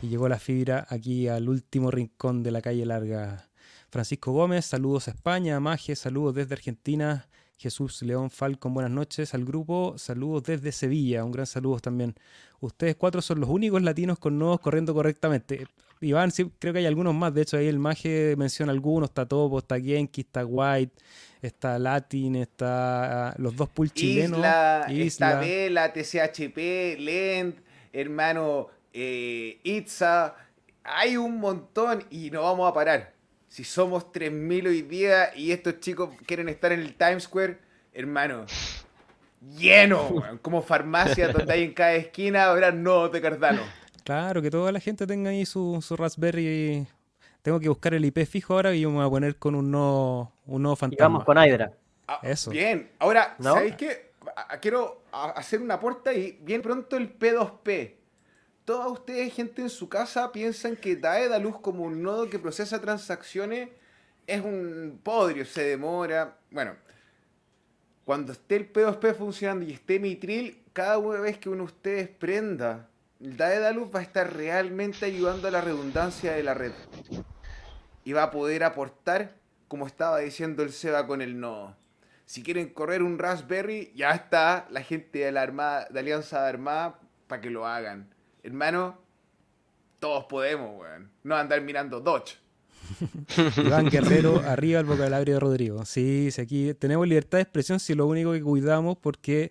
Y 0.00 0.06
llegó 0.06 0.28
la 0.28 0.38
fibra 0.38 0.86
aquí 0.88 1.26
al 1.26 1.48
último 1.48 1.90
rincón 1.90 2.44
de 2.44 2.52
la 2.52 2.62
calle 2.62 2.86
larga. 2.86 3.49
Francisco 3.90 4.30
Gómez, 4.30 4.66
saludos 4.66 5.08
a 5.08 5.10
España. 5.10 5.58
Maje, 5.58 5.96
saludos 5.96 6.36
desde 6.36 6.54
Argentina. 6.54 7.26
Jesús 7.58 8.00
León 8.02 8.30
Falcon, 8.30 8.72
buenas 8.72 8.92
noches 8.92 9.34
al 9.34 9.44
grupo. 9.44 9.94
Saludos 9.98 10.44
desde 10.44 10.70
Sevilla. 10.70 11.24
Un 11.24 11.32
gran 11.32 11.46
saludo 11.46 11.80
también. 11.80 12.14
Ustedes 12.60 12.94
cuatro 12.94 13.20
son 13.20 13.40
los 13.40 13.50
únicos 13.50 13.82
latinos 13.82 14.18
con 14.18 14.38
nodos 14.38 14.60
corriendo 14.60 14.94
correctamente. 14.94 15.66
Iván, 16.00 16.30
sí, 16.30 16.50
creo 16.60 16.72
que 16.72 16.78
hay 16.78 16.86
algunos 16.86 17.14
más. 17.14 17.34
De 17.34 17.42
hecho, 17.42 17.56
ahí 17.56 17.66
el 17.66 17.80
Maje 17.80 18.36
menciona 18.38 18.70
algunos. 18.70 19.10
Está 19.10 19.26
Topo, 19.26 19.58
está 19.58 19.78
Genki, 19.80 20.20
está 20.20 20.46
White, 20.46 20.94
está 21.42 21.78
Latin, 21.78 22.36
está 22.36 23.34
los 23.38 23.56
dos 23.56 23.68
pool 23.70 23.90
chilenos. 23.90 24.38
Isla, 24.38 24.86
Isla. 24.88 25.02
Estabela, 25.02 25.92
TCHP, 25.92 26.98
Lend, 27.00 27.56
hermano 27.92 28.68
eh, 28.92 29.58
Itza. 29.64 30.36
Hay 30.84 31.16
un 31.16 31.40
montón 31.40 32.04
y 32.08 32.30
no 32.30 32.42
vamos 32.42 32.70
a 32.70 32.72
parar. 32.72 33.19
Si 33.50 33.64
somos 33.64 34.12
3.000 34.12 34.68
hoy 34.68 34.82
día 34.82 35.36
y 35.36 35.50
estos 35.50 35.80
chicos 35.80 36.10
quieren 36.24 36.48
estar 36.48 36.70
en 36.70 36.78
el 36.80 36.94
Times 36.94 37.24
Square, 37.24 37.58
hermano, 37.92 38.46
lleno, 39.56 40.08
como 40.42 40.62
farmacia 40.62 41.28
donde 41.28 41.52
hay 41.52 41.64
en 41.64 41.74
cada 41.74 41.94
esquina 41.94 42.44
habrá 42.48 42.70
nodos 42.70 43.10
de 43.10 43.20
Cardano. 43.20 43.62
Claro, 44.04 44.40
que 44.40 44.52
toda 44.52 44.70
la 44.70 44.78
gente 44.78 45.04
tenga 45.04 45.30
ahí 45.30 45.44
su, 45.44 45.82
su 45.82 45.96
Raspberry. 45.96 46.86
Tengo 47.42 47.58
que 47.58 47.68
buscar 47.68 47.92
el 47.94 48.04
IP 48.04 48.24
fijo 48.24 48.54
ahora 48.54 48.72
y 48.72 48.82
yo 48.82 48.90
me 48.90 48.98
voy 48.98 49.06
a 49.06 49.10
poner 49.10 49.36
con 49.36 49.56
un 49.56 49.68
nodo, 49.72 50.30
un 50.46 50.62
Y 50.72 50.76
fantasma. 50.76 51.04
vamos 51.06 51.24
con 51.24 51.36
Hydra. 51.36 51.72
Ah, 52.06 52.20
Eso. 52.22 52.50
Bien, 52.52 52.92
ahora, 53.00 53.34
¿No? 53.40 53.54
¿sabéis 53.54 53.74
qué? 53.74 54.12
Quiero 54.62 55.02
hacer 55.10 55.60
una 55.60 55.74
aporta 55.74 56.12
y 56.12 56.38
bien 56.40 56.62
pronto 56.62 56.96
el 56.96 57.18
P2P. 57.18 57.94
Todos 58.70 59.00
ustedes, 59.00 59.34
gente 59.34 59.62
en 59.62 59.68
su 59.68 59.88
casa, 59.88 60.30
piensan 60.30 60.76
que 60.76 60.94
Daedalus 60.94 61.58
como 61.58 61.82
un 61.82 62.04
nodo 62.04 62.30
que 62.30 62.38
procesa 62.38 62.80
transacciones 62.80 63.68
es 64.28 64.40
un 64.44 65.00
podrio, 65.02 65.44
se 65.44 65.64
demora. 65.64 66.36
Bueno, 66.52 66.76
cuando 68.04 68.30
esté 68.30 68.54
el 68.54 68.72
P2P 68.72 69.16
funcionando 69.16 69.64
y 69.64 69.72
esté 69.72 69.98
Mitril, 69.98 70.62
cada 70.72 70.98
vez 70.98 71.38
que 71.38 71.48
uno 71.48 71.64
de 71.64 71.72
ustedes 71.72 72.08
prenda 72.10 72.88
Daedalus 73.18 73.92
va 73.92 73.98
a 73.98 74.02
estar 74.04 74.32
realmente 74.36 75.04
ayudando 75.04 75.48
a 75.48 75.50
la 75.50 75.62
redundancia 75.62 76.34
de 76.34 76.44
la 76.44 76.54
red. 76.54 76.72
Y 78.04 78.12
va 78.12 78.22
a 78.22 78.30
poder 78.30 78.62
aportar, 78.62 79.34
como 79.66 79.88
estaba 79.88 80.20
diciendo 80.20 80.62
el 80.62 80.70
Seba 80.70 81.08
con 81.08 81.22
el 81.22 81.40
nodo. 81.40 81.76
Si 82.24 82.44
quieren 82.44 82.68
correr 82.68 83.02
un 83.02 83.18
Raspberry, 83.18 83.92
ya 83.96 84.12
está 84.12 84.68
la 84.70 84.84
gente 84.84 85.18
de 85.18 85.32
la 85.32 85.42
Armada, 85.42 85.88
de 85.90 85.98
Alianza 85.98 86.46
Armada 86.46 87.00
para 87.26 87.42
que 87.42 87.50
lo 87.50 87.66
hagan. 87.66 88.19
Hermano, 88.42 88.98
todos 89.98 90.24
podemos, 90.24 90.78
weón. 90.80 91.10
No 91.24 91.36
andar 91.36 91.60
mirando 91.62 92.00
Dodge. 92.00 92.36
Iván 93.56 93.88
Guerrero, 93.88 94.40
arriba 94.40 94.80
el 94.80 94.86
vocabulario 94.86 95.34
de 95.34 95.40
Rodrigo. 95.40 95.84
Sí, 95.84 96.30
sí, 96.30 96.40
aquí 96.40 96.74
tenemos 96.74 97.06
libertad 97.06 97.38
de 97.38 97.42
expresión 97.42 97.78
si 97.80 97.94
lo 97.94 98.06
único 98.06 98.32
que 98.32 98.42
cuidamos 98.42 98.96
porque 98.98 99.50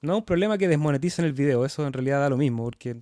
no 0.00 0.12
es 0.14 0.18
un 0.20 0.24
problema 0.24 0.56
que 0.58 0.68
desmoneticen 0.68 1.24
el 1.24 1.32
video, 1.32 1.64
eso 1.64 1.86
en 1.86 1.92
realidad 1.92 2.20
da 2.20 2.28
lo 2.30 2.36
mismo, 2.36 2.64
porque 2.64 2.96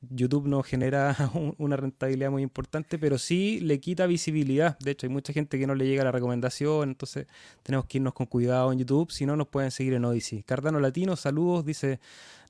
YouTube 0.00 0.46
no 0.48 0.62
genera 0.62 1.16
un- 1.34 1.54
una 1.58 1.76
rentabilidad 1.76 2.30
muy 2.30 2.42
importante, 2.42 2.98
pero 2.98 3.18
sí 3.18 3.58
le 3.60 3.80
quita 3.80 4.06
visibilidad. 4.06 4.78
De 4.78 4.92
hecho, 4.92 5.06
hay 5.06 5.12
mucha 5.12 5.32
gente 5.32 5.58
que 5.58 5.66
no 5.66 5.74
le 5.74 5.86
llega 5.86 6.04
la 6.04 6.12
recomendación, 6.12 6.90
entonces 6.90 7.26
tenemos 7.62 7.86
que 7.86 7.98
irnos 7.98 8.12
con 8.14 8.26
cuidado 8.26 8.70
en 8.72 8.78
YouTube, 8.78 9.10
si 9.10 9.26
no 9.26 9.36
nos 9.36 9.48
pueden 9.48 9.70
seguir 9.70 9.94
en 9.94 10.04
Odyssey. 10.04 10.42
Cardano 10.42 10.78
Latino, 10.78 11.16
saludos, 11.16 11.64
dice, 11.64 12.00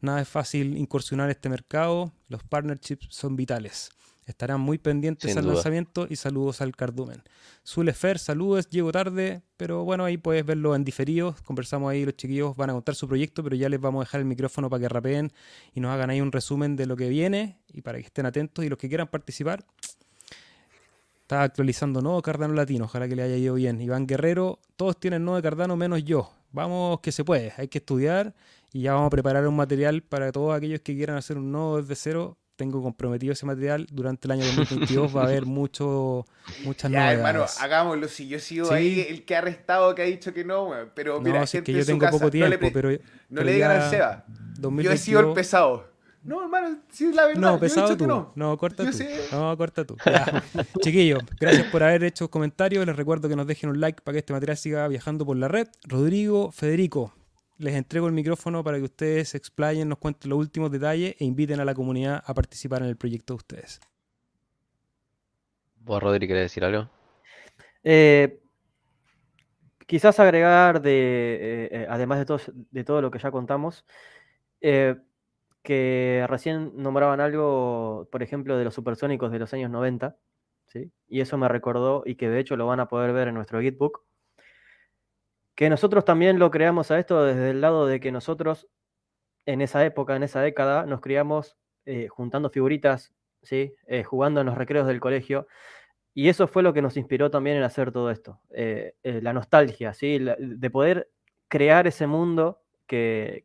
nada 0.03 0.20
es 0.20 0.28
fácil 0.28 0.76
incursionar 0.76 1.30
este 1.30 1.48
mercado, 1.48 2.12
los 2.28 2.42
partnerships 2.44 3.07
son 3.11 3.36
vitales. 3.36 3.90
Estarán 4.24 4.61
muy 4.61 4.78
pendientes 4.78 5.30
Sin 5.30 5.38
al 5.38 5.44
duda. 5.44 5.55
lanzamiento 5.55 6.07
y 6.09 6.16
saludos 6.16 6.61
al 6.61 6.76
Cardumen. 6.76 7.22
Zule 7.66 7.92
Fer, 7.92 8.20
saludos, 8.20 8.68
llego 8.70 8.92
tarde, 8.92 9.42
pero 9.57 9.84
bueno, 9.84 10.05
ahí 10.05 10.16
puedes 10.16 10.46
verlo 10.46 10.76
en 10.76 10.84
diferido. 10.84 11.34
Conversamos 11.44 11.90
ahí, 11.90 12.05
los 12.05 12.16
chiquillos 12.16 12.57
van 12.57 12.70
a 12.70 12.72
contar 12.72 12.94
su 12.94 13.09
proyecto, 13.09 13.42
pero 13.42 13.57
ya 13.57 13.68
les 13.68 13.80
vamos 13.80 14.00
a 14.00 14.05
dejar 14.05 14.20
el 14.20 14.26
micrófono 14.26 14.70
para 14.70 14.80
que 14.80 14.88
rapeen 14.88 15.32
y 15.74 15.80
nos 15.80 15.90
hagan 15.90 16.11
ahí 16.11 16.20
un 16.20 16.30
resumen 16.30 16.76
de 16.76 16.86
lo 16.86 16.96
que 16.96 17.09
viene 17.09 17.59
y 17.72 17.82
para 17.82 17.98
que 17.98 18.05
estén 18.05 18.24
atentos 18.24 18.64
y 18.64 18.68
los 18.68 18.78
que 18.78 18.88
quieran 18.88 19.09
participar. 19.09 19.64
Está 21.22 21.42
actualizando 21.42 22.00
nodo 22.00 22.22
Cardano 22.22 22.55
Latino, 22.55 22.84
ojalá 22.84 23.09
que 23.09 23.16
le 23.16 23.22
haya 23.22 23.36
ido 23.36 23.55
bien. 23.55 23.80
Iván 23.80 24.07
Guerrero, 24.07 24.61
todos 24.76 24.98
tienen 25.00 25.26
de 25.26 25.42
Cardano 25.42 25.76
menos 25.76 26.05
yo. 26.05 26.32
Vamos 26.53 27.00
que 27.00 27.12
se 27.12 27.24
puede, 27.24 27.53
hay 27.57 27.68
que 27.68 27.78
estudiar 27.78 28.34
y 28.72 28.82
ya 28.82 28.92
vamos 28.94 29.09
a 29.09 29.11
preparar 29.11 29.46
un 29.46 29.57
material 29.57 30.03
para 30.03 30.30
todos 30.32 30.55
aquellos 30.55 30.80
que 30.80 30.94
quieran 30.94 31.16
hacer 31.16 31.36
un 31.38 31.50
nodo 31.53 31.78
desde 31.80 31.94
cero. 31.94 32.38
Tengo 32.57 32.82
comprometido 32.82 33.32
ese 33.32 33.46
material. 33.46 33.86
Durante 33.90 34.28
el 34.28 34.32
año 34.32 34.44
2022 34.44 35.16
va 35.16 35.22
a 35.22 35.24
haber 35.24 35.46
mucho, 35.46 36.24
muchas 36.64 36.90
Ya, 36.92 36.98
novedades. 36.98 37.18
hermano, 37.18 37.46
hagámoslo. 37.61 38.09
Si 38.09 38.28
yo 38.28 38.36
he 38.36 38.40
sido 38.40 38.66
Sí. 38.66 38.74
ahí 38.74 39.07
el 39.09 39.24
que 39.24 39.34
ha 39.34 39.38
arrestado, 39.38 39.94
que 39.94 40.03
ha 40.03 40.05
dicho 40.05 40.32
que 40.34 40.44
no. 40.44 40.70
Pero 40.94 41.20
mira, 41.20 41.40
no, 41.40 41.46
si 41.46 41.57
es 41.57 41.64
gente 41.64 41.72
que 41.72 41.78
yo 41.78 41.86
tengo 41.86 42.07
poco 42.11 42.18
no 42.18 42.24
le 42.26 42.30
tiempo, 42.30 42.59
pe- 42.59 42.70
pero. 42.70 42.90
No 42.92 42.98
pero 43.30 43.44
le 43.44 43.53
digan 43.55 43.70
al 43.72 43.90
Seba. 43.90 44.24
2022 44.59 44.84
Yo 44.84 44.92
he 44.92 44.98
sido 44.98 45.20
el 45.20 45.34
pesado. 45.34 45.91
No, 46.25 46.43
hermano, 46.43 46.79
sí 46.89 47.07
es 47.07 47.14
la 47.14 47.27
verdad. 47.27 47.41
No, 47.41 47.59
pesado 47.59 47.97
tú. 47.97 48.07
No. 48.07 48.33
no. 48.37 48.57
corta 48.57 48.85
Yo 48.85 48.91
tú. 48.91 48.97
sé. 48.97 49.20
No, 49.33 49.57
corta 49.57 49.85
tú. 49.85 49.97
Ya. 50.07 50.43
Chiquillos, 50.81 51.23
gracias 51.41 51.66
por 51.66 51.83
haber 51.83 52.05
hecho 52.05 52.31
comentarios. 52.31 52.87
Les 52.87 52.95
recuerdo 52.95 53.29
que 53.29 53.35
nos 53.35 53.47
dejen 53.47 53.70
un 53.70 53.81
like 53.81 54.03
para 54.03 54.14
que 54.14 54.18
este 54.20 54.33
material 54.33 54.57
siga 54.57 54.87
viajando 54.89 55.27
por 55.27 55.37
la 55.37 55.49
red. 55.49 55.68
Rodrigo, 55.85 56.53
Federico, 56.53 57.12
les 57.59 57.75
entrego 57.75 58.07
el 58.07 58.12
micrófono 58.12 58.62
para 58.62 58.79
que 58.79 58.85
ustedes 58.85 59.31
se 59.31 59.37
explayen, 59.37 59.89
nos 59.89 59.99
cuenten 59.99 60.31
los 60.31 60.39
últimos 60.39 60.70
detalles 60.70 61.16
e 61.18 61.25
inviten 61.25 61.61
a 61.61 61.64
la 61.64 61.75
comunidad 61.75 62.23
a 62.25 62.35
participar 62.35 62.83
en 62.83 62.89
el 62.89 62.97
proyecto 62.97 63.35
de 63.35 63.37
ustedes. 63.39 63.81
¿Vos, 65.81 66.01
Rodri, 66.01 66.29
querés 66.29 66.45
decir 66.45 66.64
algo? 66.64 66.89
Eh, 67.83 68.41
quizás 69.87 70.20
agregar, 70.20 70.81
de, 70.81 70.93
eh, 70.93 71.68
eh, 71.73 71.87
además 71.89 72.18
de 72.18 72.25
todo, 72.25 72.41
de 72.70 72.85
todo 72.85 73.03
lo 73.03 73.11
que 73.11 73.18
ya 73.18 73.31
contamos, 73.31 73.85
eh, 74.61 74.97
que 75.63 76.27
recién 76.29 76.73
nombraban 76.75 77.21
algo, 77.21 78.09
por 78.11 78.23
ejemplo, 78.23 78.57
de 78.59 78.65
los 78.65 78.75
supersónicos 78.75 79.31
de 79.31 79.39
los 79.39 79.53
años 79.55 79.71
90, 79.71 80.17
¿sí? 80.67 80.91
y 81.09 81.21
eso 81.21 81.39
me 81.39 81.49
recordó, 81.49 82.03
y 82.05 82.17
que 82.17 82.29
de 82.29 82.41
hecho 82.41 82.57
lo 82.57 82.67
van 82.67 82.81
a 82.81 82.89
poder 82.89 83.13
ver 83.13 83.29
en 83.29 83.35
nuestro 83.35 83.61
Gitbook, 83.61 84.03
que 85.55 85.71
nosotros 85.71 86.05
también 86.05 86.39
lo 86.39 86.51
creamos 86.51 86.91
a 86.91 86.99
esto 86.99 87.25
desde 87.25 87.51
el 87.51 87.61
lado 87.61 87.87
de 87.87 88.01
que 88.01 88.11
nosotros 88.11 88.69
en 89.47 89.61
esa 89.61 89.85
época, 89.85 90.17
en 90.17 90.23
esa 90.23 90.41
década, 90.41 90.87
nos 90.87 91.01
criamos 91.01 91.57
eh, 91.85 92.09
juntando 92.09 92.51
figuritas, 92.51 93.13
¿sí? 93.43 93.75
Eh, 93.87 94.05
jugando 94.05 94.41
en 94.41 94.47
los 94.47 94.57
recreos 94.57 94.87
del 94.87 95.01
colegio, 95.01 95.47
y 96.15 96.29
eso 96.29 96.47
fue 96.47 96.63
lo 96.63 96.73
que 96.73 96.83
nos 96.83 96.97
inspiró 96.97 97.31
también 97.31 97.57
en 97.57 97.63
hacer 97.63 97.91
todo 97.91 98.11
esto, 98.11 98.41
eh, 98.51 98.95
la 99.03 99.33
nostalgia, 99.33 99.95
¿sí? 99.95 100.19
De 100.39 100.71
poder 100.71 101.11
crear 101.49 101.87
ese 101.87 102.07
mundo 102.07 102.63
que, 102.87 103.45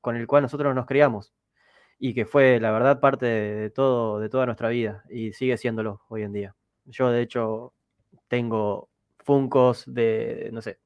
con 0.00 0.16
el 0.16 0.26
cual 0.26 0.42
nosotros 0.42 0.74
nos 0.74 0.86
criamos 0.86 1.34
y 1.98 2.14
que 2.14 2.26
fue, 2.26 2.60
la 2.60 2.70
verdad, 2.70 3.00
parte 3.00 3.26
de, 3.26 3.70
todo, 3.70 4.20
de 4.20 4.28
toda 4.28 4.46
nuestra 4.46 4.68
vida 4.68 5.04
y 5.10 5.32
sigue 5.32 5.56
siéndolo 5.56 6.02
hoy 6.08 6.22
en 6.22 6.32
día. 6.32 6.54
Yo, 6.86 7.10
de 7.10 7.22
hecho, 7.22 7.72
tengo 8.28 8.88
Funcos 9.18 9.84
de, 9.86 10.50
no 10.52 10.60
sé, 10.60 10.78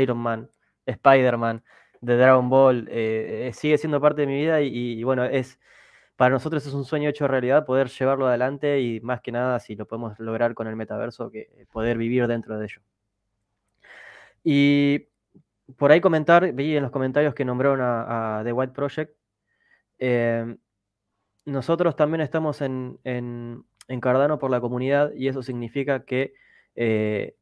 Iron 0.00 0.18
Man, 0.18 0.50
Spider-Man, 0.86 1.62
de 2.00 2.16
Dragon 2.16 2.48
Ball, 2.48 2.88
eh, 2.90 3.48
eh, 3.48 3.52
sigue 3.52 3.76
siendo 3.76 4.00
parte 4.00 4.22
de 4.22 4.26
mi 4.26 4.36
vida 4.36 4.62
y, 4.62 5.02
bueno, 5.04 5.24
es 5.24 5.58
para 6.16 6.34
nosotros 6.34 6.66
es 6.66 6.74
un 6.74 6.84
sueño 6.84 7.08
hecho 7.08 7.28
realidad 7.28 7.64
poder 7.64 7.88
llevarlo 7.88 8.26
adelante 8.26 8.80
y 8.80 9.00
más 9.00 9.22
que 9.22 9.32
nada 9.32 9.58
si 9.58 9.74
lo 9.74 9.86
podemos 9.86 10.18
lograr 10.18 10.54
con 10.54 10.66
el 10.66 10.76
metaverso, 10.76 11.30
que 11.30 11.66
poder 11.72 11.98
vivir 11.98 12.26
dentro 12.26 12.58
de 12.58 12.64
ello. 12.66 12.82
Y 14.44 15.08
por 15.76 15.92
ahí 15.92 16.00
comentar, 16.00 16.52
vi 16.52 16.76
en 16.76 16.82
los 16.82 16.92
comentarios 16.92 17.34
que 17.34 17.44
nombraron 17.44 17.80
a 17.82 18.42
The 18.44 18.52
White 18.52 18.72
Project, 18.74 19.19
eh, 20.00 20.56
nosotros 21.44 21.96
también 21.96 22.20
estamos 22.22 22.60
en, 22.60 22.98
en, 23.04 23.64
en, 23.88 24.00
Cardano 24.00 24.38
por 24.38 24.50
la 24.50 24.60
comunidad 24.60 25.12
y 25.14 25.28
eso 25.28 25.42
significa 25.42 26.04
que 26.04 26.34
eh, 26.74 27.36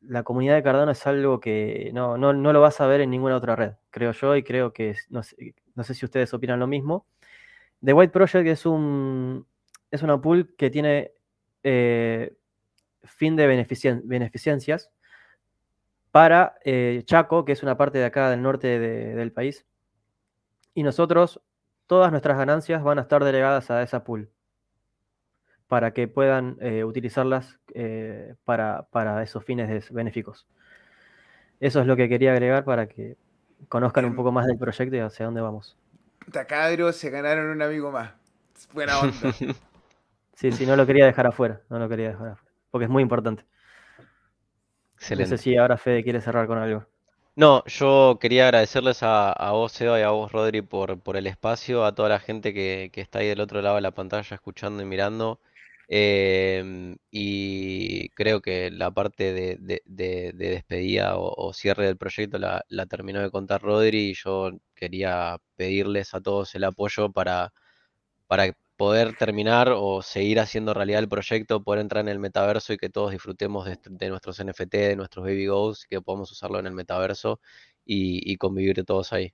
la 0.00 0.22
comunidad 0.22 0.54
de 0.56 0.62
Cardano 0.62 0.92
es 0.92 1.06
algo 1.06 1.40
que 1.40 1.90
no, 1.94 2.16
no, 2.18 2.32
no 2.32 2.52
lo 2.52 2.60
vas 2.60 2.80
a 2.80 2.86
ver 2.86 3.00
en 3.00 3.10
ninguna 3.10 3.36
otra 3.36 3.56
red, 3.56 3.72
creo 3.90 4.12
yo, 4.12 4.36
y 4.36 4.42
creo 4.42 4.72
que, 4.72 4.94
no 5.10 5.22
sé, 5.22 5.54
no 5.74 5.82
sé 5.84 5.94
si 5.94 6.04
ustedes 6.04 6.32
opinan 6.34 6.60
lo 6.60 6.66
mismo. 6.66 7.06
The 7.84 7.92
White 7.92 8.12
Project 8.12 8.46
es 8.48 8.66
un 8.66 9.46
es 9.90 10.02
una 10.02 10.20
pool 10.20 10.54
que 10.56 10.70
tiene 10.70 11.12
eh, 11.62 12.34
fin 13.04 13.36
de 13.36 13.48
beneficien- 13.48 14.02
beneficencias 14.04 14.90
para 16.10 16.56
eh, 16.64 17.02
Chaco, 17.04 17.44
que 17.44 17.52
es 17.52 17.62
una 17.62 17.76
parte 17.76 17.98
de 17.98 18.04
acá 18.06 18.30
del 18.30 18.42
norte 18.42 18.78
de- 18.78 19.14
del 19.14 19.32
país. 19.32 19.66
Y 20.76 20.82
nosotros, 20.82 21.40
todas 21.86 22.10
nuestras 22.10 22.36
ganancias 22.36 22.82
van 22.82 22.98
a 22.98 23.02
estar 23.02 23.24
delegadas 23.24 23.70
a 23.70 23.82
esa 23.82 24.04
pool 24.04 24.28
para 25.68 25.94
que 25.94 26.06
puedan 26.06 26.58
eh, 26.60 26.84
utilizarlas 26.84 27.58
eh, 27.72 28.34
para, 28.44 28.82
para 28.90 29.22
esos 29.22 29.42
fines 29.42 29.90
benéficos. 29.90 30.46
Eso 31.60 31.80
es 31.80 31.86
lo 31.86 31.96
que 31.96 32.10
quería 32.10 32.32
agregar 32.32 32.66
para 32.66 32.88
que 32.88 33.16
conozcan 33.70 34.04
un 34.04 34.14
poco 34.14 34.32
más 34.32 34.44
del 34.44 34.58
proyecto 34.58 34.94
y 34.94 34.98
hacia 34.98 35.24
dónde 35.24 35.40
vamos. 35.40 35.78
Tacadro 36.30 36.92
se 36.92 37.08
ganaron 37.08 37.48
un 37.48 37.62
amigo 37.62 37.90
más. 37.90 38.12
Buena 38.74 38.98
onda. 39.00 39.32
Sí, 40.34 40.52
sí, 40.52 40.66
no 40.66 40.76
lo 40.76 40.84
quería 40.84 41.06
dejar 41.06 41.26
afuera, 41.26 41.62
no 41.70 41.78
lo 41.78 41.88
quería 41.88 42.08
dejar 42.08 42.28
afuera, 42.32 42.52
porque 42.70 42.84
es 42.84 42.90
muy 42.90 43.02
importante. 43.02 43.46
No 45.08 45.24
sé 45.24 45.38
si 45.38 45.56
ahora 45.56 45.78
Fede 45.78 46.04
quiere 46.04 46.20
cerrar 46.20 46.46
con 46.46 46.58
algo. 46.58 46.84
No, 47.38 47.62
yo 47.66 48.18
quería 48.20 48.44
agradecerles 48.46 49.02
a, 49.02 49.30
a 49.32 49.52
vos, 49.52 49.70
Seba, 49.72 49.98
y 50.00 50.02
a 50.02 50.08
vos, 50.10 50.32
Rodri, 50.32 50.62
por, 50.62 50.98
el 51.16 51.26
espacio, 51.26 51.84
a 51.84 51.94
toda 51.94 52.08
la 52.08 52.18
gente 52.18 52.54
que, 52.54 52.88
que 52.92 53.02
está 53.02 53.18
ahí 53.18 53.28
del 53.28 53.40
otro 53.40 53.60
lado 53.60 53.74
de 53.76 53.82
la 53.82 53.90
pantalla 53.92 54.34
escuchando 54.34 54.82
y 54.82 54.86
mirando. 54.86 55.40
Em, 55.88 56.96
y 57.10 58.08
creo 58.10 58.40
que 58.40 58.70
la 58.70 58.90
parte 58.90 59.32
de, 59.34 59.56
de- 59.60 59.82
de- 59.84 60.32
de 60.34 60.50
despedida 60.50 61.16
o, 61.18 61.32
o 61.48 61.52
cierre 61.52 61.84
del 61.86 61.96
proyecto 61.98 62.38
la, 62.38 62.64
la 62.68 62.86
terminó 62.86 63.20
de 63.20 63.30
contar 63.30 63.60
Rodri 63.62 64.10
y 64.10 64.14
yo 64.14 64.50
quería 64.74 65.36
pedirles 65.56 66.14
a 66.14 66.20
todos 66.22 66.54
el 66.54 66.64
apoyo 66.64 67.12
para, 67.12 67.52
para 68.26 68.52
poder 68.76 69.16
terminar 69.16 69.70
o 69.74 70.02
seguir 70.02 70.40
haciendo 70.40 70.74
realidad 70.74 71.00
el 71.00 71.08
proyecto, 71.08 71.62
poder 71.62 71.80
entrar 71.80 72.02
en 72.04 72.08
el 72.10 72.18
metaverso 72.18 72.72
y 72.72 72.78
que 72.78 72.90
todos 72.90 73.12
disfrutemos 73.12 73.64
de, 73.66 73.72
est- 73.72 73.86
de 73.88 74.08
nuestros 74.10 74.38
NFT, 74.40 74.78
de 74.78 74.96
nuestros 74.96 75.24
Baby 75.24 75.46
Goals, 75.46 75.86
que 75.88 76.00
podamos 76.02 76.30
usarlo 76.32 76.58
en 76.60 76.66
el 76.66 76.74
metaverso 76.74 77.40
y, 77.84 78.30
y 78.32 78.36
convivir 78.36 78.84
todos 78.84 79.12
ahí. 79.12 79.32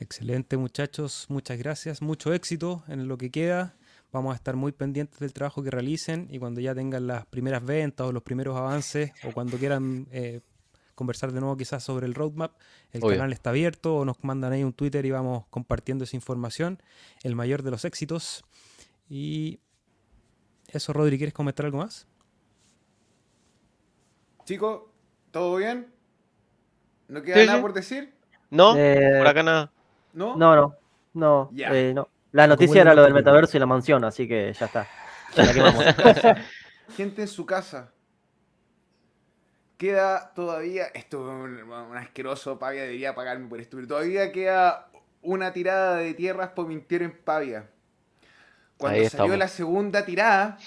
Excelente 0.00 0.56
muchachos, 0.56 1.26
muchas 1.28 1.58
gracias, 1.58 2.02
mucho 2.02 2.32
éxito 2.32 2.84
en 2.88 3.08
lo 3.08 3.18
que 3.18 3.30
queda. 3.30 3.76
Vamos 4.12 4.32
a 4.32 4.36
estar 4.36 4.54
muy 4.56 4.70
pendientes 4.72 5.18
del 5.18 5.32
trabajo 5.32 5.62
que 5.62 5.70
realicen 5.70 6.28
y 6.30 6.38
cuando 6.38 6.60
ya 6.60 6.74
tengan 6.74 7.06
las 7.08 7.26
primeras 7.26 7.64
ventas 7.64 8.06
o 8.06 8.12
los 8.12 8.22
primeros 8.22 8.56
avances 8.56 9.12
o 9.20 9.32
cuando 9.32 9.58
quieran 9.58 10.06
eh, 10.12 10.40
conversar 10.98 11.32
de 11.32 11.40
nuevo 11.40 11.56
quizás 11.56 11.82
sobre 11.82 12.06
el 12.06 12.14
roadmap, 12.14 12.52
el 12.92 13.02
Obvio. 13.02 13.16
canal 13.16 13.32
está 13.32 13.50
abierto 13.50 13.96
o 13.96 14.04
nos 14.04 14.22
mandan 14.24 14.52
ahí 14.52 14.64
un 14.64 14.72
Twitter 14.72 15.06
y 15.06 15.10
vamos 15.12 15.46
compartiendo 15.48 16.04
esa 16.04 16.16
información. 16.16 16.82
El 17.22 17.34
mayor 17.36 17.62
de 17.62 17.70
los 17.70 17.84
éxitos. 17.84 18.44
Y 19.08 19.60
eso, 20.68 20.92
Rodri, 20.92 21.16
¿quieres 21.16 21.32
comentar 21.32 21.64
algo 21.66 21.78
más? 21.78 22.06
Chicos, 24.44 24.82
¿todo 25.30 25.56
bien? 25.56 25.92
¿No 27.08 27.22
queda 27.22 27.36
Sí, 27.40 27.46
nada 27.46 27.58
sí. 27.58 27.62
por 27.62 27.72
decir? 27.72 28.14
¿No? 28.50 28.74
Eh, 28.76 29.14
Por 29.18 29.26
acá 29.26 29.42
nada. 29.42 29.70
¿No? 30.12 30.36
No, 30.36 30.56
no, 30.56 30.74
no, 31.14 31.50
Ya. 31.52 31.70
eh, 31.72 31.92
no. 31.94 32.08
La 32.32 32.46
noticia 32.46 32.82
era 32.82 32.94
lo 32.94 33.02
del 33.02 33.14
metaverso 33.14 33.56
y 33.56 33.60
la 33.60 33.66
mansión, 33.66 34.04
así 34.04 34.26
que 34.28 34.52
ya 34.52 34.66
está. 34.66 34.86
Gente 36.96 37.22
en 37.22 37.28
su 37.28 37.46
casa. 37.46 37.92
Queda 39.78 40.34
todavía. 40.34 40.86
Esto 40.92 41.18
es 41.18 41.62
un, 41.62 41.72
un 41.72 41.96
asqueroso. 41.96 42.58
Pavia 42.58 42.82
debería 42.82 43.14
pagarme 43.14 43.48
por 43.48 43.60
esto. 43.60 43.78
Pero 43.78 43.88
todavía 43.88 44.30
queda 44.32 44.90
una 45.22 45.52
tirada 45.52 45.96
de 45.96 46.12
tierras 46.14 46.50
por 46.50 46.66
Mintero 46.66 47.04
en 47.04 47.12
Pavia. 47.12 47.70
Cuando 48.76 49.00
Ahí 49.00 49.08
salió 49.08 49.36
la 49.36 49.48
segunda 49.48 50.04
tirada, 50.04 50.58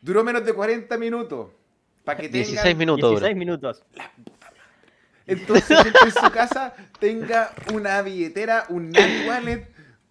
duró 0.00 0.24
menos 0.24 0.44
de 0.44 0.52
40 0.52 0.96
minutos. 0.98 1.50
Para 2.04 2.20
que 2.20 2.28
16 2.28 2.62
tengan, 2.62 2.78
minutos 2.78 3.10
duró. 3.10 3.20
16 3.20 3.36
minutos. 3.36 3.82
Entonces, 5.26 5.82
gente 5.82 5.98
en 6.04 6.10
su 6.10 6.30
casa 6.32 6.74
tenga 6.98 7.52
una 7.72 8.02
billetera, 8.02 8.66
un 8.70 8.90
Nani 8.90 9.28
Wallet, 9.28 9.68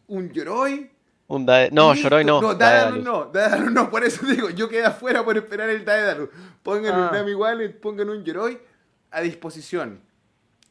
un 0.07 0.31
Yoroi. 0.31 0.91
Un 1.31 1.45
Dae- 1.45 1.69
No, 1.71 1.93
Listo. 1.93 2.03
Yoroi 2.09 2.25
no. 2.25 2.41
No, 2.41 2.53
Daedalus. 2.55 3.03
No, 3.03 3.25
Daedalus 3.25 3.71
no, 3.71 3.89
por 3.89 4.03
eso 4.03 4.25
digo, 4.25 4.49
yo 4.49 4.67
quedé 4.67 4.85
afuera 4.85 5.23
por 5.23 5.37
esperar 5.37 5.69
el 5.69 5.85
Daedalus. 5.85 6.29
Pongan 6.61 6.93
Ah. 6.93 7.09
un 7.09 7.17
Nami 7.17 7.33
Wallet, 7.33 7.69
pongan 7.79 8.09
un 8.09 8.23
Yoroi 8.23 8.59
a 9.11 9.21
disposición. 9.21 10.01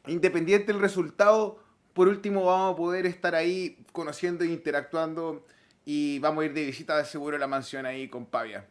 Independiente 0.07 0.71
del 0.71 0.79
resultado, 0.81 1.57
por 1.93 2.07
último 2.07 2.45
vamos 2.45 2.73
a 2.73 2.77
poder 2.77 3.05
estar 3.07 3.33
ahí 3.35 3.83
conociendo 3.91 4.43
e 4.43 4.47
interactuando 4.47 5.45
y 5.85 6.19
vamos 6.19 6.43
a 6.43 6.45
ir 6.45 6.53
de 6.53 6.65
visita 6.65 6.95
de 6.97 7.05
seguro 7.05 7.37
a 7.37 7.39
la 7.39 7.47
mansión 7.47 7.85
ahí 7.87 8.07
con 8.07 8.25
Pavia. 8.27 8.65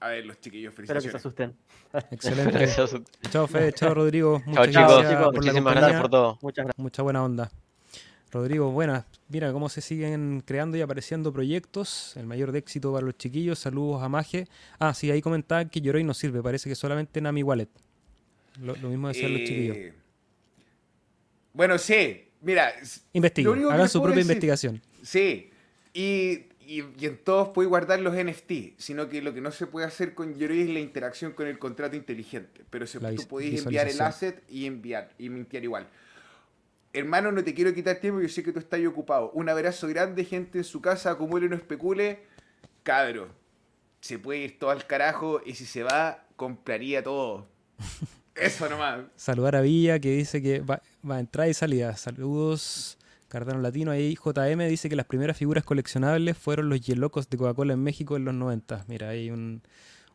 A 0.00 0.08
ver, 0.08 0.26
los 0.26 0.38
chiquillos, 0.40 0.72
Espero 0.78 1.00
que 1.00 1.10
se 1.10 1.16
asusten. 1.16 1.56
Excelente. 2.10 2.52
Gracias. 2.58 2.94
chao, 3.30 3.46
Fede, 3.48 3.72
chao, 3.72 3.92
Rodrigo. 3.94 4.38
Chao, 4.40 4.48
Muchas 4.50 4.68
chicos. 4.68 4.86
gracias 4.88 5.10
chicos. 5.10 5.24
por 5.24 5.34
la 5.34 5.38
Muchísimas 5.40 5.54
compañía. 5.54 5.80
gracias 5.80 6.00
por 6.00 6.10
todo. 6.10 6.38
Muchas 6.42 6.64
gracias. 6.66 6.78
Mucha 6.82 7.02
buena 7.02 7.24
onda. 7.24 7.50
Rodrigo, 8.34 8.70
buenas. 8.72 9.04
Mira 9.28 9.52
cómo 9.52 9.68
se 9.68 9.80
siguen 9.80 10.42
creando 10.44 10.76
y 10.76 10.80
apareciendo 10.80 11.32
proyectos. 11.32 12.16
El 12.16 12.26
mayor 12.26 12.50
de 12.50 12.58
éxito 12.58 12.92
para 12.92 13.06
los 13.06 13.16
chiquillos. 13.16 13.60
Saludos 13.60 14.02
a 14.02 14.08
Maje. 14.08 14.48
Ah, 14.80 14.92
sí, 14.92 15.08
ahí 15.10 15.22
comentaban 15.22 15.68
que 15.68 15.80
Yoroi 15.80 16.02
no 16.02 16.14
sirve. 16.14 16.42
Parece 16.42 16.68
que 16.68 16.74
solamente 16.74 17.20
Nami 17.20 17.44
Wallet. 17.44 17.68
Lo, 18.60 18.74
lo 18.76 18.88
mismo 18.88 19.06
decían 19.06 19.32
los 19.32 19.42
chiquillos. 19.42 19.76
Eh, 19.76 19.92
Bueno, 21.52 21.78
sí, 21.78 22.24
mira. 22.40 22.72
Investiguen, 23.12 23.66
hagan 23.70 23.88
su 23.88 24.02
propia 24.02 24.16
decir- 24.16 24.22
investigación. 24.32 24.82
Sí, 25.02 25.50
y, 25.92 26.46
y, 26.66 26.82
y 26.98 27.06
en 27.06 27.18
todos 27.18 27.50
puedes 27.50 27.68
guardar 27.68 28.00
los 28.00 28.14
NFT, 28.16 28.74
sino 28.78 29.08
que 29.08 29.22
lo 29.22 29.32
que 29.32 29.40
no 29.40 29.52
se 29.52 29.68
puede 29.68 29.86
hacer 29.86 30.14
con 30.14 30.34
Yoroi 30.34 30.62
es 30.62 30.68
la 30.70 30.80
interacción 30.80 31.32
con 31.34 31.46
el 31.46 31.60
contrato 31.60 31.94
inteligente, 31.94 32.62
pero 32.68 32.84
se, 32.88 32.98
tú 32.98 33.38
enviar 33.38 33.86
el 33.86 34.00
asset 34.00 34.42
y 34.50 34.66
enviar, 34.66 35.10
y 35.18 35.28
mintear 35.28 35.62
igual. 35.62 35.88
Hermano, 36.94 37.32
no 37.32 37.42
te 37.42 37.54
quiero 37.54 37.74
quitar 37.74 37.96
tiempo, 37.96 38.20
yo 38.20 38.28
sé 38.28 38.44
que 38.44 38.52
tú 38.52 38.60
estás 38.60 38.78
ahí 38.78 38.86
ocupado. 38.86 39.32
Un 39.32 39.48
abrazo 39.48 39.88
grande, 39.88 40.24
gente 40.24 40.58
en 40.58 40.64
su 40.64 40.80
casa, 40.80 41.10
acumule 41.10 41.48
no 41.48 41.56
especule. 41.56 42.20
Cabro, 42.84 43.28
se 44.00 44.20
puede 44.20 44.40
ir 44.40 44.58
todo 44.60 44.70
al 44.70 44.86
carajo 44.86 45.40
y 45.44 45.54
si 45.54 45.66
se 45.66 45.82
va, 45.82 46.24
compraría 46.36 47.02
todo. 47.02 47.48
Eso 48.36 48.68
nomás. 48.68 49.06
Saludar 49.16 49.56
a 49.56 49.60
Villa 49.60 49.98
que 49.98 50.12
dice 50.12 50.40
que 50.40 50.60
va, 50.60 50.82
va 51.08 51.16
a 51.16 51.20
entrar 51.20 51.48
y 51.48 51.54
salida. 51.54 51.96
Saludos. 51.96 52.96
Cardano 53.26 53.60
Latino. 53.60 53.90
Ahí 53.90 54.14
JM 54.14 54.68
dice 54.68 54.88
que 54.88 54.94
las 54.94 55.06
primeras 55.06 55.36
figuras 55.36 55.64
coleccionables 55.64 56.38
fueron 56.38 56.68
los 56.68 56.80
Yelocos 56.80 57.28
de 57.28 57.36
Coca-Cola 57.36 57.72
en 57.72 57.82
México 57.82 58.16
en 58.16 58.24
los 58.24 58.34
90. 58.34 58.84
Mira, 58.86 59.08
hay 59.08 59.32
un, 59.32 59.62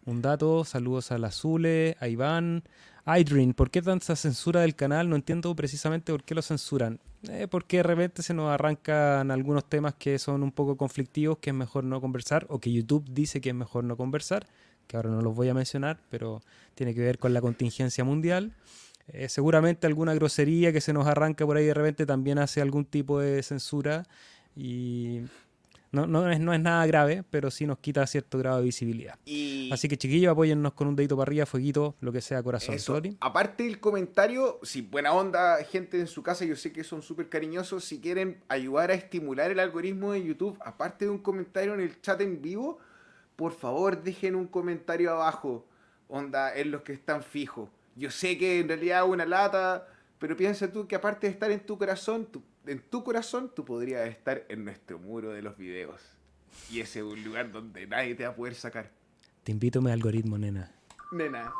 un 0.10 0.22
dato. 0.22 0.66
Saludos 0.66 1.12
a 1.12 1.18
la 1.18 1.32
Zule, 1.32 1.96
a 2.00 2.08
Iván. 2.08 2.64
Idrin, 3.06 3.54
¿por 3.54 3.72
qué 3.72 3.82
tanta 3.82 4.16
censura 4.16 4.62
del 4.62 4.76
canal? 4.76 5.10
No 5.10 5.16
entiendo 5.16 5.56
precisamente 5.56 6.12
por 6.12 6.24
qué 6.24 6.36
lo 6.36 6.42
censuran. 6.42 7.00
Eh, 7.28 7.48
porque 7.50 7.78
de 7.78 7.84
repente 7.84 8.22
se 8.22 8.34
nos 8.34 8.50
arrancan 8.50 9.32
algunos 9.32 9.68
temas 9.68 9.96
que 9.96 10.20
son 10.20 10.44
un 10.44 10.52
poco 10.52 10.78
conflictivos, 10.78 11.38
que 11.40 11.50
es 11.50 11.56
mejor 11.56 11.84
no 11.84 12.00
conversar, 12.02 12.46
o 12.50 12.60
que 12.60 12.72
YouTube 12.72 13.06
dice 13.10 13.42
que 13.42 13.50
es 13.50 13.56
mejor 13.56 13.84
no 13.84 13.98
conversar, 13.98 14.48
que 14.88 14.96
ahora 14.96 15.10
no 15.10 15.22
los 15.22 15.36
voy 15.36 15.50
a 15.50 15.54
mencionar, 15.54 16.00
pero 16.10 16.42
tiene 16.76 16.94
que 16.94 17.02
ver 17.02 17.20
con 17.20 17.34
la 17.34 17.42
contingencia 17.42 18.04
mundial. 18.04 18.54
Eh, 19.08 19.28
seguramente 19.28 19.88
alguna 19.88 20.14
grosería 20.14 20.72
que 20.72 20.82
se 20.82 20.94
nos 20.94 21.08
arranca 21.08 21.46
por 21.46 21.58
ahí 21.58 21.66
de 21.66 21.74
repente 21.74 22.06
también 22.06 22.38
hace 22.38 22.62
algún 22.62 22.86
tipo 22.86 23.20
de 23.20 23.42
censura 23.42 24.06
y 24.56 25.22
no, 25.92 26.06
no, 26.08 26.30
es, 26.30 26.40
no 26.40 26.54
es 26.54 26.60
nada 26.60 26.86
grave, 26.86 27.24
pero 27.30 27.50
sí 27.52 27.66
nos 27.66 27.80
quita 27.80 28.06
cierto 28.08 28.38
grado 28.38 28.58
de 28.60 28.64
visibilidad. 28.66 29.18
Y... 29.26 29.70
Así 29.72 29.88
que 29.88 29.98
chiquillos, 29.98 30.32
apóyennos 30.32 30.74
con 30.74 30.88
un 30.88 30.96
dedito 30.96 31.16
para 31.18 31.30
arriba, 31.30 31.46
fueguito, 31.46 31.96
lo 32.02 32.12
que 32.12 32.22
sea, 32.22 32.44
corazón. 32.44 32.76
Eso. 32.76 33.02
Aparte 33.20 33.64
del 33.64 33.80
comentario, 33.80 34.60
si 34.64 34.82
buena 34.82 35.14
onda, 35.14 35.58
gente 35.64 36.00
en 36.00 36.08
su 36.08 36.22
casa, 36.24 36.46
yo 36.46 36.56
sé 36.56 36.72
que 36.72 36.84
son 36.84 37.02
súper 37.02 37.30
cariñosos, 37.30 37.84
si 37.84 38.00
quieren 38.00 38.44
ayudar 38.48 38.92
a 38.92 38.94
estimular 38.94 39.52
el 39.52 39.60
algoritmo 39.60 40.14
de 40.14 40.24
YouTube, 40.24 40.58
aparte 40.64 41.06
de 41.06 41.12
un 41.12 41.20
comentario 41.20 41.74
en 41.74 41.82
el 41.82 42.00
chat 42.02 42.22
en 42.22 42.42
vivo, 42.42 42.80
por 43.36 43.54
favor 43.54 44.04
dejen 44.04 44.36
un 44.36 44.48
comentario 44.48 45.12
abajo, 45.12 45.66
onda, 46.08 46.54
en 46.56 46.72
los 46.72 46.82
que 46.82 46.94
están 46.94 47.24
fijos. 47.24 47.70
Yo 47.96 48.12
sé 48.12 48.38
que 48.38 48.60
en 48.60 48.68
realidad 48.68 49.04
es 49.04 49.10
una 49.10 49.26
lata, 49.26 49.88
pero 50.20 50.36
piensa 50.36 50.72
tú 50.72 50.88
que 50.88 50.96
aparte 50.96 51.28
de 51.28 51.34
estar 51.34 51.50
en 51.52 51.60
tu 51.62 51.78
corazón, 51.78 52.26
tú- 52.32 52.44
en 52.70 52.80
tu 52.80 53.04
corazón, 53.04 53.52
tú 53.56 53.66
podrías 53.66 54.08
estar 54.08 54.46
en 54.48 54.64
nuestro 54.64 55.00
muro 55.00 55.32
de 55.32 55.42
los 55.42 55.58
videos. 55.58 56.02
Y 56.70 56.82
ese 56.82 57.00
es 57.00 57.06
un 57.06 57.24
lugar 57.24 57.52
donde 57.52 57.88
nadie 57.88 58.14
te 58.16 58.24
va 58.24 58.30
a 58.30 58.36
poder 58.36 58.54
sacar. 58.54 58.92
Te 59.44 59.52
invito 59.52 59.80
a 59.80 59.82
mi 59.82 59.92
algoritmo, 59.92 60.38
nena. 60.38 60.72
Nena. 61.12 61.52